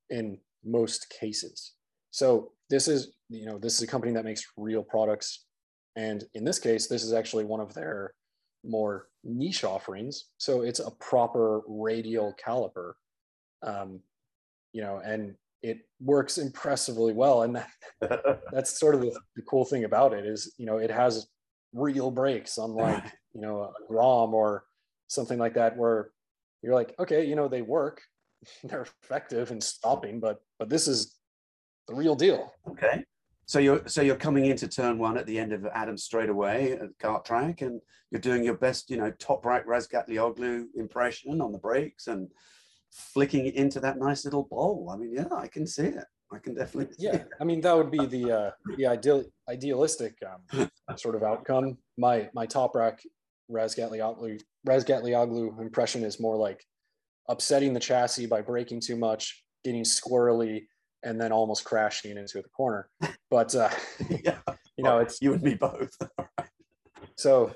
in 0.09 0.39
most 0.63 1.09
cases. 1.09 1.73
So 2.11 2.51
this 2.69 2.87
is, 2.87 3.13
you 3.29 3.45
know, 3.45 3.57
this 3.59 3.75
is 3.75 3.81
a 3.81 3.87
company 3.87 4.11
that 4.13 4.25
makes 4.25 4.43
real 4.57 4.83
products. 4.83 5.45
And 5.95 6.23
in 6.33 6.43
this 6.43 6.59
case, 6.59 6.87
this 6.87 7.03
is 7.03 7.13
actually 7.13 7.45
one 7.45 7.59
of 7.59 7.73
their 7.73 8.13
more 8.63 9.07
niche 9.23 9.63
offerings. 9.63 10.25
So 10.37 10.61
it's 10.61 10.79
a 10.79 10.91
proper 10.99 11.61
radial 11.67 12.33
caliper, 12.43 12.93
um, 13.63 13.99
you 14.73 14.81
know, 14.81 15.01
and 15.05 15.35
it 15.61 15.79
works 15.99 16.37
impressively 16.37 17.13
well. 17.13 17.43
And 17.43 17.55
that, 17.55 18.41
that's 18.51 18.79
sort 18.79 18.95
of 18.95 19.01
the, 19.01 19.11
the, 19.35 19.41
cool 19.43 19.65
thing 19.65 19.83
about 19.83 20.13
it 20.13 20.25
is, 20.25 20.53
you 20.57 20.65
know, 20.65 20.77
it 20.77 20.91
has 20.91 21.27
real 21.75 22.09
brakes, 22.09 22.57
unlike, 22.57 23.03
you 23.33 23.41
know, 23.41 23.63
a 23.63 23.73
Grom 23.87 24.33
or 24.33 24.63
something 25.07 25.37
like 25.37 25.53
that, 25.55 25.77
where 25.77 26.09
you're 26.61 26.73
like, 26.73 26.95
okay, 26.97 27.25
you 27.25 27.35
know, 27.35 27.47
they 27.47 27.61
work, 27.61 28.01
they're 28.63 28.87
effective 29.03 29.51
in 29.51 29.61
stopping, 29.61 30.19
but 30.19 30.39
but 30.57 30.69
this 30.69 30.87
is 30.87 31.17
the 31.87 31.93
real 31.93 32.15
deal. 32.15 32.51
Okay. 32.67 33.03
So 33.47 33.59
you're 33.59 33.87
so 33.87 34.01
you're 34.01 34.15
coming 34.15 34.45
into 34.45 34.67
turn 34.67 34.97
one 34.97 35.17
at 35.17 35.27
the 35.27 35.37
end 35.37 35.53
of 35.53 35.65
Adams 35.67 36.03
straightaway 36.03 36.71
at 36.71 36.79
the 36.79 36.93
kart 36.99 37.25
track, 37.25 37.61
and 37.61 37.79
you're 38.09 38.21
doing 38.21 38.43
your 38.43 38.55
best, 38.55 38.89
you 38.89 38.97
know, 38.97 39.11
Toprak 39.11 39.65
Razgatlioglu 39.65 40.65
impression 40.75 41.41
on 41.41 41.51
the 41.51 41.59
brakes 41.59 42.07
and 42.07 42.29
flicking 42.91 43.45
it 43.45 43.55
into 43.55 43.79
that 43.81 43.99
nice 43.99 44.25
little 44.25 44.43
bowl. 44.43 44.89
I 44.91 44.97
mean, 44.97 45.13
yeah, 45.13 45.27
I 45.35 45.47
can 45.47 45.67
see 45.67 45.87
it. 45.87 46.05
I 46.33 46.39
can 46.39 46.55
definitely. 46.55 46.95
yeah, 46.97 47.23
I 47.39 47.43
mean 47.43 47.61
that 47.61 47.77
would 47.77 47.91
be 47.91 48.05
the 48.05 48.31
uh, 48.31 48.51
the 48.77 48.87
ideal 48.87 49.23
idealistic 49.49 50.17
um, 50.25 50.69
sort 50.97 51.15
of 51.15 51.23
outcome. 51.23 51.77
My 51.97 52.29
my 52.33 52.47
Toprak 52.47 52.99
Razgatlioglu 53.51 54.41
Razgatlioglu 54.67 55.61
impression 55.61 56.03
is 56.03 56.19
more 56.19 56.35
like 56.35 56.63
upsetting 57.29 57.73
the 57.73 57.79
chassis 57.79 58.25
by 58.25 58.41
braking 58.41 58.79
too 58.79 58.95
much, 58.95 59.43
getting 59.63 59.83
squirrely, 59.83 60.65
and 61.03 61.19
then 61.19 61.31
almost 61.31 61.63
crashing 61.63 62.17
into 62.17 62.41
the 62.41 62.49
corner. 62.49 62.89
But 63.31 63.53
uh, 63.55 63.69
yeah, 64.23 64.37
you 64.77 64.83
know, 64.83 64.99
it's 64.99 65.21
you 65.21 65.33
and 65.33 65.41
me 65.41 65.55
both. 65.55 65.91
so 67.17 67.53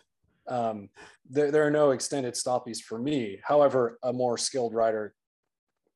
um, 0.49 0.89
there, 1.29 1.51
there 1.51 1.65
are 1.65 1.71
no 1.71 1.91
extended 1.91 2.33
stoppies 2.33 2.81
for 2.81 2.99
me. 2.99 3.39
However, 3.43 3.97
a 4.03 4.11
more 4.11 4.37
skilled 4.37 4.73
rider, 4.73 5.13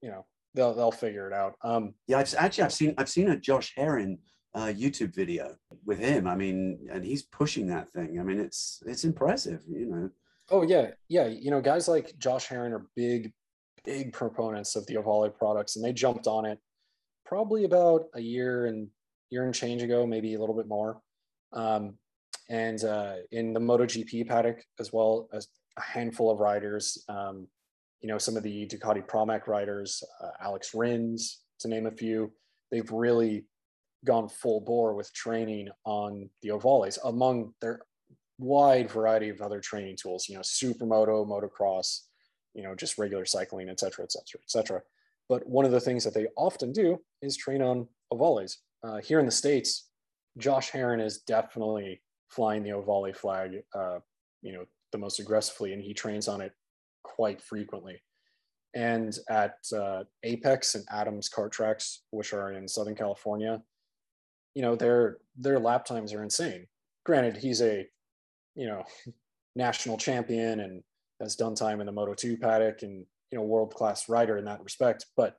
you 0.01 0.09
know, 0.09 0.25
they'll 0.53 0.73
they'll 0.73 0.91
figure 0.91 1.27
it 1.27 1.33
out. 1.33 1.55
Um, 1.63 1.93
yeah, 2.07 2.19
I've, 2.19 2.33
actually 2.37 2.63
I've 2.63 2.73
seen 2.73 2.93
I've 2.97 3.09
seen 3.09 3.29
a 3.29 3.39
Josh 3.39 3.73
Herrin 3.77 4.17
uh, 4.53 4.71
YouTube 4.75 5.13
video 5.15 5.55
with 5.85 5.99
him. 5.99 6.27
I 6.27 6.35
mean, 6.35 6.87
and 6.91 7.03
he's 7.03 7.23
pushing 7.23 7.67
that 7.67 7.91
thing. 7.91 8.19
I 8.19 8.23
mean, 8.23 8.39
it's 8.39 8.81
it's 8.85 9.03
impressive, 9.03 9.61
you 9.67 9.87
know. 9.87 10.09
Oh 10.51 10.63
yeah, 10.63 10.91
yeah. 11.07 11.27
You 11.27 11.51
know, 11.51 11.61
guys 11.61 11.87
like 11.87 12.17
Josh 12.17 12.47
Herrin 12.47 12.73
are 12.73 12.87
big 12.95 13.33
big 13.83 14.13
proponents 14.13 14.75
of 14.75 14.85
the 14.87 14.95
Ohvale 14.95 15.35
products, 15.35 15.75
and 15.75 15.83
they 15.83 15.93
jumped 15.93 16.27
on 16.27 16.45
it 16.45 16.59
probably 17.25 17.63
about 17.63 18.05
a 18.13 18.21
year 18.21 18.67
and 18.67 18.87
year 19.29 19.45
and 19.45 19.55
change 19.55 19.81
ago, 19.81 20.05
maybe 20.05 20.35
a 20.35 20.39
little 20.39 20.55
bit 20.55 20.67
more. 20.67 21.01
Um, 21.53 21.97
and 22.49 22.83
uh, 22.83 23.15
in 23.31 23.53
the 23.53 23.59
MotoGP 23.59 24.27
paddock, 24.27 24.63
as 24.79 24.91
well 24.91 25.27
as 25.33 25.47
a 25.77 25.81
handful 25.81 26.29
of 26.29 26.39
riders, 26.39 27.03
um, 27.09 27.47
you 28.03 28.09
know, 28.09 28.17
some 28.17 28.35
of 28.37 28.43
the 28.43 28.67
Ducati 28.67 29.03
Pramac 29.07 29.47
riders, 29.47 30.03
uh, 30.21 30.31
Alex 30.41 30.75
Rins, 30.75 31.39
to 31.61 31.69
name 31.69 31.87
a 31.87 31.91
few, 31.91 32.31
they've 32.69 32.91
really 32.91 33.45
gone 34.05 34.27
full 34.27 34.59
bore 34.59 34.93
with 34.93 35.11
training 35.13 35.69
on 35.85 36.29
the 36.41 36.49
Ohvales 36.49 36.99
among 37.05 37.53
their 37.61 37.79
wide 38.37 38.91
variety 38.91 39.29
of 39.29 39.41
other 39.41 39.61
training 39.61 39.95
tools, 39.95 40.27
you 40.27 40.35
know, 40.35 40.41
supermoto, 40.41 41.25
motocross, 41.25 42.01
you 42.53 42.61
know, 42.61 42.75
just 42.75 42.97
regular 42.97 43.25
cycling, 43.25 43.69
et 43.69 43.79
cetera, 43.79 44.03
et 44.03 44.11
cetera, 44.11 44.41
et 44.43 44.51
cetera. 44.51 44.81
But 45.29 45.47
one 45.47 45.63
of 45.63 45.71
the 45.71 45.79
things 45.79 46.03
that 46.03 46.13
they 46.13 46.27
often 46.35 46.73
do 46.73 46.99
is 47.21 47.37
train 47.37 47.61
on 47.61 47.87
Ohvales. 48.11 48.57
Uh, 48.83 48.97
here 48.97 49.21
in 49.21 49.25
the 49.25 49.31
States, 49.31 49.87
Josh 50.37 50.71
Herrin 50.71 50.99
is 50.99 51.19
definitely 51.19 52.01
flying 52.27 52.63
the 52.63 52.71
Ohvale 52.71 53.15
flag, 53.15 53.63
uh, 53.73 53.99
you 54.41 54.51
know, 54.51 54.65
the 54.91 54.97
most 54.97 55.19
aggressively, 55.21 55.71
and 55.71 55.81
he 55.81 55.93
trains 55.93 56.27
on 56.27 56.41
it 56.41 56.51
quite 57.03 57.41
frequently. 57.41 58.01
And 58.75 59.15
at 59.29 59.57
uh, 59.75 60.03
Apex 60.23 60.75
and 60.75 60.85
Adams 60.89 61.29
kart 61.29 61.51
tracks, 61.51 62.01
which 62.09 62.33
are 62.33 62.53
in 62.53 62.67
Southern 62.67 62.95
California, 62.95 63.61
you 64.55 64.61
know, 64.61 64.75
their 64.75 65.17
their 65.37 65.59
lap 65.59 65.85
times 65.85 66.13
are 66.13 66.23
insane. 66.23 66.67
Granted, 67.05 67.37
he's 67.37 67.61
a, 67.61 67.85
you 68.55 68.67
know, 68.67 68.83
national 69.55 69.97
champion 69.97 70.61
and 70.61 70.83
has 71.21 71.35
done 71.35 71.55
time 71.55 71.79
in 71.79 71.85
the 71.85 71.91
Moto 71.91 72.13
2 72.13 72.37
paddock 72.37 72.81
and 72.81 73.05
you 73.31 73.39
know 73.39 73.43
world 73.43 73.73
class 73.73 74.09
rider 74.09 74.37
in 74.37 74.45
that 74.45 74.63
respect, 74.63 75.07
but 75.17 75.37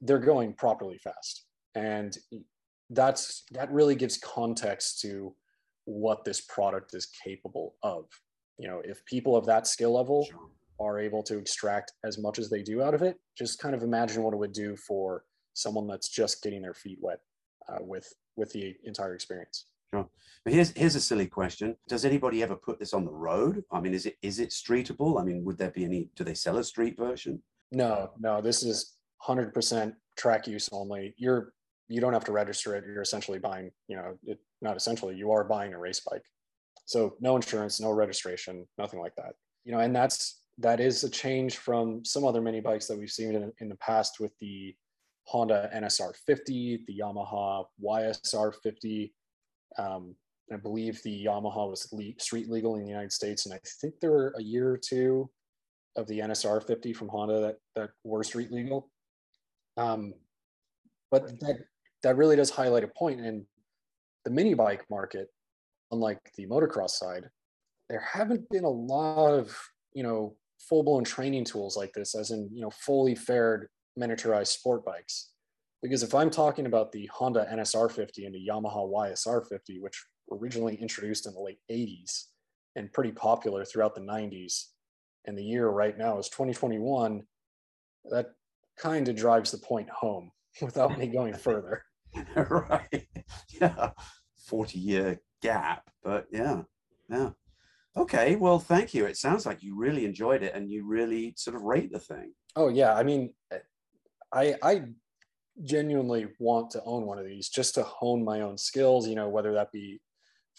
they're 0.00 0.18
going 0.18 0.52
properly 0.54 0.98
fast, 0.98 1.44
and 1.76 2.18
that's 2.90 3.44
that 3.52 3.70
really 3.70 3.94
gives 3.94 4.18
context 4.18 5.00
to 5.02 5.34
what 5.84 6.24
this 6.24 6.40
product 6.40 6.94
is 6.94 7.06
capable 7.24 7.76
of. 7.82 8.06
You 8.58 8.68
know, 8.68 8.82
if 8.84 9.04
people 9.04 9.36
of 9.36 9.46
that 9.46 9.68
skill 9.68 9.92
level 9.94 10.24
sure. 10.24 10.40
Are 10.80 10.98
able 10.98 11.22
to 11.24 11.38
extract 11.38 11.92
as 12.04 12.18
much 12.18 12.38
as 12.38 12.50
they 12.50 12.62
do 12.62 12.82
out 12.82 12.94
of 12.94 13.02
it, 13.02 13.16
just 13.36 13.58
kind 13.58 13.74
of 13.74 13.82
imagine 13.82 14.22
what 14.22 14.34
it 14.34 14.38
would 14.38 14.52
do 14.52 14.76
for 14.76 15.24
someone 15.54 15.86
that's 15.86 16.08
just 16.08 16.42
getting 16.42 16.62
their 16.62 16.74
feet 16.74 16.98
wet 17.00 17.18
uh, 17.68 17.78
with 17.80 18.12
with 18.36 18.52
the 18.52 18.74
entire 18.84 19.14
experience. 19.14 19.66
Sure. 19.94 20.08
But 20.44 20.54
here's 20.54 20.70
here's 20.70 20.94
a 20.94 21.00
silly 21.00 21.26
question. 21.26 21.76
Does 21.88 22.04
anybody 22.04 22.42
ever 22.42 22.56
put 22.56 22.78
this 22.78 22.94
on 22.94 23.04
the 23.04 23.12
road? 23.12 23.62
I 23.70 23.80
mean, 23.80 23.94
is 23.94 24.06
it 24.06 24.16
is 24.22 24.38
it 24.40 24.50
streetable? 24.50 25.20
I 25.20 25.24
mean, 25.24 25.44
would 25.44 25.58
there 25.58 25.70
be 25.70 25.84
any? 25.84 26.10
Do 26.16 26.24
they 26.24 26.34
sell 26.34 26.58
a 26.58 26.64
street 26.64 26.96
version? 26.96 27.42
No, 27.70 28.10
no. 28.18 28.40
This 28.40 28.62
is 28.62 28.96
hundred 29.18 29.52
percent 29.52 29.94
track 30.16 30.46
use 30.46 30.68
only. 30.72 31.14
You're 31.18 31.52
you 31.88 32.00
don't 32.00 32.14
have 32.14 32.24
to 32.24 32.32
register 32.32 32.74
it. 32.74 32.84
You're 32.86 33.02
essentially 33.02 33.38
buying. 33.38 33.70
You 33.88 33.96
know, 33.96 34.18
it, 34.24 34.38
not 34.62 34.76
essentially. 34.76 35.14
You 35.14 35.30
are 35.30 35.44
buying 35.44 35.74
a 35.74 35.78
race 35.78 36.00
bike. 36.00 36.24
So 36.86 37.16
no 37.20 37.36
insurance, 37.36 37.80
no 37.80 37.90
registration, 37.90 38.66
nothing 38.78 39.00
like 39.00 39.14
that. 39.16 39.34
You 39.64 39.72
know, 39.72 39.78
and 39.78 39.94
that's 39.94 40.41
that 40.58 40.80
is 40.80 41.02
a 41.04 41.10
change 41.10 41.56
from 41.58 42.04
some 42.04 42.24
other 42.24 42.40
mini 42.40 42.60
bikes 42.60 42.86
that 42.86 42.98
we've 42.98 43.10
seen 43.10 43.34
in, 43.34 43.52
in 43.60 43.68
the 43.68 43.76
past 43.76 44.20
with 44.20 44.32
the 44.40 44.74
Honda 45.26 45.70
NSR 45.74 46.14
50, 46.26 46.84
the 46.86 46.98
Yamaha 46.98 47.64
YSR 47.82 48.52
50. 48.62 49.14
Um, 49.78 50.14
I 50.52 50.56
believe 50.56 51.02
the 51.02 51.24
Yamaha 51.24 51.70
was 51.70 51.88
le- 51.92 52.18
street 52.18 52.50
legal 52.50 52.76
in 52.76 52.82
the 52.82 52.88
United 52.88 53.12
States, 53.12 53.46
and 53.46 53.54
I 53.54 53.60
think 53.80 53.94
there 54.00 54.10
were 54.10 54.34
a 54.36 54.42
year 54.42 54.70
or 54.70 54.76
two 54.76 55.30
of 55.96 56.06
the 56.06 56.18
NSR 56.18 56.66
50 56.66 56.92
from 56.92 57.08
Honda 57.08 57.40
that 57.40 57.56
that 57.76 57.90
were 58.04 58.24
street 58.24 58.52
legal. 58.52 58.90
Um, 59.76 60.14
but 61.10 61.40
that 61.40 61.58
that 62.02 62.16
really 62.16 62.36
does 62.36 62.50
highlight 62.50 62.84
a 62.84 62.88
point 62.88 63.20
in 63.20 63.46
the 64.24 64.30
mini 64.30 64.54
bike 64.54 64.84
market, 64.90 65.28
unlike 65.90 66.18
the 66.36 66.46
motocross 66.46 66.90
side. 66.90 67.30
There 67.88 68.00
haven't 68.00 68.48
been 68.50 68.64
a 68.64 68.70
lot 68.70 69.32
of 69.32 69.56
you 69.94 70.02
know 70.02 70.36
full 70.68 70.82
blown 70.82 71.04
training 71.04 71.44
tools 71.44 71.76
like 71.76 71.92
this, 71.92 72.14
as 72.14 72.30
in 72.30 72.48
you 72.52 72.62
know 72.62 72.70
fully 72.70 73.14
fared 73.14 73.68
miniaturized 73.98 74.48
sport 74.48 74.84
bikes. 74.84 75.30
Because 75.82 76.02
if 76.02 76.14
I'm 76.14 76.30
talking 76.30 76.66
about 76.66 76.92
the 76.92 77.10
Honda 77.12 77.46
NSR 77.52 77.90
50 77.90 78.24
and 78.24 78.34
the 78.34 78.46
Yamaha 78.48 78.88
YSR 78.88 79.46
50, 79.48 79.80
which 79.80 80.04
were 80.28 80.38
originally 80.38 80.76
introduced 80.76 81.26
in 81.26 81.34
the 81.34 81.40
late 81.40 81.58
80s 81.70 82.26
and 82.76 82.92
pretty 82.92 83.10
popular 83.10 83.64
throughout 83.64 83.94
the 83.94 84.00
90s, 84.00 84.66
and 85.26 85.36
the 85.36 85.44
year 85.44 85.68
right 85.68 85.98
now 85.98 86.18
is 86.18 86.28
2021, 86.28 87.22
that 88.10 88.26
kind 88.78 89.08
of 89.08 89.16
drives 89.16 89.50
the 89.50 89.58
point 89.58 89.90
home 89.90 90.30
without 90.62 90.96
me 90.98 91.06
going 91.06 91.34
further. 91.34 91.82
right. 92.36 93.08
Yeah. 93.60 93.90
40 94.48 94.78
year 94.78 95.20
gap, 95.40 95.88
but 96.02 96.26
yeah. 96.32 96.62
Yeah. 97.08 97.30
Okay. 97.96 98.36
Well, 98.36 98.58
thank 98.58 98.94
you. 98.94 99.06
It 99.06 99.16
sounds 99.16 99.44
like 99.44 99.62
you 99.62 99.76
really 99.76 100.04
enjoyed 100.04 100.42
it 100.42 100.54
and 100.54 100.70
you 100.70 100.86
really 100.86 101.34
sort 101.36 101.56
of 101.56 101.62
rate 101.62 101.92
the 101.92 101.98
thing. 101.98 102.32
Oh 102.56 102.68
yeah. 102.68 102.94
I 102.94 103.02
mean, 103.02 103.34
I 104.32 104.54
I 104.62 104.82
genuinely 105.62 106.28
want 106.38 106.70
to 106.70 106.82
own 106.84 107.04
one 107.04 107.18
of 107.18 107.26
these 107.26 107.48
just 107.48 107.74
to 107.74 107.82
hone 107.82 108.24
my 108.24 108.40
own 108.40 108.56
skills, 108.56 109.06
you 109.06 109.14
know, 109.14 109.28
whether 109.28 109.52
that 109.52 109.70
be 109.72 110.00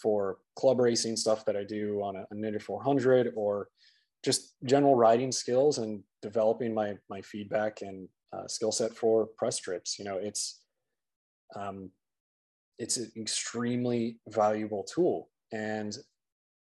for 0.01 0.37
club 0.55 0.79
racing 0.79 1.15
stuff 1.15 1.45
that 1.45 1.55
I 1.55 1.63
do 1.63 2.01
on 2.01 2.15
a, 2.15 2.25
a 2.31 2.35
Ninja 2.35 2.61
400 2.61 3.33
or 3.35 3.67
just 4.23 4.55
general 4.65 4.95
riding 4.95 5.31
skills 5.31 5.77
and 5.79 6.03
developing 6.21 6.73
my 6.73 6.95
my 7.09 7.21
feedback 7.21 7.81
and 7.81 8.07
uh, 8.31 8.47
skill 8.47 8.71
set 8.71 8.95
for 8.95 9.27
press 9.37 9.59
trips. 9.59 9.97
You 9.99 10.05
know, 10.05 10.17
it's 10.17 10.61
um, 11.55 11.91
it's 12.79 12.97
an 12.97 13.11
extremely 13.17 14.19
valuable 14.29 14.83
tool, 14.83 15.29
and 15.51 15.95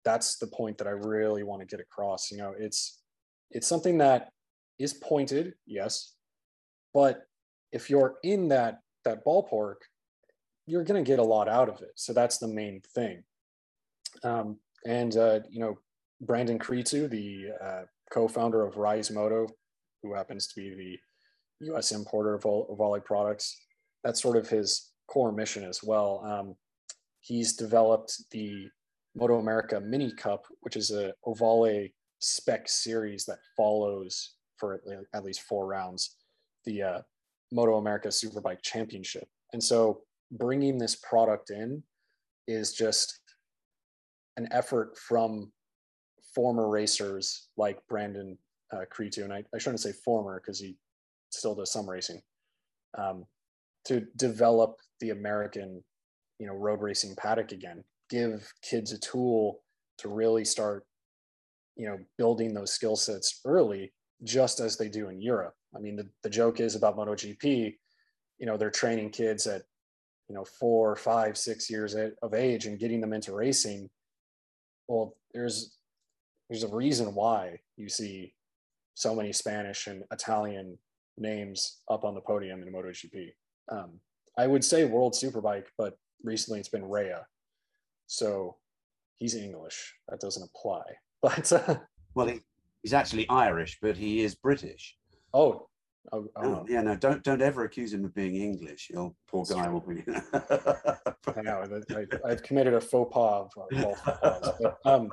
that's 0.04 0.38
the 0.38 0.48
point 0.48 0.78
that 0.78 0.88
I 0.88 0.92
really 0.92 1.44
want 1.44 1.62
to 1.62 1.66
get 1.66 1.80
across. 1.80 2.32
You 2.32 2.38
know, 2.38 2.54
it's 2.58 3.02
it's 3.52 3.68
something 3.68 3.98
that 4.00 4.30
is 4.80 4.94
pointed, 4.94 5.54
yes, 5.66 6.14
but 6.94 7.24
if 7.72 7.90
you're 7.90 8.16
in 8.24 8.48
that 8.50 8.80
that 9.06 9.26
ballpark, 9.26 9.76
you're 10.66 10.84
going 10.84 11.04
to 11.04 11.10
get 11.10 11.20
a 11.20 11.24
lot 11.24 11.48
out 11.48 11.70
of 11.70 11.82
it. 11.82 11.92
So 11.96 12.14
that's 12.14 12.38
the 12.38 12.48
main 12.48 12.82
thing. 12.94 13.24
Um, 14.24 14.58
and 14.86 15.16
uh, 15.18 15.40
you 15.50 15.60
know, 15.60 15.80
Brandon 16.22 16.60
Cretu, 16.60 17.10
the 17.10 17.48
uh, 17.64 17.82
co-founder 18.12 18.64
of 18.66 18.78
Rise 18.78 19.12
Moto, 19.12 19.48
who 20.04 20.14
happens 20.14 20.48
to 20.48 20.56
be 20.56 20.76
the 20.76 21.68
U.S. 21.68 21.92
importer 21.92 22.36
of, 22.36 22.46
of 22.46 22.78
Ohvale 22.78 23.04
products, 23.04 23.56
that's 24.04 24.22
sort 24.22 24.38
of 24.38 24.50
his 24.50 24.92
core 25.08 25.32
mission 25.32 25.64
as 25.64 25.84
well. 25.84 26.24
Um, 26.26 26.56
he's 27.20 27.54
developed 27.56 28.14
the 28.32 28.70
Moto 29.16 29.40
America 29.40 29.80
Mini 29.80 30.12
Cup, 30.14 30.46
which 30.62 30.76
is 30.76 30.92
a 30.92 31.14
Ohvale 31.26 31.92
spec 32.20 32.70
series 32.70 33.26
that 33.26 33.40
follows 33.58 34.36
for 34.58 34.82
at 35.14 35.24
least 35.24 35.42
four 35.42 35.68
rounds 35.68 36.18
the 36.66 36.82
uh, 36.82 37.02
Moto 37.52 37.78
America 37.78 38.10
Superbike 38.10 38.62
Championship. 38.62 39.28
And 39.54 39.64
so 39.64 40.02
bringing 40.32 40.78
this 40.78 40.96
product 40.96 41.50
in 41.50 41.84
is 42.48 42.74
just 42.74 43.20
an 44.38 44.48
effort 44.52 44.98
from 44.98 45.52
former 46.34 46.70
racers 46.70 47.50
like 47.58 47.80
Brandon 47.90 48.38
uh, 48.72 48.86
Cretu, 48.96 49.24
and 49.24 49.34
I, 49.34 49.44
I 49.54 49.58
shouldn't 49.58 49.82
say 49.82 49.92
former 49.92 50.40
because 50.40 50.60
he 50.60 50.78
still 51.30 51.56
does 51.56 51.72
some 51.72 51.90
racing, 51.90 52.22
um, 52.98 53.26
to 53.86 54.06
develop 54.16 54.78
the 55.00 55.10
American, 55.10 55.84
you 56.40 56.48
know, 56.48 56.54
road 56.54 56.82
racing 56.82 57.16
paddock 57.16 57.52
again. 57.52 57.84
Give 58.12 58.54
kids 58.62 58.92
a 58.92 59.00
tool 59.00 59.62
to 60.00 60.10
really 60.10 60.46
start, 60.46 60.86
you 61.78 61.88
know, 61.88 61.98
building 62.18 62.54
those 62.54 62.74
skill 62.74 62.96
sets 62.96 63.40
early, 63.46 63.94
just 64.24 64.60
as 64.60 64.78
they 64.78 64.90
do 64.90 65.10
in 65.10 65.22
Europe. 65.22 65.56
I 65.76 65.80
mean, 65.80 65.96
the, 65.96 66.08
the 66.22 66.30
joke 66.30 66.60
is 66.60 66.76
about 66.76 66.98
MotoGP, 66.98 67.74
you 68.38 68.46
know, 68.46 68.58
they're 68.58 68.70
training 68.70 69.12
kids 69.12 69.48
at, 69.48 69.62
you 70.28 70.36
know, 70.36 70.44
four, 70.44 70.96
five, 70.96 71.38
six 71.38 71.70
years 71.70 71.96
of 71.96 72.34
age 72.34 72.66
and 72.66 72.80
getting 72.80 73.00
them 73.00 73.14
into 73.14 73.34
racing. 73.34 73.90
Well, 74.88 75.16
there's 75.34 75.78
there's 76.50 76.64
a 76.64 76.76
reason 76.76 77.16
why 77.16 77.60
you 77.78 77.88
see 77.88 78.34
so 78.94 79.16
many 79.16 79.32
Spanish 79.32 79.88
and 79.88 80.04
Italian 80.12 80.78
names 81.18 81.82
up 81.90 82.04
on 82.04 82.14
the 82.14 82.20
podium 82.22 82.62
in 82.62 82.74
MotoGP. 82.74 83.32
Um, 83.72 84.02
I 84.38 84.48
would 84.48 84.66
say 84.66 84.84
World 84.84 85.14
Superbike, 85.14 85.68
but 85.78 85.98
recently 86.24 86.60
it's 86.60 86.68
been 86.68 86.90
Rea. 86.90 87.16
So 88.12 88.58
he's 89.20 89.36
English. 89.36 89.96
That 90.10 90.20
doesn't 90.20 90.44
apply. 90.44 90.84
But 91.24 91.52
uh, 91.52 91.76
well, 92.16 92.26
he, 92.26 92.40
he's 92.82 92.96
actually 92.96 93.30
Irish, 93.30 93.78
but 93.80 93.96
he 93.96 94.24
is 94.24 94.34
British. 94.34 94.98
Oh, 95.36 95.68
oh, 96.12 96.28
oh. 96.36 96.44
oh 96.44 96.66
yeah, 96.68 96.82
no, 96.82 96.96
don't 96.96 97.24
don't 97.24 97.44
ever 97.44 97.64
accuse 97.66 97.94
him 97.94 98.04
of 98.04 98.16
being 98.16 98.38
English. 98.38 98.90
Your 98.90 99.14
poor 99.28 99.46
guy 99.46 99.70
will 99.70 99.82
be. 99.82 100.04
I 100.34 101.42
know. 101.44 101.64
I, 102.26 102.30
have 102.30 102.42
committed 102.42 102.74
a 102.74 102.82
faux 102.82 103.14
pas. 103.14 103.50
Of, 103.72 104.58
but, 104.60 104.78
um, 104.84 105.12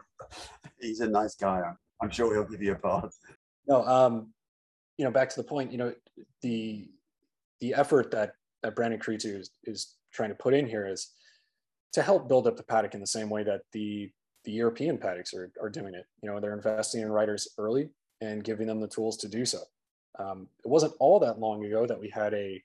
he's 0.81 1.01
a 1.01 1.09
nice 1.09 1.35
guy. 1.35 1.61
I'm, 1.61 1.77
I'm 2.01 2.11
sure 2.11 2.33
he'll 2.33 2.51
give 2.51 2.63
you 2.63 2.73
a 2.73 2.77
pass. 2.77 3.19
No, 3.67 3.87
um, 3.87 4.33
you 4.97 5.05
know, 5.05 5.11
back 5.11 5.29
to 5.29 5.37
the 5.37 5.47
point. 5.47 5.71
You 5.71 5.77
know, 5.77 5.93
the 6.41 6.89
the 7.61 7.75
effort 7.75 8.11
that 8.13 8.33
that 8.63 8.75
Brandon 8.75 8.99
Cretu 8.99 9.39
is, 9.39 9.51
is 9.65 9.97
trying 10.11 10.31
to 10.31 10.37
put 10.37 10.55
in 10.55 10.67
here 10.67 10.87
is 10.87 11.11
to 11.93 12.03
help 12.03 12.29
build 12.29 12.47
up 12.47 12.57
the 12.57 12.63
paddock 12.63 12.95
in 12.95 13.01
the 13.01 13.07
same 13.07 13.31
way 13.31 13.43
that 13.45 13.63
the 13.73 14.11
the 14.45 14.53
European 14.53 14.97
paddocks 14.97 15.35
are, 15.35 15.51
are 15.61 15.69
doing 15.69 15.95
it. 15.95 16.07
You 16.23 16.31
know, 16.31 16.41
they're 16.41 16.55
investing 16.55 17.03
in 17.03 17.11
riders 17.11 17.49
early 17.59 17.91
and 18.21 18.43
giving 18.43 18.67
them 18.67 18.81
the 18.81 18.89
tools 18.89 19.17
to 19.19 19.29
do 19.29 19.45
so. 19.45 19.59
Um, 20.19 20.49
it 20.65 20.69
wasn't 20.69 20.95
all 21.01 21.21
that 21.21 21.39
long 21.39 21.65
ago 21.65 21.87
that 21.87 22.01
we 22.01 22.09
had 22.09 22.33
a 22.35 22.63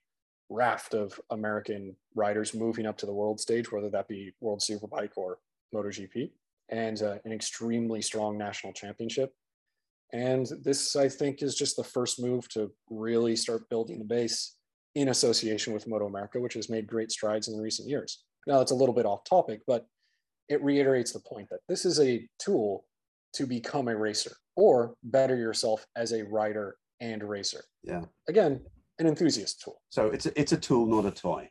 raft 0.49 0.93
of 0.93 1.19
American 1.29 1.95
riders 2.15 2.53
moving 2.53 2.86
up 2.86 2.97
to 2.99 3.05
the 3.05 3.13
world 3.13 3.39
stage, 3.39 3.71
whether 3.71 3.89
that 3.89 4.07
be 4.07 4.33
World 4.39 4.62
Superbike 4.62 5.12
or 5.15 5.39
MotoGP, 5.73 6.31
and 6.69 7.01
uh, 7.01 7.17
an 7.25 7.31
extremely 7.31 8.01
strong 8.01 8.38
national 8.38 8.73
championship. 8.73 9.33
And 10.13 10.47
this, 10.63 10.95
I 10.95 11.09
think, 11.09 11.41
is 11.41 11.55
just 11.55 11.75
the 11.75 11.83
first 11.83 12.21
move 12.21 12.47
to 12.49 12.71
really 12.89 13.36
start 13.36 13.69
building 13.69 13.97
the 13.99 14.05
base 14.05 14.55
in 14.95 15.09
association 15.09 15.73
with 15.73 15.88
Moto 15.88 16.05
America, 16.05 16.39
which 16.39 16.53
has 16.53 16.69
made 16.69 16.88
great 16.88 17.12
strides 17.12 17.47
in 17.47 17.59
recent 17.59 17.89
years. 17.89 18.23
Now, 18.47 18.62
it's 18.62 18.71
a 18.71 18.75
little 18.75 18.95
bit 18.95 19.06
off 19.06 19.23
topic, 19.23 19.62
but 19.67 19.86
it 20.49 20.62
reiterates 20.63 21.13
the 21.13 21.19
point 21.19 21.49
that 21.49 21.62
this 21.67 21.86
is 21.86 21.99
a 21.99 22.27
tool 22.39 22.86
to 23.34 23.45
become 23.45 23.88
a 23.88 23.95
racer 23.95 24.36
or 24.56 24.95
better 25.03 25.36
yourself 25.36 25.86
as 25.95 26.12
a 26.13 26.23
rider 26.23 26.75
and 26.99 27.23
racer. 27.23 27.63
Yeah. 27.84 28.03
Again, 28.27 28.62
an 28.99 29.08
enthusiast 29.08 29.62
tool. 29.62 29.82
So 29.89 30.08
it's 30.08 30.25
a, 30.25 30.39
it's 30.39 30.51
a 30.51 30.58
tool, 30.58 30.86
not 30.86 31.06
a 31.06 31.12
toy. 31.12 31.49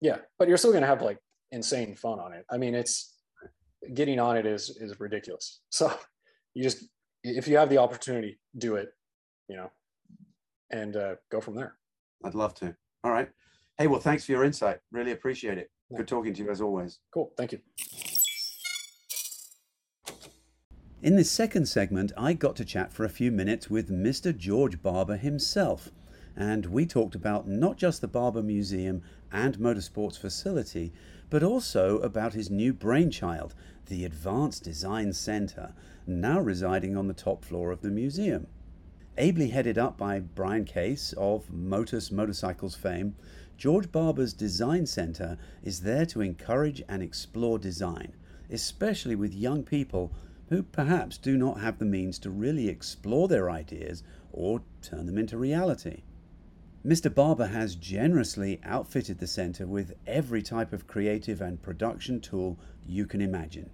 Yeah, 0.00 0.18
but 0.38 0.48
you're 0.48 0.56
still 0.56 0.70
going 0.70 0.82
to 0.82 0.88
have 0.88 1.02
like 1.02 1.18
insane 1.50 1.94
fun 1.94 2.20
on 2.20 2.32
it. 2.32 2.44
I 2.50 2.58
mean, 2.58 2.74
it's 2.74 3.14
getting 3.94 4.18
on 4.18 4.36
it 4.36 4.46
is 4.46 4.76
is 4.80 4.98
ridiculous. 5.00 5.60
So 5.70 5.92
you 6.54 6.62
just 6.62 6.84
if 7.22 7.48
you 7.48 7.56
have 7.56 7.70
the 7.70 7.78
opportunity, 7.78 8.38
do 8.56 8.76
it. 8.76 8.90
You 9.48 9.56
know, 9.56 9.70
and 10.70 10.96
uh, 10.96 11.14
go 11.30 11.40
from 11.40 11.54
there. 11.54 11.76
I'd 12.24 12.34
love 12.34 12.54
to. 12.56 12.74
All 13.02 13.10
right. 13.10 13.28
Hey, 13.76 13.86
well, 13.88 14.00
thanks 14.00 14.24
for 14.24 14.32
your 14.32 14.44
insight. 14.44 14.78
Really 14.90 15.12
appreciate 15.12 15.58
it. 15.58 15.70
Good 15.92 16.08
talking 16.08 16.34
to 16.34 16.42
you 16.42 16.50
as 16.50 16.60
always. 16.60 16.98
Cool. 17.12 17.32
Thank 17.36 17.52
you. 17.52 17.60
In 21.02 21.16
this 21.16 21.30
second 21.30 21.66
segment, 21.66 22.12
I 22.16 22.32
got 22.32 22.56
to 22.56 22.64
chat 22.64 22.92
for 22.92 23.04
a 23.04 23.10
few 23.10 23.30
minutes 23.30 23.68
with 23.68 23.90
Mr. 23.90 24.34
George 24.34 24.82
Barber 24.82 25.18
himself, 25.18 25.90
and 26.34 26.64
we 26.66 26.86
talked 26.86 27.14
about 27.14 27.46
not 27.46 27.76
just 27.76 28.00
the 28.00 28.08
Barber 28.08 28.42
Museum 28.42 29.02
and 29.30 29.58
Motorsports 29.58 30.18
facility, 30.18 30.94
but 31.28 31.42
also 31.42 31.98
about 31.98 32.32
his 32.32 32.50
new 32.50 32.72
brainchild, 32.72 33.54
the 33.86 34.06
Advanced 34.06 34.64
Design 34.64 35.12
Center, 35.12 35.74
now 36.06 36.40
residing 36.40 36.96
on 36.96 37.06
the 37.06 37.12
top 37.12 37.44
floor 37.44 37.70
of 37.70 37.82
the 37.82 37.90
museum. 37.90 38.46
Ably 39.18 39.50
headed 39.50 39.76
up 39.76 39.98
by 39.98 40.20
Brian 40.20 40.64
Case 40.64 41.12
of 41.18 41.52
Motus 41.52 42.10
Motorcycles 42.10 42.74
fame, 42.74 43.14
George 43.56 43.90
Barber's 43.92 44.32
Design 44.32 44.84
Center 44.84 45.38
is 45.62 45.80
there 45.80 46.04
to 46.06 46.20
encourage 46.20 46.82
and 46.88 47.02
explore 47.02 47.58
design, 47.58 48.12
especially 48.50 49.14
with 49.14 49.32
young 49.32 49.62
people 49.62 50.12
who 50.48 50.62
perhaps 50.62 51.18
do 51.18 51.36
not 51.36 51.60
have 51.60 51.78
the 51.78 51.84
means 51.84 52.18
to 52.18 52.30
really 52.30 52.68
explore 52.68 53.28
their 53.28 53.50
ideas 53.50 54.02
or 54.32 54.62
turn 54.82 55.06
them 55.06 55.16
into 55.16 55.38
reality. 55.38 56.02
Mr. 56.84 57.12
Barber 57.12 57.46
has 57.46 57.76
generously 57.76 58.60
outfitted 58.62 59.18
the 59.18 59.26
center 59.26 59.66
with 59.66 59.94
every 60.06 60.42
type 60.42 60.72
of 60.72 60.86
creative 60.86 61.40
and 61.40 61.62
production 61.62 62.20
tool 62.20 62.58
you 62.86 63.06
can 63.06 63.22
imagine, 63.22 63.70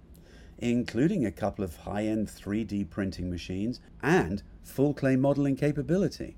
including 0.59 1.25
a 1.25 1.31
couple 1.31 1.65
of 1.65 1.75
high 1.75 2.05
end 2.05 2.27
3D 2.27 2.89
printing 2.89 3.29
machines 3.29 3.81
and 4.01 4.43
full 4.63 4.93
clay 4.93 5.17
modeling 5.17 5.57
capability. 5.57 6.37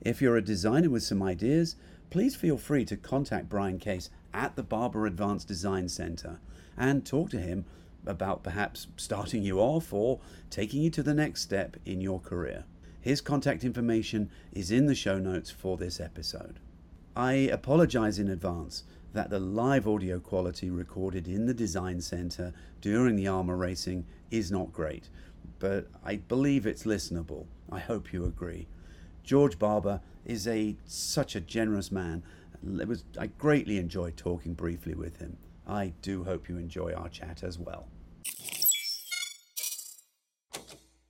If 0.00 0.22
you're 0.22 0.38
a 0.38 0.42
designer 0.42 0.88
with 0.88 1.02
some 1.02 1.22
ideas, 1.22 1.76
please 2.10 2.34
feel 2.34 2.58
free 2.58 2.84
to 2.84 2.96
contact 2.96 3.48
Brian 3.48 3.78
Case 3.78 4.10
at 4.34 4.56
the 4.56 4.62
Barber 4.62 5.06
Advanced 5.06 5.48
Design 5.48 5.88
Center 5.88 6.40
and 6.76 7.06
talk 7.06 7.30
to 7.30 7.40
him 7.40 7.64
about 8.06 8.42
perhaps 8.42 8.88
starting 8.96 9.42
you 9.42 9.60
off 9.60 9.92
or 9.92 10.20
taking 10.50 10.82
you 10.82 10.90
to 10.90 11.02
the 11.02 11.14
next 11.14 11.42
step 11.42 11.76
in 11.84 12.00
your 12.00 12.20
career. 12.20 12.64
His 13.00 13.20
contact 13.20 13.64
information 13.64 14.30
is 14.52 14.70
in 14.70 14.86
the 14.86 14.94
show 14.94 15.18
notes 15.18 15.50
for 15.50 15.76
this 15.76 16.00
episode. 16.00 16.58
I 17.16 17.32
apologize 17.32 18.18
in 18.18 18.28
advance 18.28 18.84
that 19.12 19.30
the 19.30 19.40
live 19.40 19.88
audio 19.88 20.20
quality 20.20 20.70
recorded 20.70 21.26
in 21.26 21.46
the 21.46 21.54
design 21.54 22.00
center 22.00 22.52
during 22.80 23.16
the 23.16 23.24
AHRMA 23.24 23.58
racing 23.58 24.06
is 24.30 24.50
not 24.50 24.72
great, 24.72 25.08
but 25.58 25.88
I 26.04 26.16
believe 26.16 26.66
it's 26.66 26.84
listenable. 26.84 27.46
I 27.70 27.78
hope 27.78 28.12
you 28.12 28.24
agree. 28.24 28.68
George 29.24 29.58
Barber 29.58 30.00
is 30.24 30.46
a 30.46 30.76
such 30.84 31.34
a 31.36 31.40
generous 31.40 31.90
man. 31.92 32.22
It 32.80 32.88
was 32.88 33.04
I 33.18 33.26
greatly 33.28 33.78
enjoyed 33.78 34.16
talking 34.16 34.54
briefly 34.54 34.94
with 34.94 35.18
him. 35.18 35.36
I 35.66 35.92
do 36.02 36.24
hope 36.24 36.48
you 36.48 36.58
enjoy 36.58 36.92
our 36.92 37.08
chat 37.08 37.42
as 37.42 37.58
well. 37.58 37.86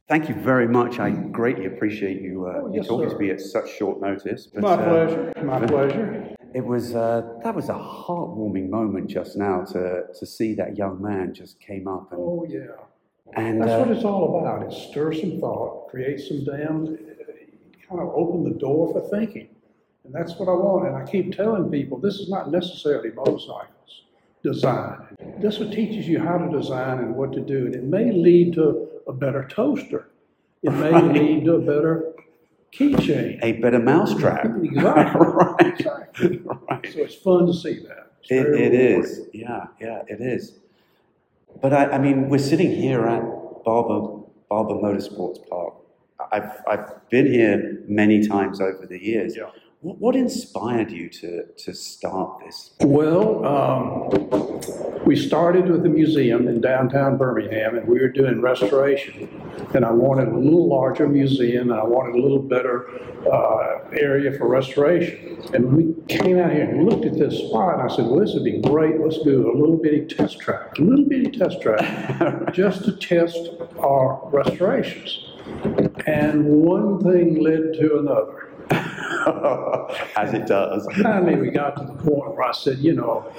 Thank 0.09 0.29
you 0.29 0.35
very 0.35 0.67
much. 0.67 0.99
I 0.99 1.11
greatly 1.11 1.67
appreciate 1.67 2.21
you, 2.21 2.47
uh, 2.47 2.63
Oh, 2.65 2.75
you 2.75 2.83
talking 2.83 3.09
sir. 3.11 3.15
to 3.15 3.21
me 3.21 3.31
at 3.31 3.41
such 3.41 3.71
short 3.77 4.01
notice. 4.01 4.49
but, 4.53 4.61
My 4.63 4.73
uh, 4.75 4.85
pleasure, 4.85 5.33
my 5.45 5.67
pleasure. 5.67 6.35
It 6.53 6.65
was 6.67 6.97
uh, 6.97 7.39
that 7.45 7.55
was 7.55 7.69
a 7.69 7.75
heartwarming 7.75 8.69
moment 8.71 9.07
just 9.09 9.37
now 9.37 9.63
to 9.67 10.03
to 10.13 10.27
see 10.27 10.55
that 10.55 10.77
young 10.77 11.01
man 11.01 11.33
just 11.33 11.61
came 11.61 11.87
up 11.87 12.11
and 12.13 12.21
Oh, 12.21 12.45
yeah. 12.49 12.61
and 13.37 13.61
That's 13.63 13.71
uh, 13.71 13.79
what 13.79 13.97
it's 13.97 14.05
all 14.05 14.41
about, 14.41 14.65
It 14.65 14.73
stir 14.73 15.13
some 15.13 15.39
thought, 15.39 15.89
create 15.91 16.19
some 16.19 16.45
damn, 16.45 16.99
kind 17.91 18.01
of 18.01 18.09
open 18.15 18.45
the 18.45 18.59
door 18.59 18.93
for 18.93 19.01
thinking. 19.11 19.49
And 20.05 20.15
that's 20.15 20.35
what 20.39 20.49
I 20.49 20.53
want, 20.53 20.87
and 20.87 20.97
I 20.97 21.05
keep 21.11 21.37
telling 21.37 21.71
people, 21.71 21.99
this 21.99 22.15
is 22.17 22.31
not 22.31 22.51
necessarily 22.51 23.11
motorcycles, 23.11 24.05
design. 24.43 24.97
This 25.39 25.59
what 25.59 25.73
teaches 25.73 26.09
you 26.09 26.19
how 26.21 26.39
to 26.39 26.51
design 26.57 26.99
and 26.99 27.15
what 27.15 27.33
to 27.35 27.41
do, 27.41 27.67
and 27.67 27.75
it 27.75 27.85
may 27.85 28.11
lead 28.11 28.55
to 28.55 28.89
a 29.07 29.13
better 29.13 29.47
toaster. 29.49 30.09
It 30.63 30.71
may 30.73 30.91
Right. 30.93 31.13
lead 31.15 31.45
to 31.47 31.55
a 31.57 31.61
better 31.61 32.13
keychain. 32.73 33.41
a 33.43 33.53
better 33.61 33.79
mousetrap. 33.79 34.45
Exactly. 34.63 35.27
right. 35.27 35.67
Exactly. 35.79 36.39
right. 36.39 36.87
So 36.93 36.99
it's 37.01 37.15
fun 37.17 37.47
to 37.47 37.53
see 37.55 37.81
that. 37.89 38.13
It's 38.23 38.31
It, 38.31 38.47
it 38.55 38.75
is. 38.75 39.29
Yeah, 39.35 39.67
yeah, 39.81 40.03
it 40.07 40.21
is. 40.21 40.59
But 41.61 41.73
I, 41.73 41.87
I 41.93 41.99
mean, 41.99 42.29
we're 42.29 42.39
sitting 42.39 42.71
here 42.71 43.07
at 43.07 43.23
Barber, 43.65 44.23
Barber 44.49 44.75
Motorsports 44.75 45.47
Park. 45.49 45.75
I've, 46.33 46.63
I've 46.69 47.09
been 47.11 47.27
here 47.27 47.83
many 47.87 48.27
times 48.27 48.61
over 48.61 48.87
the 48.87 49.03
years. 49.03 49.37
Yeah. 49.37 49.51
What, 49.81 49.99
what 49.99 50.17
inspired 50.17 50.91
you 50.91 51.09
to, 51.09 51.45
to 51.47 51.75
start 51.75 52.41
this? 52.45 52.73
Well, 52.81 53.47
um, 53.47 55.05
we 55.07 55.17
started 55.17 55.71
with 55.71 55.87
a 55.87 55.89
museum 55.89 56.49
in 56.49 56.61
downtown 56.61 57.17
Birmingham, 57.17 57.79
and 57.79 57.89
we 57.89 57.99
were 57.99 58.09
doing 58.09 58.43
restoration. 58.43 59.29
And 59.75 59.85
I 59.85 59.91
wanted 59.91 60.29
a 60.29 60.37
little 60.37 60.69
larger 60.69 61.09
museum, 61.09 61.71
and 61.71 61.81
I 61.81 61.85
wanted 61.85 62.15
a 62.15 62.23
little 62.23 62.43
better 62.43 62.91
uh, 63.27 63.89
area 63.93 64.37
for 64.37 64.49
restoration. 64.49 65.43
And 65.55 65.73
we 65.73 65.95
came 66.09 66.39
out 66.39 66.53
here 66.53 66.69
and 66.69 66.85
looked 66.85 67.07
at 67.07 67.19
this 67.19 67.39
spot, 67.39 67.81
and 67.81 67.91
I 67.91 67.95
said, 67.95 68.05
well, 68.05 68.21
this 68.21 68.35
would 68.35 68.45
be 68.45 68.61
great. 68.61 69.01
Let's 69.01 69.23
do 69.23 69.51
a 69.51 69.57
little 69.59 69.79
bitty 69.79 70.15
test 70.15 70.41
track, 70.41 70.79
a 70.79 70.83
little 70.83 71.07
bitty 71.07 71.31
test 71.39 71.63
track, 71.63 72.53
just 72.53 72.85
to 72.85 72.93
test 72.93 73.49
our 73.79 74.21
restorations. 74.31 75.30
And 76.07 76.45
one 76.45 77.01
thing 77.01 77.41
led 77.41 77.75
to 77.75 77.99
another. 77.99 78.47
As 80.17 80.33
it 80.33 80.47
does. 80.47 80.87
Finally, 81.03 81.37
we 81.37 81.51
got 81.51 81.77
to 81.77 81.85
the 81.85 81.93
point 81.93 82.37
where 82.37 82.43
I 82.43 82.53
said, 82.53 82.79
you 82.79 82.95
know, 82.95 83.31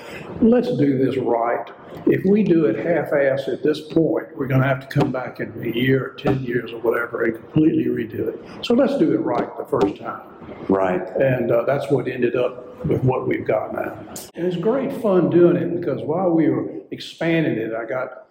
let's 0.42 0.68
do 0.78 0.98
this 0.98 1.18
right. 1.18 1.66
If 2.06 2.26
we 2.26 2.44
do 2.44 2.66
it 2.66 2.86
half-assed 2.86 3.48
at 3.48 3.64
this 3.64 3.82
point, 3.82 4.28
we're 4.36 4.48
gonna 4.48 4.68
have 4.68 4.88
to 4.88 5.00
come 5.00 5.12
back 5.12 5.40
in 5.40 5.52
a 5.64 5.76
year, 5.76 6.08
or 6.08 6.14
ten 6.16 6.44
years 6.44 6.72
or 6.72 6.80
whatever 6.80 7.24
and 7.24 7.36
completely 7.36 7.86
redo 7.86 8.28
it. 8.28 8.66
So 8.66 8.74
let's 8.74 8.98
do 8.98 9.14
it 9.14 9.20
right 9.20 9.58
the 9.58 9.66
first 9.66 9.98
time. 9.98 10.22
Right. 10.68 11.02
And 11.18 11.52
uh, 11.52 11.64
that's 11.64 11.90
what 11.90 12.08
ended 12.08 12.36
up 12.36 12.86
with 12.86 13.04
what 13.04 13.28
we've 13.28 13.46
got 13.46 13.74
now. 13.74 13.98
And 14.36 14.46
it's 14.46 14.58
great 14.58 15.02
fun 15.02 15.30
doing 15.30 15.56
it 15.56 15.80
because 15.80 16.02
while 16.02 16.32
we 16.32 16.50
were 16.50 16.70
expanding 16.92 17.58
it, 17.58 17.74
I 17.74 17.86
got 17.86 18.28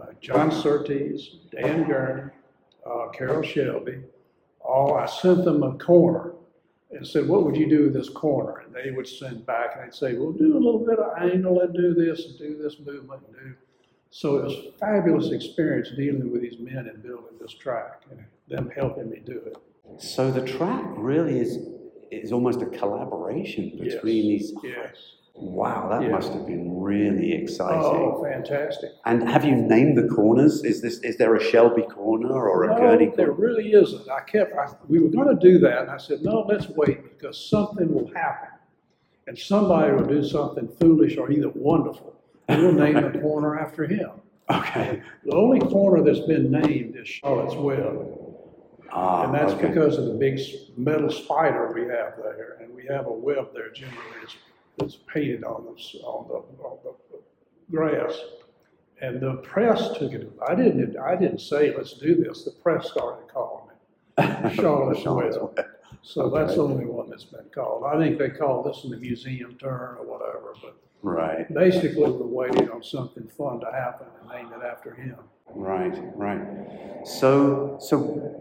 uh, 0.00 0.06
John 0.20 0.50
Surtees, 0.50 1.36
Dan 1.50 1.84
Gurney, 1.84 2.30
uh, 2.86 3.08
Carroll 3.08 3.42
Shelby, 3.42 4.00
all, 4.60 4.94
I 4.94 5.06
sent 5.06 5.44
them 5.44 5.62
a 5.62 5.76
corner 5.78 6.32
and 6.90 7.06
said, 7.06 7.28
what 7.28 7.44
would 7.44 7.56
you 7.56 7.68
do 7.68 7.84
with 7.84 7.94
this 7.94 8.08
corner? 8.08 8.60
And 8.64 8.74
they 8.74 8.90
would 8.90 9.06
send 9.08 9.44
back 9.46 9.74
and 9.76 9.84
they'd 9.84 9.94
say, 9.94 10.14
well, 10.14 10.32
do 10.32 10.54
a 10.54 10.58
little 10.60 10.84
bit 10.84 10.98
of 10.98 11.16
angle 11.20 11.60
and 11.60 11.74
do 11.74 11.92
this 11.94 12.24
and 12.26 12.38
do 12.38 12.56
this 12.62 12.78
movement 12.78 13.22
and 13.28 13.36
do. 13.36 13.54
So 14.10 14.36
it 14.36 14.44
was 14.44 14.52
a 14.54 14.72
fabulous 14.78 15.32
experience 15.32 15.90
dealing 15.96 16.30
with 16.30 16.40
these 16.42 16.58
men 16.60 16.86
and 16.88 17.02
building 17.02 17.36
this 17.40 17.52
track 17.52 18.02
and 18.10 18.24
them 18.48 18.70
helping 18.74 19.10
me 19.10 19.20
do 19.24 19.42
it. 19.46 19.56
So 19.98 20.30
the 20.30 20.42
track 20.42 20.84
really 20.96 21.38
is 21.40 21.58
is 22.10 22.30
almost 22.32 22.62
a 22.62 22.66
collaboration 22.66 23.72
Yes. 23.74 23.94
between 23.94 24.28
these. 24.28 24.52
Yes. 24.62 24.96
Wow, 25.36 25.88
that 25.88 26.02
Yeah. 26.02 26.10
must 26.10 26.32
have 26.32 26.46
been 26.46 26.80
really 26.80 27.32
exciting. 27.32 27.80
Oh, 27.82 28.22
fantastic. 28.22 28.90
And 29.04 29.28
have 29.28 29.44
you 29.44 29.56
named 29.56 29.98
the 29.98 30.06
corners? 30.06 30.64
Is 30.64 30.80
this 30.80 30.98
is 31.00 31.16
there 31.16 31.34
a 31.34 31.42
Shelby 31.42 31.82
corner 31.82 32.32
or 32.32 32.64
a 32.64 32.68
No, 32.68 32.78
Gurney 32.78 33.12
there 33.16 33.32
really 33.32 33.72
isn't. 33.72 34.08
I 34.08 34.20
kept, 34.20 34.54
I, 34.56 34.68
we 34.88 35.00
were 35.00 35.08
gonna 35.08 35.34
do 35.38 35.58
that, 35.58 35.82
and 35.82 35.90
I 35.90 35.96
said, 35.96 36.22
no, 36.22 36.40
let's 36.48 36.68
wait, 36.68 37.02
because 37.18 37.48
something 37.50 37.92
will 37.92 38.06
happen. 38.14 38.48
And 39.26 39.36
somebody 39.36 39.92
will 39.92 40.04
do 40.04 40.22
something 40.22 40.68
foolish 40.68 41.16
or 41.16 41.30
either 41.32 41.48
wonderful, 41.48 42.14
and 42.48 42.62
we'll 42.62 42.72
name 42.72 42.94
the 42.94 43.18
corner 43.18 43.58
after 43.58 43.86
him. 43.86 44.10
Okay. 44.50 45.02
The 45.24 45.34
only 45.34 45.58
corner 45.58 46.04
that's 46.04 46.26
been 46.26 46.50
named 46.50 46.94
is 46.96 47.08
Charlotte's 47.08 47.56
Web, 47.56 48.06
Ah, 48.92 49.24
and 49.24 49.34
that's 49.34 49.54
okay. 49.54 49.66
because 49.68 49.96
of 49.98 50.04
the 50.04 50.14
big 50.14 50.38
metal 50.76 51.10
spider 51.10 51.72
we 51.74 51.80
have 51.82 52.16
there, 52.22 52.58
and 52.62 52.72
we 52.72 52.84
have 52.86 53.06
a 53.06 53.12
web 53.12 53.52
there 53.52 53.70
generally 53.70 53.98
that's, 54.78 54.96
painted 55.12 55.44
on 55.44 55.64
the, 55.64 55.98
on 56.00 56.28
the, 56.28 56.62
on 56.64 56.78
the 56.84 57.18
grass. 57.70 58.18
And 59.00 59.20
the 59.20 59.34
press 59.36 59.88
took 59.98 60.12
it, 60.12 60.30
I 60.46 60.54
didn't, 60.54 60.96
I 60.98 61.16
didn't 61.16 61.40
say, 61.40 61.74
let's 61.76 61.94
do 61.94 62.14
this, 62.14 62.44
the 62.44 62.52
press 62.52 62.88
started 62.90 63.28
calling 63.32 63.64
it. 64.18 64.54
Charlotte's 64.54 65.04
Web. 65.04 65.66
So 66.02 66.30
that's 66.30 66.54
the 66.54 66.62
only 66.62 66.84
one 66.86 67.10
that's 67.10 67.24
been 67.24 67.46
called. 67.54 67.84
I 67.84 67.98
think 67.98 68.18
they 68.18 68.30
call 68.30 68.62
this 68.62 68.84
in 68.84 68.90
the 68.90 68.96
museum 68.98 69.56
turn 69.58 69.96
or 69.98 70.04
whatever, 70.06 70.54
but 70.62 70.76
Right, 71.02 71.52
basically 71.52 71.98
we're 71.98 72.26
waiting 72.26 72.70
on 72.70 72.82
something 72.82 73.28
fun 73.36 73.60
to 73.60 73.70
happen 73.70 74.06
and 74.20 74.28
name 74.30 74.58
it 74.58 74.64
after 74.64 74.94
him. 74.94 75.16
right, 75.54 75.94
right. 76.16 76.40
So, 77.06 77.76
so 77.78 78.40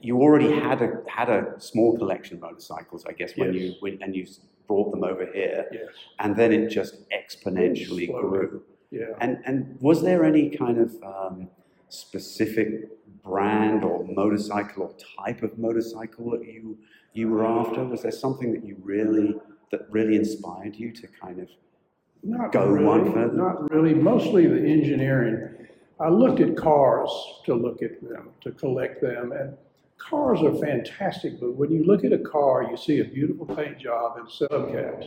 you 0.00 0.18
already 0.20 0.52
had 0.60 0.80
a 0.80 1.02
had 1.08 1.28
a 1.28 1.54
small 1.58 1.98
collection 1.98 2.36
of 2.36 2.42
motorcycles, 2.42 3.04
I 3.04 3.12
guess, 3.12 3.32
when 3.36 3.52
Yes. 3.52 3.62
you 3.62 3.74
when, 3.80 3.98
and 4.00 4.14
you 4.14 4.26
brought 4.72 4.90
them 4.92 5.04
over 5.04 5.26
here, 5.38 5.66
Yes, 5.72 5.88
and 6.22 6.34
then 6.36 6.50
it 6.52 6.68
just 6.68 6.94
exponentially 7.20 8.06
Slowly. 8.06 8.28
grew. 8.28 8.62
yeah. 8.90 9.12
And 9.24 9.32
and 9.48 9.56
was 9.80 9.98
there 10.02 10.24
any 10.32 10.44
kind 10.62 10.78
of 10.78 10.90
um, 11.14 11.48
specific 11.88 12.68
brand 13.22 13.84
or 13.84 14.04
motorcycle 14.04 14.82
or 14.84 14.92
type 15.24 15.42
of 15.42 15.58
motorcycle 15.58 16.30
that 16.34 16.44
you 16.44 16.78
you 17.18 17.28
were 17.32 17.44
after? 17.46 17.84
Was 17.84 18.02
there 18.02 18.16
something 18.26 18.52
that 18.54 18.64
you 18.64 18.76
really 18.92 19.28
that 19.72 19.82
really 19.90 20.16
inspired 20.16 20.74
you 20.82 20.88
to 21.00 21.06
kind 21.24 21.38
of 21.44 21.48
Not 22.22 22.52
go 22.52 22.66
really, 22.66 22.84
one 22.84 23.12
further? 23.12 23.36
Not 23.46 23.70
really, 23.70 23.94
mostly 23.94 24.46
the 24.46 24.62
engineering. 24.78 25.38
I 26.00 26.08
looked 26.08 26.40
at 26.40 26.56
cars 26.56 27.10
to 27.46 27.54
look 27.54 27.78
at 27.82 27.94
them, 28.02 28.24
to 28.44 28.50
collect 28.62 29.00
them, 29.02 29.30
and 29.40 29.50
cars 30.08 30.40
are 30.42 30.54
fantastic, 30.54 31.40
but 31.40 31.54
when 31.54 31.70
you 31.70 31.84
look 31.84 32.04
at 32.04 32.12
a 32.12 32.18
car, 32.18 32.66
you 32.70 32.76
see 32.76 33.00
a 33.00 33.04
beautiful 33.04 33.46
paint 33.46 33.78
job 33.78 34.16
and 34.18 34.26
subcaps. 34.28 35.04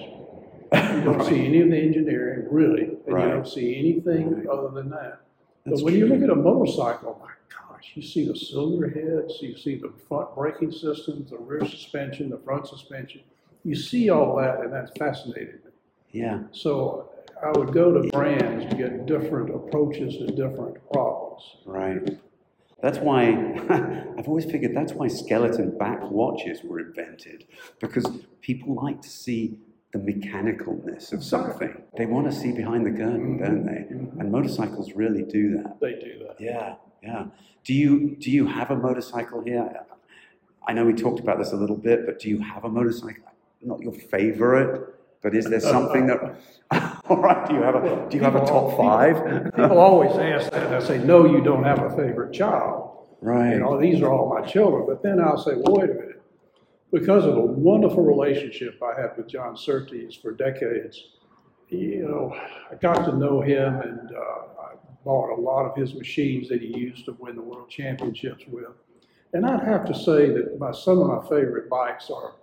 You 0.98 1.04
don't 1.04 1.24
see 1.26 1.46
any 1.46 1.62
of 1.62 1.70
the 1.70 1.78
engineering, 1.78 2.48
really, 2.50 2.84
and 3.08 3.22
you 3.22 3.28
don't 3.30 3.48
see 3.48 3.76
anything 3.78 4.32
Right. 4.36 4.48
other 4.48 4.70
than 4.70 4.89
that. 4.89 5.22
That's 5.66 5.82
But 5.82 5.86
when 5.86 5.96
you 5.96 6.08
look 6.08 6.22
at 6.22 6.30
a 6.30 6.36
motorcycle, 6.36 7.20
my 7.22 7.32
gosh, 7.50 7.91
you 7.96 8.02
see 8.02 8.26
the 8.28 8.36
cylinder 8.36 8.89
heads, 8.89 9.41
you 9.41 9.56
see 9.58 9.76
the 9.78 9.89
front 10.08 10.34
braking 10.36 10.72
systems, 10.72 11.30
the 11.30 11.38
rear 11.38 11.66
suspension, 11.66 12.30
the 12.30 12.38
front 12.38 12.68
suspension. 12.68 13.22
You 13.64 13.76
see 13.76 14.10
all 14.10 14.36
that, 14.38 14.60
and 14.62 14.72
that's 14.74 14.91
fascinating. 14.98 15.60
yeah, 16.12 16.43
So 16.52 17.10
I 17.43 17.52
would 17.58 17.74
go 17.74 17.91
to 18.02 18.10
brands 18.12 18.66
to 18.72 18.76
get 18.76 19.06
different 19.06 19.54
approaches 19.54 20.18
to 20.18 20.28
different 20.28 20.78
problems. 20.91 21.41
Right. 21.66 22.18
That's 22.86 23.00
why 23.00 23.30
I've 24.16 24.28
always 24.28 24.46
figured 24.46 24.76
that's 24.76 24.94
why 24.94 25.08
skeleton 25.08 25.76
back 25.76 26.04
watches 26.04 26.60
were 26.64 26.80
invented 26.80 27.48
because 27.80 28.06
people 28.42 28.76
like 28.76 29.02
to 29.02 29.10
see 29.10 29.58
the 29.92 29.98
mechanicalness 29.98 31.12
of 31.12 31.24
something. 31.24 31.82
They 31.98 32.06
want 32.06 32.30
to 32.30 32.32
see 32.32 32.52
behind 32.52 32.86
the 32.86 32.92
curtain, 32.92 33.40
mm-hmm. 33.40 33.44
don't 33.44 33.66
they? 33.66 33.96
Mm-hmm. 33.96 34.20
And 34.20 34.32
motorcycles 34.32 34.94
really 34.94 35.24
do 35.24 35.58
that. 35.58 35.80
They 35.82 35.94
do 35.94 36.28
that. 36.28 36.36
Yeah, 36.40 36.76
yeah. 37.02 37.26
Do 37.64 37.74
you 37.74 38.18
do 38.20 38.30
you 38.30 38.46
have 38.46 38.70
a 38.70 38.76
motorcycle 38.76 39.42
here? 39.42 39.68
I 40.68 40.74
know 40.74 40.86
we 40.86 40.94
talked 40.94 41.20
about 41.20 41.40
this 41.40 41.54
a 41.54 41.58
little 41.58 41.78
bit, 41.78 42.06
but 42.06 42.20
do 42.20 42.30
you 42.30 42.40
have 42.40 42.66
a 42.66 42.70
motorcycle? 42.70 43.24
Not 43.64 43.82
your 43.82 43.94
favorite, 43.94 44.95
but 45.26 45.34
is 45.34 45.45
there 45.45 45.59
something 45.59 46.05
that? 46.05 46.36
All 47.09 47.17
right. 47.17 47.49
Do 47.49 47.55
you 47.55 47.63
have 47.63 47.73
a 47.73 48.07
Do 48.07 48.15
you 48.15 48.21
have 48.21 48.36
a 48.36 48.45
top 48.45 48.78
five? 48.78 49.15
People 49.55 49.80
always 49.80 50.11
ask 50.11 50.51
that, 50.51 50.71
I 50.71 50.80
say, 50.80 50.99
no, 50.99 51.26
you 51.26 51.41
don't 51.41 51.63
have 51.63 51.80
a 51.80 51.89
favorite 51.89 52.32
child. 52.32 53.07
Right. 53.21 53.53
You 53.53 53.59
know, 53.59 53.82
these 53.82 54.03
are 54.03 54.13
all 54.13 54.30
my 54.30 54.45
children, 54.45 54.86
but 54.88 55.01
then 55.01 55.19
I'll 55.19 55.39
say, 55.39 55.53
well, 55.55 55.78
wait 55.78 55.89
a 55.89 55.93
minute. 55.95 56.21
Because 56.91 57.26
of 57.26 57.34
the 57.34 57.41
wonderful 57.41 58.03
relationship 58.03 58.80
I 58.84 59.01
had 59.01 59.17
with 59.17 59.28
John 59.28 59.57
Surtees 59.57 60.13
for 60.13 60.32
decades, 60.32 61.03
you 61.69 62.07
know, 62.07 62.39
I 62.71 62.76
got 62.76 63.05
to 63.05 63.17
know 63.17 63.41
him 63.41 63.82
and 63.82 64.11
uh, 64.11 64.61
I 64.61 64.73
bought 65.03 65.36
a 65.36 65.41
lot 65.41 65.65
of 65.65 65.76
his 65.76 65.95
machines 65.95 66.49
that 66.49 66.61
he 66.61 66.67
used 66.67 67.05
to 67.05 67.13
win 67.13 67.36
the 67.36 67.41
world 67.41 67.71
championships 67.71 68.43
with. 68.47 68.76
And 69.34 69.43
I'd 69.43 69.67
have 69.67 69.86
to 69.86 69.95
say 69.95 70.30
that 70.30 70.59
my, 70.59 70.71
some 70.71 70.99
of 70.99 71.07
my 71.07 71.28
favorite 71.28 71.67
bikes 71.67 72.11
are 72.11 72.36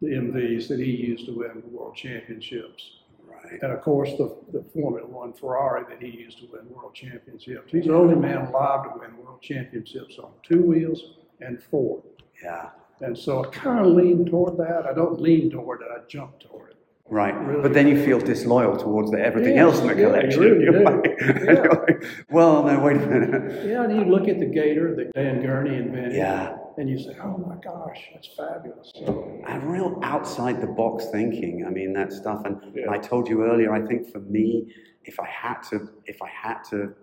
the 0.00 0.08
MVs 0.08 0.68
that 0.68 0.78
he 0.80 0.90
used 0.90 1.26
to 1.26 1.32
win 1.32 1.62
the 1.62 1.76
world 1.76 1.94
championships. 1.96 2.90
Right. 3.26 3.60
And 3.62 3.72
of 3.72 3.80
course, 3.82 4.10
the, 4.18 4.34
the 4.52 4.62
Formula 4.72 5.06
One 5.06 5.32
Ferrari 5.32 5.84
that 5.88 6.02
he 6.02 6.08
used 6.10 6.38
to 6.38 6.46
win 6.52 6.68
world 6.74 6.94
championships. 6.94 7.70
He's 7.72 7.84
the 7.84 7.94
only 7.94 8.14
man 8.16 8.38
alive 8.46 8.84
to 8.92 8.98
win 9.00 9.16
world 9.22 9.40
championships 9.42 10.18
on 10.18 10.30
two 10.42 10.62
wheels 10.62 11.02
and 11.40 11.62
four. 11.62 12.02
Yeah. 12.42 12.70
And 13.00 13.16
so 13.16 13.44
I 13.44 13.48
kind 13.48 13.80
of 13.84 13.92
lean 13.92 14.26
toward 14.26 14.56
that. 14.58 14.84
I 14.86 14.92
don't 14.92 15.20
lean 15.20 15.50
toward 15.50 15.80
it, 15.82 15.88
I 15.90 16.00
jump 16.08 16.38
toward 16.40 16.70
it. 16.70 16.76
Right, 17.08 17.32
Really? 17.34 17.62
but 17.62 17.72
then 17.74 17.88
you 17.88 18.00
feel 18.04 18.20
disloyal 18.20 18.76
towards 18.76 19.10
the, 19.10 19.18
everything 19.18 19.56
Yes, 19.56 19.62
else 19.64 19.80
in 19.80 19.88
the 19.88 19.94
yeah, 19.94 20.00
you 20.00 20.06
collection. 20.06 20.40
really 20.42 20.64
You're 20.64 20.82
like- 20.82 21.04
Yeah. 21.20 21.42
you're 21.54 21.86
like, 21.86 22.04
well, 22.30 22.62
no, 22.62 22.78
wait 22.78 22.96
a 22.98 23.00
minute. 23.06 23.66
Yeah, 23.66 23.82
and 23.82 23.96
you 23.96 24.04
look 24.04 24.28
at 24.28 24.38
the 24.38 24.46
Gator 24.46 24.94
that 24.94 25.12
Dan 25.14 25.42
Gurney 25.42 25.76
invented. 25.76 26.14
Yeah. 26.14 26.56
And 26.80 26.88
you 26.88 26.98
say, 26.98 27.14
oh 27.22 27.36
my 27.36 27.56
gosh, 27.56 28.08
that's 28.14 28.28
fabulous. 28.28 28.90
So, 28.94 29.38
A 29.46 29.60
real 29.60 29.98
outside 30.02 30.62
the 30.62 30.66
box 30.66 31.10
thinking. 31.12 31.66
I 31.66 31.68
mean, 31.68 31.92
that 31.92 32.10
stuff. 32.10 32.46
And 32.46 32.56
Yeah. 32.74 32.90
I 32.90 32.96
told 32.96 33.28
you 33.28 33.44
earlier. 33.44 33.70
I 33.74 33.82
think 33.86 34.10
for 34.10 34.20
me, 34.20 34.72
if 35.04 35.20
I 35.20 35.26
had 35.26 35.60
to, 35.70 35.90
if 36.06 36.22
I 36.22 36.28
had 36.28 36.62
to 36.70 36.94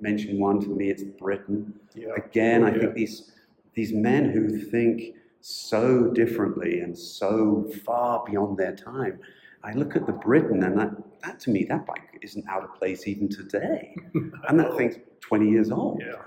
mention 0.00 0.38
one, 0.38 0.60
to 0.60 0.68
me, 0.68 0.88
it's 0.88 1.02
Britten. 1.02 1.74
yeah. 1.96 2.10
Again, 2.16 2.62
I 2.62 2.72
Yeah. 2.72 2.78
think 2.80 2.94
these 2.94 3.32
these 3.74 3.92
men 3.92 4.30
who 4.30 4.56
think 4.56 5.16
so 5.40 6.06
differently 6.12 6.78
and 6.78 6.96
so 6.96 7.64
far 7.84 8.22
beyond 8.24 8.56
their 8.56 8.74
time. 8.76 9.18
I 9.64 9.72
look 9.72 9.96
at 9.96 10.06
the 10.06 10.12
Britten, 10.12 10.62
and 10.62 10.78
that, 10.78 10.92
that 11.24 11.40
to 11.40 11.50
me, 11.50 11.64
that 11.64 11.84
bike 11.86 12.18
isn't 12.22 12.46
out 12.48 12.62
of 12.62 12.72
place 12.76 13.08
even 13.08 13.28
today. 13.28 13.96
and 14.48 14.60
that 14.60 14.76
thing's 14.76 14.94
20 15.22 15.50
years 15.50 15.72
old. 15.72 16.00
Yeah. 16.06 16.22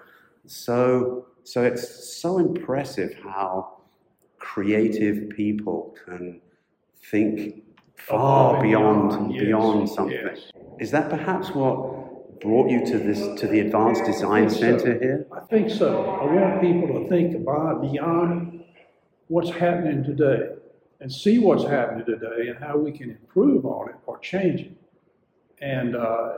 So, 0.45 1.28
so 1.48 1.64
it's 1.64 2.14
so 2.14 2.39
impressive 2.39 3.18
how 3.24 3.78
creative 4.38 5.30
people 5.30 5.95
can 6.04 6.41
think 7.10 7.64
far 7.95 8.56
and 8.56 8.64
beyond 8.64 9.10
beyond, 9.10 9.34
yes, 9.34 9.43
beyond 9.43 9.89
something. 9.89 10.20
yes. 10.26 10.52
Is 10.80 10.91
that 10.91 11.10
perhaps 11.10 11.52
what 11.52 12.41
brought 12.41 12.70
you 12.70 12.86
to 12.88 13.00
this 13.00 13.39
to 13.39 13.48
the 13.48 13.62
Advanced 13.62 14.04
Design 14.04 14.50
think 14.50 14.52
so. 14.52 14.60
Center 14.60 15.00
here? 15.00 15.28
I 15.32 15.39
think 15.45 15.70
so. 15.70 16.04
I 16.22 16.26
want 16.26 16.60
people 16.60 17.02
to 17.02 17.08
think 17.08 17.34
about 17.34 17.82
beyond 17.82 18.66
what's 19.30 19.50
happening 19.50 20.04
today 20.04 20.50
and 21.00 21.10
see 21.10 21.39
what's 21.39 21.64
happening 21.64 22.06
today 22.06 22.50
and 22.50 22.60
how 22.60 22.78
we 22.78 22.91
can 22.91 23.10
improve 23.10 23.66
on 23.66 23.88
it 23.88 23.95
or 24.06 24.20
change 24.20 24.62
it. 24.62 24.78
And 25.62 25.95
uh, 25.95 26.34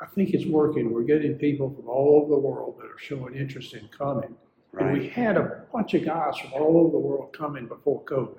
I 0.00 0.06
think 0.14 0.30
it's 0.30 0.46
working. 0.46 0.92
We're 0.92 1.02
getting 1.02 1.34
people 1.34 1.74
from 1.74 1.88
all 1.88 2.20
over 2.22 2.30
the 2.36 2.40
world 2.40 2.76
that 2.78 2.86
are 2.86 2.98
showing 2.98 3.34
interest 3.34 3.74
in 3.74 3.88
coming. 3.88 4.36
And 4.80 4.92
we 4.92 5.08
had 5.08 5.36
a 5.36 5.64
bunch 5.72 5.94
of 5.94 6.04
guys 6.04 6.36
from 6.38 6.52
all 6.54 6.78
over 6.78 6.90
the 6.92 6.98
world 6.98 7.32
coming 7.32 7.66
before 7.66 8.02
COVID. 8.04 8.38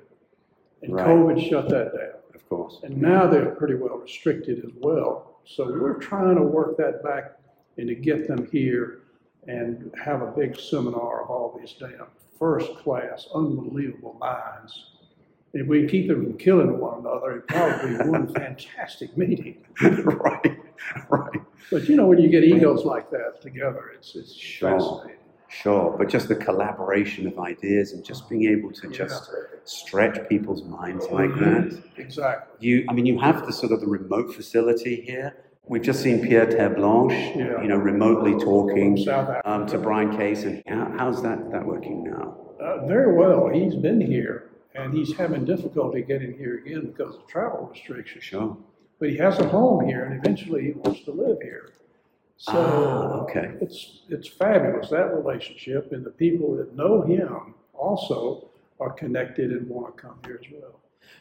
And 0.81 0.93
Right. 0.93 1.05
COVID 1.07 1.49
shut 1.49 1.69
that 1.69 1.93
down. 1.95 2.19
Of 2.33 2.47
course. 2.49 2.79
And 2.83 3.01
now 3.01 3.27
they're 3.27 3.51
pretty 3.51 3.75
well 3.75 3.97
restricted 3.97 4.63
as 4.65 4.71
well. 4.81 5.39
So 5.45 5.65
we're 5.65 5.99
trying 5.99 6.35
to 6.35 6.41
work 6.43 6.77
that 6.77 7.03
back 7.03 7.37
and 7.77 7.87
to 7.87 7.95
get 7.95 8.27
them 8.27 8.47
here 8.51 8.99
and 9.47 9.91
have 10.03 10.21
a 10.21 10.27
big 10.31 10.59
seminar 10.59 11.23
of 11.23 11.29
all 11.29 11.57
these 11.59 11.73
damn 11.79 12.07
first-class, 12.39 13.27
unbelievable 13.33 14.15
minds. 14.19 14.91
If 15.53 15.67
we 15.67 15.87
keep 15.87 16.07
them 16.09 16.23
from 16.23 16.37
killing 16.37 16.77
one 16.79 16.99
another, 16.99 17.31
it'd 17.31 17.47
probably 17.47 17.97
be 17.97 18.09
one 18.09 18.27
fantastic 18.33 19.15
meeting. 19.17 19.63
right. 19.81 20.59
Right. 21.09 21.41
But 21.71 21.87
you 21.87 21.95
know, 21.95 22.07
when 22.07 22.19
you 22.19 22.29
get 22.29 22.43
egos 22.43 22.83
like 22.83 23.09
that 23.11 23.41
together, 23.41 23.91
it's, 23.95 24.15
it's 24.15 24.33
fascinating. 24.59 25.17
Sure. 25.47 25.95
But 25.97 26.09
just 26.09 26.27
the 26.27 26.35
collaboration 26.35 27.27
of 27.27 27.37
ideas 27.39 27.93
and 27.93 28.03
just 28.03 28.29
being 28.29 28.45
able 28.45 28.71
to 28.73 28.87
just 28.89 29.31
stretch 29.63 30.27
people's 30.27 30.63
minds 30.63 31.05
like 31.11 31.29
Mhm. 31.31 31.39
that. 31.71 31.83
Exactly. 31.97 32.67
You, 32.67 32.85
I 32.89 32.93
mean, 32.93 33.05
you 33.05 33.19
have 33.19 33.45
the 33.45 33.53
sort 33.53 33.71
of 33.71 33.79
the 33.81 33.87
remote 33.87 34.33
facility 34.33 34.95
here. 35.01 35.35
We've 35.67 35.81
just 35.81 36.01
seen 36.01 36.21
Pierre 36.21 36.45
Terblanche, 36.47 37.35
Yeah. 37.35 37.61
you 37.61 37.67
know, 37.67 37.77
remotely 37.77 38.33
talking 38.33 38.97
um, 39.45 39.65
to 39.67 39.77
Brian 39.79 40.15
Case. 40.15 40.43
And 40.43 40.61
how, 40.67 40.93
how's 40.97 41.23
that, 41.23 41.51
that 41.51 41.65
working 41.65 42.03
now? 42.03 42.37
Uh, 42.59 42.85
very 42.85 43.15
well. 43.15 43.47
He's 43.49 43.75
been 43.75 43.99
here 44.01 44.49
and 44.75 44.93
he's 44.93 45.15
having 45.15 45.45
difficulty 45.45 46.01
getting 46.01 46.37
here 46.37 46.57
again 46.57 46.87
because 46.91 47.15
of 47.15 47.25
travel 47.27 47.69
restrictions. 47.71 48.23
Sure. 48.23 48.57
But 48.99 49.09
he 49.09 49.17
has 49.17 49.39
a 49.39 49.47
home 49.47 49.85
here 49.85 50.03
and 50.05 50.13
eventually 50.19 50.63
he 50.65 50.71
wants 50.71 51.03
to 51.03 51.11
live 51.11 51.37
here. 51.41 51.69
So 52.37 52.51
Ah, 52.53 53.21
okay. 53.23 53.51
it's, 53.61 54.01
it's 54.09 54.27
fabulous, 54.27 54.89
that 54.89 55.13
relationship. 55.15 55.91
And 55.91 56.05
the 56.05 56.09
people 56.11 56.55
that 56.57 56.75
know 56.75 57.01
him 57.01 57.53
also 57.73 58.49
are 58.79 58.91
connected 58.91 59.51
and 59.51 59.67
want 59.69 59.95
to 59.95 60.01
come 60.01 60.15
here 60.25 60.39
as 60.43 60.51
well. 60.51 60.79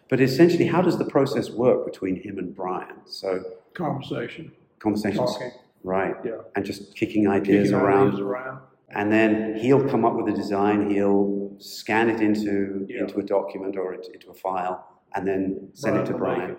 But 0.08 0.20
essentially, 0.20 0.66
how 0.66 0.82
does 0.82 0.98
the 0.98 1.04
process 1.04 1.50
work 1.50 1.84
between 1.84 2.20
him 2.20 2.38
and 2.38 2.54
Brian? 2.54 2.96
So 3.06 3.42
Conversation, 3.74 4.52
conversations, 4.80 5.30
talking, 5.32 5.52
right? 5.82 6.16
yeah. 6.24 6.38
And 6.56 6.64
just 6.64 6.94
kicking 6.96 7.28
ideas 7.28 7.68
Kicking 7.68 7.80
around. 7.80 8.08
ideas 8.08 8.20
around. 8.20 8.60
and 8.90 9.10
then 9.12 9.54
he'll 9.56 9.86
come 9.88 10.04
up 10.04 10.14
with 10.14 10.32
a 10.32 10.36
design. 10.36 10.90
He'll 10.90 11.52
scan 11.58 12.08
it 12.10 12.20
into 12.20 12.86
Yeah. 12.88 13.00
into 13.02 13.18
a 13.18 13.22
document 13.22 13.76
or 13.76 13.94
into 13.94 14.30
a 14.30 14.34
file, 14.34 14.86
and 15.14 15.26
then 15.26 15.68
send 15.74 15.96
it 15.96 16.06
to 16.06 16.14
Brian 16.14 16.38
Brian. 16.38 16.50
it. 16.50 16.58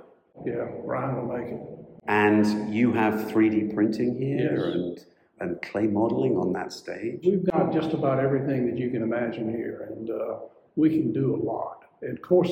Yeah, 0.57 0.67
Brian 0.85 1.15
will 1.15 1.37
make 1.37 1.47
it. 1.47 1.61
And 2.07 2.73
you 2.73 2.93
have 2.93 3.13
3D 3.31 3.73
printing 3.73 4.17
here 4.17 4.65
Yes. 4.67 4.75
and 4.75 5.05
and 5.41 5.61
clay 5.61 5.85
modeling 5.85 6.37
on 6.37 6.53
that 6.53 6.71
stage. 6.71 7.19
We've 7.25 7.43
got 7.51 7.73
just 7.73 7.91
about 7.91 8.19
everything 8.21 8.65
that 8.67 8.77
you 8.79 8.89
can 8.89 9.01
imagine 9.03 9.49
here, 9.53 9.89
and 9.91 10.09
uh, 10.09 10.35
we 10.77 10.89
can 10.91 11.11
do 11.11 11.35
a 11.35 11.39
lot. 11.43 11.83
And 12.01 12.17
of 12.17 12.21
course, 12.21 12.51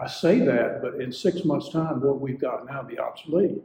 I 0.00 0.06
say 0.06 0.38
that, 0.38 0.80
but 0.80 1.02
in 1.02 1.12
six 1.12 1.44
months' 1.44 1.68
time, 1.68 2.00
what 2.00 2.18
we've 2.18 2.40
got 2.40 2.64
now 2.64 2.80
will 2.80 2.88
be 2.88 2.98
obsolete. 2.98 3.60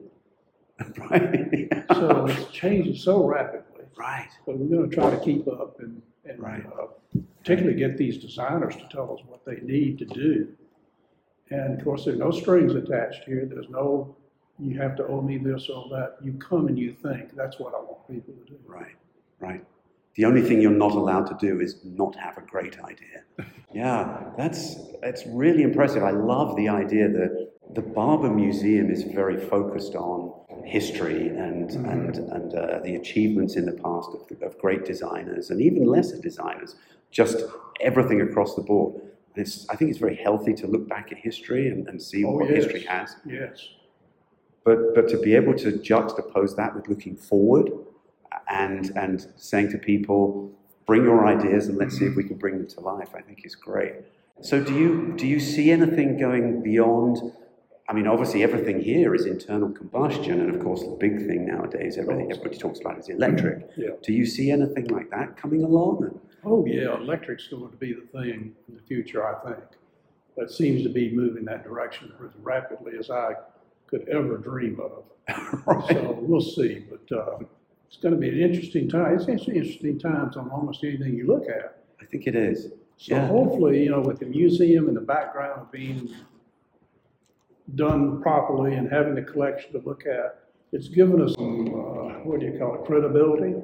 right. 0.97 1.70
So 1.93 2.26
it's 2.26 2.51
changing 2.51 2.95
so 2.97 3.24
rapidly, 3.26 3.86
right. 3.97 4.28
but 4.45 4.57
we're 4.57 4.76
going 4.78 4.89
to 4.89 4.93
try 4.95 5.09
to 5.09 5.24
keep 5.24 5.47
up 5.47 5.80
and, 5.80 6.01
and 6.26 6.38
Right. 6.41 6.66
uh, 6.66 6.88
particularly 7.39 7.78
get 7.78 7.97
these 7.97 8.18
designers 8.18 8.76
to 8.76 8.86
tell 8.91 9.14
us 9.14 9.24
what 9.26 9.45
they 9.45 9.61
need 9.61 9.99
to 9.99 10.05
do. 10.05 10.49
And 11.49 11.78
of 11.80 11.84
course, 11.86 12.03
there 12.03 12.16
are 12.16 12.18
no 12.18 12.32
strings 12.32 12.76
attached 12.76 13.24
here. 13.24 13.45
There's 13.49 13.70
no, 13.70 14.18
you 14.64 14.80
have 14.80 14.95
to 14.97 15.05
owe 15.07 15.22
me 15.22 15.38
this 15.38 15.70
or 15.70 15.88
that. 15.89 16.18
You 16.24 16.34
come 16.34 16.68
and 16.68 16.78
you 16.78 16.93
think. 16.93 17.36
That's 17.36 17.59
what 17.59 17.74
I 17.74 17.80
want 17.80 18.07
people 18.07 18.34
to 18.34 18.51
do. 18.53 18.57
Right. 18.66 18.95
Right. 19.39 19.64
The 20.16 20.26
only 20.26 20.41
thing 20.41 20.61
you're 20.61 20.72
not 20.72 20.91
allowed 20.93 21.26
to 21.28 21.38
do 21.47 21.59
is 21.59 21.80
not 21.84 22.16
have 22.16 22.38
a 22.38 22.41
great 22.41 22.80
idea. 22.80 23.24
Yeah, 23.76 24.26
that's 24.38 24.76
that's 25.01 25.24
really 25.26 25.64
impressive. 25.64 26.03
I 26.03 26.11
love 26.11 26.55
the 26.55 26.70
idea 26.70 27.09
that 27.09 27.49
the 27.74 27.82
Barber 27.82 28.30
Museum 28.30 28.91
is 28.91 29.01
very 29.01 29.36
focused 29.36 29.95
on 29.95 30.32
history 30.64 31.30
and 31.30 31.72
and 31.72 32.18
and 32.36 32.53
uh, 32.53 32.82
the 32.84 32.93
achievements 33.01 33.55
in 33.55 33.66
the 33.66 33.72
past 33.72 34.09
of, 34.14 34.41
of 34.43 34.59
great 34.59 34.86
designers 34.86 35.49
and 35.49 35.59
even 35.59 35.86
lesser 35.86 36.20
designers. 36.22 36.76
Just 37.09 37.38
everything 37.82 38.22
across 38.22 38.53
the 38.53 38.61
board. 38.61 39.01
I 39.36 39.76
think 39.76 39.89
it's 39.89 39.97
very 39.97 40.18
healthy 40.18 40.53
to 40.53 40.68
look 40.68 40.88
back 40.88 41.11
at 41.11 41.18
history 41.18 41.70
and, 41.70 41.88
and 41.89 41.99
see 41.99 42.24
Oh, 42.24 42.34
what 42.34 42.47
yes. 42.47 42.66
history 42.66 42.84
has. 42.84 43.16
Yes. 43.26 43.57
But 44.64 44.95
but 44.95 45.09
to 45.09 45.18
be 45.20 45.36
able 45.36 45.55
to 45.55 45.72
juxtapose 45.72 46.55
that 46.55 46.76
with 46.76 46.88
looking 46.88 47.16
forward 47.16 47.72
and 48.49 48.91
and 48.95 49.28
saying 49.36 49.72
to 49.72 49.78
people, 49.78 50.51
bring 50.86 51.03
your 51.03 51.26
ideas 51.28 51.68
and 51.68 51.78
let's 51.78 51.97
see 51.97 52.05
if 52.05 52.16
we 52.16 52.24
can 52.24 52.38
bring 52.38 52.57
them 52.57 52.68
to 52.68 52.80
life, 52.80 53.09
I 53.16 53.22
think 53.22 53.45
is 53.45 53.55
great. 53.55 53.93
So 54.41 54.64
do 54.64 54.74
you 54.74 55.14
do 55.16 55.28
you 55.28 55.39
see 55.39 55.72
anything 55.72 56.18
going 56.18 56.64
beyond 56.64 57.34
I 57.88 57.91
mean, 57.91 58.07
obviously, 58.07 58.43
everything 58.43 58.82
here 58.82 59.14
is 59.14 59.26
internal 59.26 59.70
combustion, 59.70 60.39
and 60.39 60.55
of 60.55 60.61
course, 60.61 60.82
the 60.84 60.95
big 60.97 61.28
thing 61.28 61.45
nowadays, 61.45 61.97
everything 61.97 62.32
everybody 62.32 62.57
talks 62.57 62.80
about 62.80 62.97
is 62.97 63.09
electric. 63.09 63.70
Mm-hmm. 63.72 63.82
Yeah. 63.82 63.89
Do 64.01 64.14
you 64.14 64.26
see 64.26 64.51
anything 64.51 64.88
like 64.88 65.09
that 65.09 65.36
coming 65.36 65.64
along? 65.64 66.20
Oh, 66.45 66.66
yeah, 66.66 66.95
electric's 66.95 67.47
going 67.47 67.70
to 67.70 67.78
be 67.78 67.93
the 67.93 68.07
thing 68.07 68.55
in 68.68 68.76
the 68.76 68.82
future, 68.82 69.26
I 69.26 69.47
think. 69.47 69.64
That 70.38 70.49
seems 70.49 70.84
to 70.84 70.89
be 70.89 71.11
moving 71.11 71.43
that 71.45 71.64
direction 71.64 72.11
as 72.24 72.32
rapidly 72.41 72.93
as 72.97 73.09
I 73.09 73.34
could 73.88 74.08
ever 74.10 74.38
dream 74.38 74.80
of. 74.80 75.04
right. 75.66 75.88
So 75.90 76.18
we'll 76.22 76.42
see, 76.42 76.86
but 76.90 77.16
uh, 77.18 77.38
it's 77.88 77.98
going 77.98 78.14
to 78.14 78.20
be 78.20 78.30
an 78.30 78.40
interesting 78.40 78.90
time. 78.90 79.16
It's 79.16 79.30
actually 79.30 79.58
interesting 79.58 80.00
times 80.00 80.36
on 80.38 80.50
almost 80.50 80.84
anything 80.84 81.16
you 81.16 81.28
look 81.28 81.48
at. 81.48 81.84
I 82.02 82.06
think 82.06 82.28
it 82.28 82.36
is. 82.36 82.72
So 82.98 83.16
Yeah. 83.16 83.28
hopefully, 83.28 83.84
you 83.84 83.90
know, 83.92 84.02
with 84.02 84.20
the 84.20 84.26
museum 84.26 84.88
in 84.90 84.96
the 84.96 85.02
background 85.02 85.68
being 85.72 86.10
done 87.76 88.22
properly 88.22 88.76
and 88.76 88.90
having 88.92 89.16
the 89.16 89.22
collection 89.22 89.72
to 89.74 89.80
look 89.88 90.06
at, 90.06 90.40
it's 90.72 90.88
given 90.90 91.22
us 91.22 91.34
some, 91.36 91.68
uh, 91.68 92.20
what 92.24 92.40
do 92.40 92.48
you 92.48 92.58
call 92.60 92.76
it, 92.76 92.86
credibility 92.86 93.56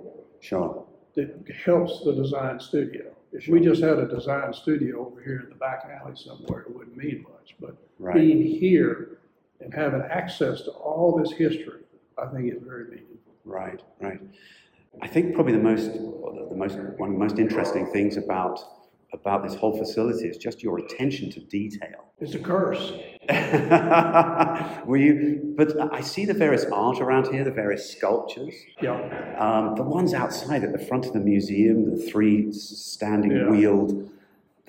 Sure. 0.42 0.86
that 1.16 1.44
helps 1.66 2.04
the 2.04 2.14
design 2.14 2.60
studio. 2.60 3.12
If 3.32 3.48
we 3.48 3.60
just 3.60 3.82
had 3.82 4.00
a 4.00 4.08
design 4.08 4.54
studio 4.54 5.06
over 5.08 5.22
here 5.22 5.42
in 5.44 5.50
the 5.50 5.56
back 5.56 5.86
alley 6.02 6.16
somewhere, 6.16 6.62
it 6.62 6.74
wouldn't 6.76 6.96
mean 6.98 7.24
much. 7.24 7.56
But 7.60 7.76
Right. 8.00 8.16
being 8.16 8.42
here 8.42 9.19
and 9.62 9.74
having 9.74 10.02
access 10.10 10.62
to 10.62 10.72
all 10.72 11.18
this 11.22 11.32
history, 11.34 11.82
I 12.18 12.28
think 12.28 12.54
is 12.54 12.62
very 12.64 12.86
meaningful. 12.86 13.34
Right, 13.46 13.82
right. 14.00 14.22
I 15.02 15.08
think 15.08 15.34
probably 15.36 15.54
the 15.54 15.60
most, 15.60 15.92
the 15.94 16.56
most, 16.56 16.78
one 16.98 17.10
of 17.10 17.16
the 17.16 17.20
most 17.20 17.40
interesting 17.40 17.86
things 17.88 18.18
about 18.18 18.60
about 19.12 19.42
this 19.42 19.56
whole 19.56 19.76
facility 19.76 20.28
is 20.28 20.38
just 20.38 20.62
your 20.62 20.78
attention 20.78 21.32
to 21.32 21.40
detail. 21.40 22.12
It's 22.20 22.36
a 22.36 22.40
curse. 22.40 22.92
Were 24.86 24.98
you? 24.98 25.54
But 25.58 25.92
I 25.92 26.02
see 26.02 26.26
the 26.26 26.34
various 26.36 26.66
art 26.66 27.02
around 27.02 27.34
here, 27.34 27.44
the 27.44 27.50
various 27.50 27.90
sculptures. 27.90 28.54
Yeah. 28.84 29.00
Um, 29.40 29.74
the 29.76 29.82
ones 29.82 30.14
outside 30.14 30.64
at 30.64 30.74
the 30.74 30.86
front 30.86 31.08
of 31.08 31.14
the 31.14 31.20
museum, 31.22 31.90
the 31.90 32.04
three 32.12 32.52
standing 32.52 33.32
Yeah. 33.32 33.50
wheeled. 33.50 34.12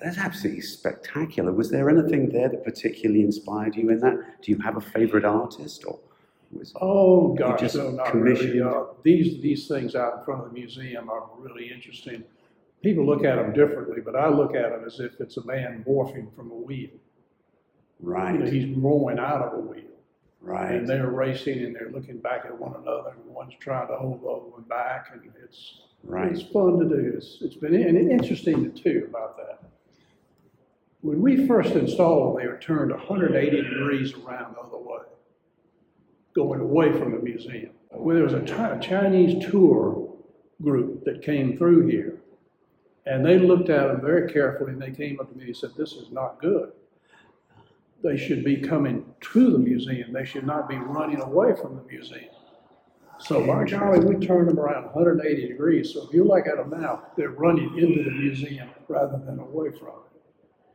That's 0.03 0.19
absolutely 0.19 0.63
spectacular. 0.63 1.53
Was 1.53 1.71
there 1.71 1.89
anything 1.91 2.31
there 2.31 2.49
that 2.49 2.65
particularly 2.65 3.23
inspired 3.23 3.77
you 3.77 3.91
in 3.91 4.01
that? 4.01 4.43
Do 4.43 4.51
you 4.53 4.59
have 4.59 4.77
a 4.77 4.81
favorite 4.81 5.25
artist, 5.25 5.85
or 5.87 5.99
was 6.53 6.73
Oh, 6.81 7.35
gosh, 7.35 7.61
just 7.61 7.77
no, 7.77 7.91
not 7.91 8.15
really. 8.15 8.61
Uh, 8.61 8.85
These, 9.03 9.41
these 9.43 9.69
things 9.69 9.95
out 9.95 10.19
in 10.19 10.25
front 10.25 10.43
of 10.45 10.49
the 10.49 10.55
museum 10.55 11.11
are 11.11 11.29
really 11.39 11.71
interesting. 11.71 12.25
People 12.83 13.05
look 13.05 13.25
at 13.25 13.37
them 13.37 13.53
differently, 13.53 14.01
but 14.01 14.17
I 14.17 14.29
look 14.29 14.55
at 14.55 14.71
them 14.71 14.85
as 14.87 15.01
if 15.01 15.21
it's 15.21 15.37
a 15.37 15.45
man 15.45 15.85
morphing 15.87 16.35
from 16.35 16.51
a 16.51 16.55
wheel. 16.55 16.89
You 16.89 18.09
know, 18.09 18.11
right, 18.15 18.49
he's 18.53 18.75
growing 18.75 19.19
out 19.19 19.43
of 19.43 19.53
a 19.59 19.61
wheel. 19.61 19.85
right? 20.41 20.73
And 20.77 20.89
they're 20.89 21.11
racing 21.11 21.59
and 21.63 21.75
they're 21.77 21.91
looking 21.91 22.17
back 22.19 22.47
at 22.47 22.59
one 22.59 22.75
another, 22.75 23.11
and 23.11 23.35
one's 23.35 23.53
trying 23.61 23.89
to 23.89 23.97
hold 23.97 24.23
the 24.23 24.29
other 24.29 24.47
one 24.51 24.63
back, 24.63 25.11
and 25.13 25.21
it's, 25.45 25.83
Right. 26.03 26.33
it's 26.33 26.41
fun 26.51 26.79
to 26.79 26.89
do. 26.89 27.13
It's, 27.15 27.39
it's 27.43 27.57
been, 27.57 27.75
and 27.75 28.11
interesting 28.11 28.73
too 28.73 29.07
about 29.11 29.37
that. 29.37 29.70
When 31.03 31.21
we 31.21 31.47
first 31.47 31.71
installed, 31.73 32.37
them, 32.37 32.43
they 32.43 32.49
were 32.49 32.59
turned 32.59 32.93
hundred 32.93 33.33
and 33.33 33.37
eighty 33.37 33.63
degrees 33.63 34.13
around 34.15 34.55
the 34.55 34.61
other 34.61 34.77
way, 34.77 35.03
going 36.35 36.61
away 36.61 36.93
from 36.93 37.13
the 37.13 37.19
museum. 37.19 37.73
Well, 37.91 38.15
there 38.15 38.25
was 38.25 38.35
a 38.35 38.79
Chinese 38.81 39.45
tour 39.51 40.15
group 40.63 41.05
that 41.05 41.23
came 41.23 41.57
through 41.57 41.89
here, 41.89 42.19
and 43.07 43.25
they 43.25 43.39
looked 43.39 43.71
at 43.71 43.89
them 43.89 44.01
very 44.01 44.31
carefully, 44.31 44.73
and 44.73 44.83
they 44.83 44.91
came 44.91 45.19
up 45.21 45.31
to 45.31 45.37
me 45.37 45.47
and 45.47 45.57
said, 45.57 45.71
this 45.77 45.93
is 45.93 46.11
not 46.11 46.41
good 46.41 46.73
they 48.03 48.17
should 48.17 48.45
be 48.45 48.57
coming 48.57 49.05
to 49.21 49.51
the 49.51 49.59
museum. 49.59 50.13
They 50.13 50.25
should 50.25 50.47
not 50.47 50.69
be 50.69 50.77
running 50.77 51.21
away 51.21 51.55
from 51.55 51.77
the 51.77 51.83
museum. 51.83 52.31
So 53.19 53.47
by 53.47 53.65
golly, 53.65 54.01
we 54.01 54.27
turned 54.27 54.49
them 54.49 54.59
around 54.59 54.85
180 54.85 55.49
degrees. 55.49 55.93
So 55.93 56.07
if 56.07 56.15
you 56.15 56.25
look 56.25 56.47
at 56.47 56.57
them 56.57 56.71
now, 56.71 57.03
they're 57.17 57.31
running 57.31 57.77
into 57.77 58.03
the 58.03 58.11
museum 58.11 58.71
rather 58.89 59.19
than 59.19 59.39
away 59.39 59.71
from 59.73 59.89
it. 59.89 60.10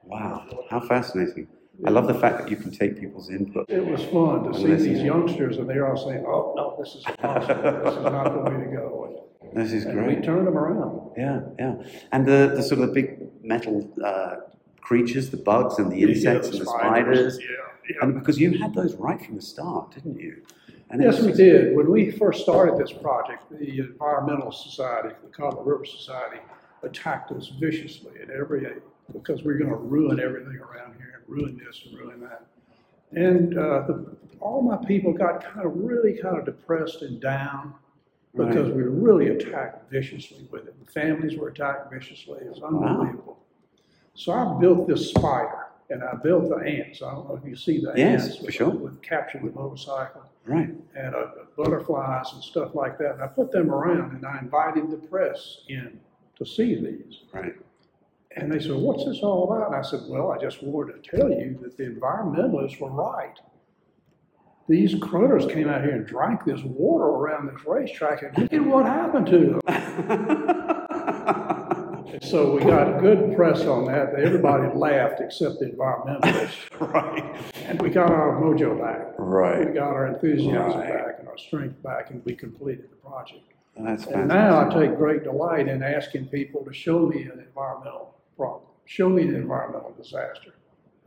Wow, 0.05 0.45
how 0.69 0.79
fascinating! 0.79 1.47
I 1.85 1.89
love 1.89 2.07
the 2.07 2.13
fact 2.13 2.37
that 2.39 2.49
you 2.49 2.55
can 2.55 2.71
take 2.71 2.97
people's 2.99 3.29
input. 3.29 3.69
It 3.69 3.85
was 3.85 4.01
fun 4.05 4.43
to 4.45 4.53
see 4.57 4.67
Listen. 4.67 4.93
these 4.93 5.03
youngsters 5.03 5.57
and 5.57 5.69
they're 5.69 5.87
all 5.89 5.97
saying, 5.97 6.23
oh, 6.25 6.53
no, 6.55 6.75
this 6.81 6.95
is 6.95 7.05
impossible. 7.09 7.61
This 7.83 7.93
is 7.97 8.03
not 8.03 8.33
the 8.33 8.39
way 8.39 8.63
to 8.65 8.71
go. 8.71 9.27
This 9.53 9.73
is 9.73 9.85
And 9.85 9.97
we 10.07 10.13
great. 10.13 10.23
turned 10.23 10.47
them 10.47 10.57
around. 10.57 11.11
Yeah, 11.17 11.41
yeah. 11.59 11.75
And 12.13 12.25
the, 12.25 12.53
the 12.55 12.63
sort 12.63 12.79
of 12.81 12.87
the 12.87 12.93
big 12.93 13.19
metal 13.43 13.91
uh, 14.03 14.37
creatures, 14.81 15.29
the 15.31 15.37
bugs 15.37 15.77
and 15.77 15.91
the 15.91 16.01
insects 16.01 16.47
and 16.49 16.59
the 16.61 16.65
spiders. 16.65 17.39
Yeah, 17.41 17.47
yeah. 17.89 17.95
And 18.03 18.13
because 18.13 18.39
you 18.39 18.57
had 18.57 18.73
those 18.73 18.95
right 18.95 19.21
from 19.21 19.35
the 19.35 19.41
start, 19.41 19.91
didn't 19.95 20.17
you? 20.19 20.43
And 20.89 21.01
Yes, 21.01 21.19
we 21.21 21.33
did. 21.33 21.75
When 21.75 21.91
we 21.91 22.11
first 22.11 22.41
started 22.43 22.77
this 22.77 22.93
project, 22.93 23.43
the 23.51 23.79
Environmental 23.79 24.51
Society, 24.51 25.09
the 25.23 25.29
Cottle 25.29 25.63
River 25.63 25.83
Society, 25.85 26.39
attacked 26.83 27.31
us 27.31 27.47
viciously 27.59 28.13
at 28.21 28.29
every 28.29 28.65
age 28.65 28.81
because 29.13 29.43
we 29.43 29.53
are 29.53 29.57
going 29.57 29.69
to 29.69 29.75
ruin 29.75 30.19
everything 30.19 30.57
around 30.57 30.95
here 30.97 31.21
and 31.21 31.23
ruin 31.27 31.61
this 31.65 31.81
and 31.85 31.97
ruin 31.99 32.19
that. 32.21 32.45
And 33.11 33.57
uh, 33.57 33.81
the, 33.87 34.15
all 34.39 34.61
my 34.61 34.77
people 34.85 35.13
got 35.13 35.43
kind 35.43 35.65
of 35.65 35.73
really 35.75 36.13
kind 36.13 36.37
of 36.37 36.45
depressed 36.45 37.01
and 37.01 37.21
down 37.21 37.73
because 38.35 38.69
we 38.71 38.83
were 38.83 38.89
really 38.89 39.29
attacked 39.29 39.89
viciously 39.89 40.45
with 40.51 40.67
it. 40.67 40.75
The 40.85 40.91
families 40.91 41.37
were 41.37 41.47
attacked 41.47 41.91
viciously. 41.91 42.39
It's 42.41 42.59
was 42.59 42.63
unbelievable. 42.63 43.39
So 44.13 44.33
I 44.33 44.59
built 44.59 44.87
this 44.87 45.09
spider 45.09 45.67
and 45.89 46.03
I 46.03 46.15
built 46.15 46.49
the 46.49 46.55
ants. 46.57 47.01
I 47.01 47.11
don't 47.13 47.29
know 47.29 47.35
if 47.41 47.47
you 47.47 47.55
see 47.55 47.79
the 47.79 47.93
Yes, 47.95 48.23
ants 48.25 48.37
for 48.37 48.45
with, 48.45 48.53
sure. 48.55 48.69
with 48.71 49.01
captured 49.01 49.43
the 49.43 49.51
motorcycle 49.51 50.23
Right. 50.45 50.69
and 50.95 51.15
uh, 51.15 51.25
butterflies 51.55 52.33
and 52.33 52.43
stuff 52.43 52.75
like 52.75 52.97
that. 52.99 53.13
And 53.13 53.23
I 53.23 53.27
put 53.27 53.51
them 53.51 53.71
around 53.71 54.15
and 54.15 54.25
I 54.25 54.39
invited 54.39 54.91
the 54.91 54.97
press 54.97 55.59
in 55.69 55.99
to 56.37 56.45
see 56.45 56.75
these. 56.75 57.21
Right. 57.33 57.55
And 58.35 58.51
they 58.51 58.59
said, 58.59 58.73
what's 58.75 59.05
this 59.05 59.19
all 59.21 59.49
about? 59.51 59.67
And 59.67 59.75
I 59.75 59.81
said, 59.81 60.01
well, 60.07 60.31
I 60.31 60.37
just 60.37 60.61
wanted 60.61 61.01
to 61.03 61.17
tell 61.17 61.29
you 61.29 61.57
that 61.61 61.77
the 61.77 61.83
environmentalists 61.83 62.79
were 62.79 62.89
right. 62.91 63.39
These 64.67 64.95
critters 65.01 65.45
came 65.45 65.69
out 65.69 65.83
here 65.83 65.91
and 65.91 66.05
drank 66.05 66.43
this 66.43 66.61
water 66.63 67.05
around 67.05 67.47
this 67.47 67.65
racetrack 67.65 68.23
and 68.23 68.37
look 68.37 68.51
at 68.51 68.65
what 68.65 68.85
happened 68.85 69.27
to 69.27 69.59
them. 69.65 70.61
So 72.21 72.55
we 72.55 72.61
got 72.61 73.01
good 73.01 73.35
press 73.35 73.61
on 73.65 73.85
that. 73.85 74.15
Everybody 74.15 74.73
laughed 74.75 75.19
except 75.19 75.59
the 75.59 75.65
environmentalists. 75.65 76.69
right. 76.93 77.35
And 77.65 77.81
we 77.81 77.89
got 77.89 78.09
our 78.09 78.41
mojo 78.41 78.79
back. 78.79 79.13
Right. 79.17 79.67
We 79.67 79.73
got 79.73 79.89
our 79.93 80.07
enthusiasm 80.07 80.79
Right. 80.79 80.93
back 80.93 81.19
and 81.19 81.27
our 81.27 81.37
strength 81.37 81.81
back, 81.83 82.11
and 82.11 82.23
we 82.23 82.33
completed 82.35 82.89
the 82.89 82.95
project. 82.95 83.43
That's 83.77 84.05
And 84.05 84.29
now 84.29 84.69
I 84.69 84.73
take 84.73 84.95
great 84.97 85.23
delight 85.23 85.67
in 85.67 85.83
asking 85.83 86.27
people 86.27 86.63
to 86.63 86.73
show 86.73 87.07
me 87.07 87.23
an 87.23 87.39
environmental 87.39 88.14
problem, 88.35 88.63
show 88.85 89.09
me 89.09 89.23
an 89.23 89.35
environmental 89.35 89.93
disaster. 89.97 90.53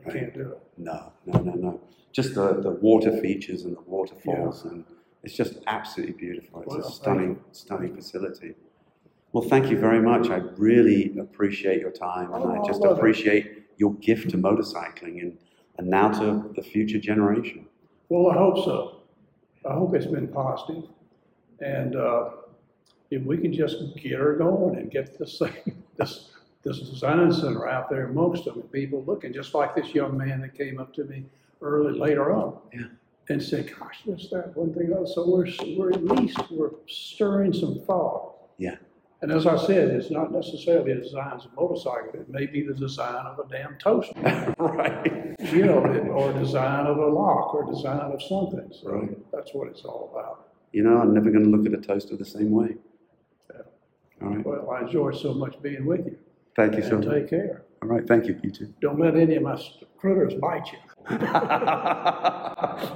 I 0.05 0.11
can't 0.11 0.33
do 0.33 0.51
it. 0.51 0.61
No, 0.77 1.11
no, 1.25 1.39
no, 1.41 1.53
no. 1.53 1.81
Just 2.11 2.33
the, 2.35 2.53
the 2.61 2.71
water 2.71 3.19
features 3.21 3.63
and 3.63 3.75
the 3.75 3.81
waterfalls, 3.81 4.63
and 4.65 4.83
it's 5.23 5.35
just 5.35 5.55
absolutely 5.67 6.13
beautiful. 6.15 6.61
It's 6.61 6.69
Well, 6.75 6.79
a 6.79 6.91
stunning, 6.91 7.29
you. 7.31 7.41
stunning 7.51 7.95
facility. 7.95 8.55
Well, 9.31 9.43
thank 9.47 9.69
you 9.69 9.77
very 9.77 10.01
much. 10.01 10.29
I 10.29 10.37
really 10.57 11.15
appreciate 11.19 11.81
your 11.81 11.91
time, 11.91 12.33
and 12.33 12.43
Oh, 12.43 12.49
I 12.51 12.59
I 12.61 12.65
just 12.65 12.83
it. 12.83 12.91
appreciate 12.91 13.63
your 13.77 13.93
gift 13.95 14.29
to 14.31 14.37
motorcycling 14.37 15.21
and, 15.21 15.37
and 15.77 15.87
now 15.87 16.09
to 16.09 16.51
the 16.55 16.63
future 16.63 16.99
generation. 16.99 17.65
Well, 18.09 18.31
I 18.31 18.35
hope 18.37 18.57
so. 18.65 19.01
I 19.69 19.73
hope 19.73 19.93
it's 19.93 20.05
been 20.07 20.27
positive. 20.29 20.83
And 21.61 21.95
uh, 21.95 22.29
if 23.11 23.21
we 23.23 23.37
can 23.37 23.53
just 23.53 23.77
get 24.01 24.13
her 24.13 24.35
going 24.35 24.77
and 24.77 24.89
get 24.89 25.19
this 25.19 25.37
thing, 25.37 25.83
this, 25.97 26.31
this 26.63 26.79
design 26.79 27.31
center 27.31 27.67
out 27.69 27.89
there 27.89 28.05
amongst 28.07 28.45
them 28.45 28.55
and 28.55 28.71
people 28.71 29.03
looking, 29.05 29.33
just 29.33 29.53
like 29.53 29.75
this 29.75 29.93
young 29.93 30.17
man 30.17 30.41
that 30.41 30.57
came 30.57 30.79
up 30.79 30.93
to 30.93 31.03
me 31.05 31.25
early, 31.61 31.97
later 31.97 32.31
on. 32.33 32.57
Yeah. 32.73 32.87
And 33.29 33.41
said, 33.41 33.71
gosh, 33.77 34.01
this, 34.07 34.27
that, 34.31 34.57
one 34.57 34.73
thing, 34.73 34.91
else. 34.91 35.13
So 35.13 35.27
we're, 35.29 35.45
we're 35.77 35.91
at 35.91 36.03
least, 36.03 36.39
we're 36.49 36.71
stirring 36.87 37.53
some 37.53 37.79
thought. 37.85 38.33
Yeah. 38.57 38.77
And 39.21 39.31
as 39.31 39.45
I 39.45 39.55
said, 39.57 39.89
it's 39.89 40.09
not 40.09 40.31
necessarily 40.31 40.93
a 40.93 40.95
design 40.95 41.33
of 41.33 41.45
a 41.45 41.61
motorcycle. 41.61 42.09
It 42.13 42.29
may 42.29 42.47
be 42.47 42.63
the 42.63 42.73
design 42.73 43.25
of 43.25 43.37
a 43.37 43.47
damn 43.49 43.77
toaster, 43.77 44.13
right. 44.57 45.35
you 45.53 45.65
know, 45.65 45.79
or 45.83 46.33
design 46.33 46.87
of 46.87 46.97
a 46.97 47.05
lock 47.05 47.53
or 47.53 47.65
design 47.71 47.99
of 47.99 48.21
something. 48.23 48.71
So 48.71 48.89
Right. 48.91 49.31
that's 49.31 49.53
what 49.53 49.67
it's 49.67 49.81
all 49.81 50.09
about. 50.13 50.47
You 50.71 50.83
know, 50.83 50.97
I'm 50.97 51.13
never 51.13 51.29
going 51.31 51.43
to 51.43 51.49
look 51.49 51.65
at 51.65 51.73
a 51.77 51.81
toaster 51.81 52.15
the 52.15 52.25
same 52.25 52.51
way. 52.51 52.77
Yeah. 53.53 53.61
All 54.23 54.29
right. 54.29 54.45
Well, 54.45 54.71
I 54.71 54.81
enjoy 54.81 55.11
so 55.11 55.33
much 55.33 55.61
being 55.61 55.85
with 55.85 56.05
you. 56.05 56.17
Thank 56.59 56.75
you 56.75 56.83
so 56.83 56.97
much. 56.97 57.07
take 57.07 57.29
care. 57.29 57.63
All 57.81 57.87
right. 57.87 58.05
Thank 58.05 58.25
you. 58.27 58.37
You 58.43 58.51
too. 58.51 58.73
Don't 58.81 58.99
let 58.99 59.15
any 59.15 59.37
of 59.37 59.43
my 59.43 59.57
critters 59.97 60.33
bite 60.41 60.69
you. 60.73 60.79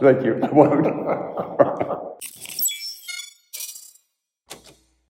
Thank 0.01 0.25
you. 0.25 0.41
I 0.43 0.51
won't. 0.51 1.89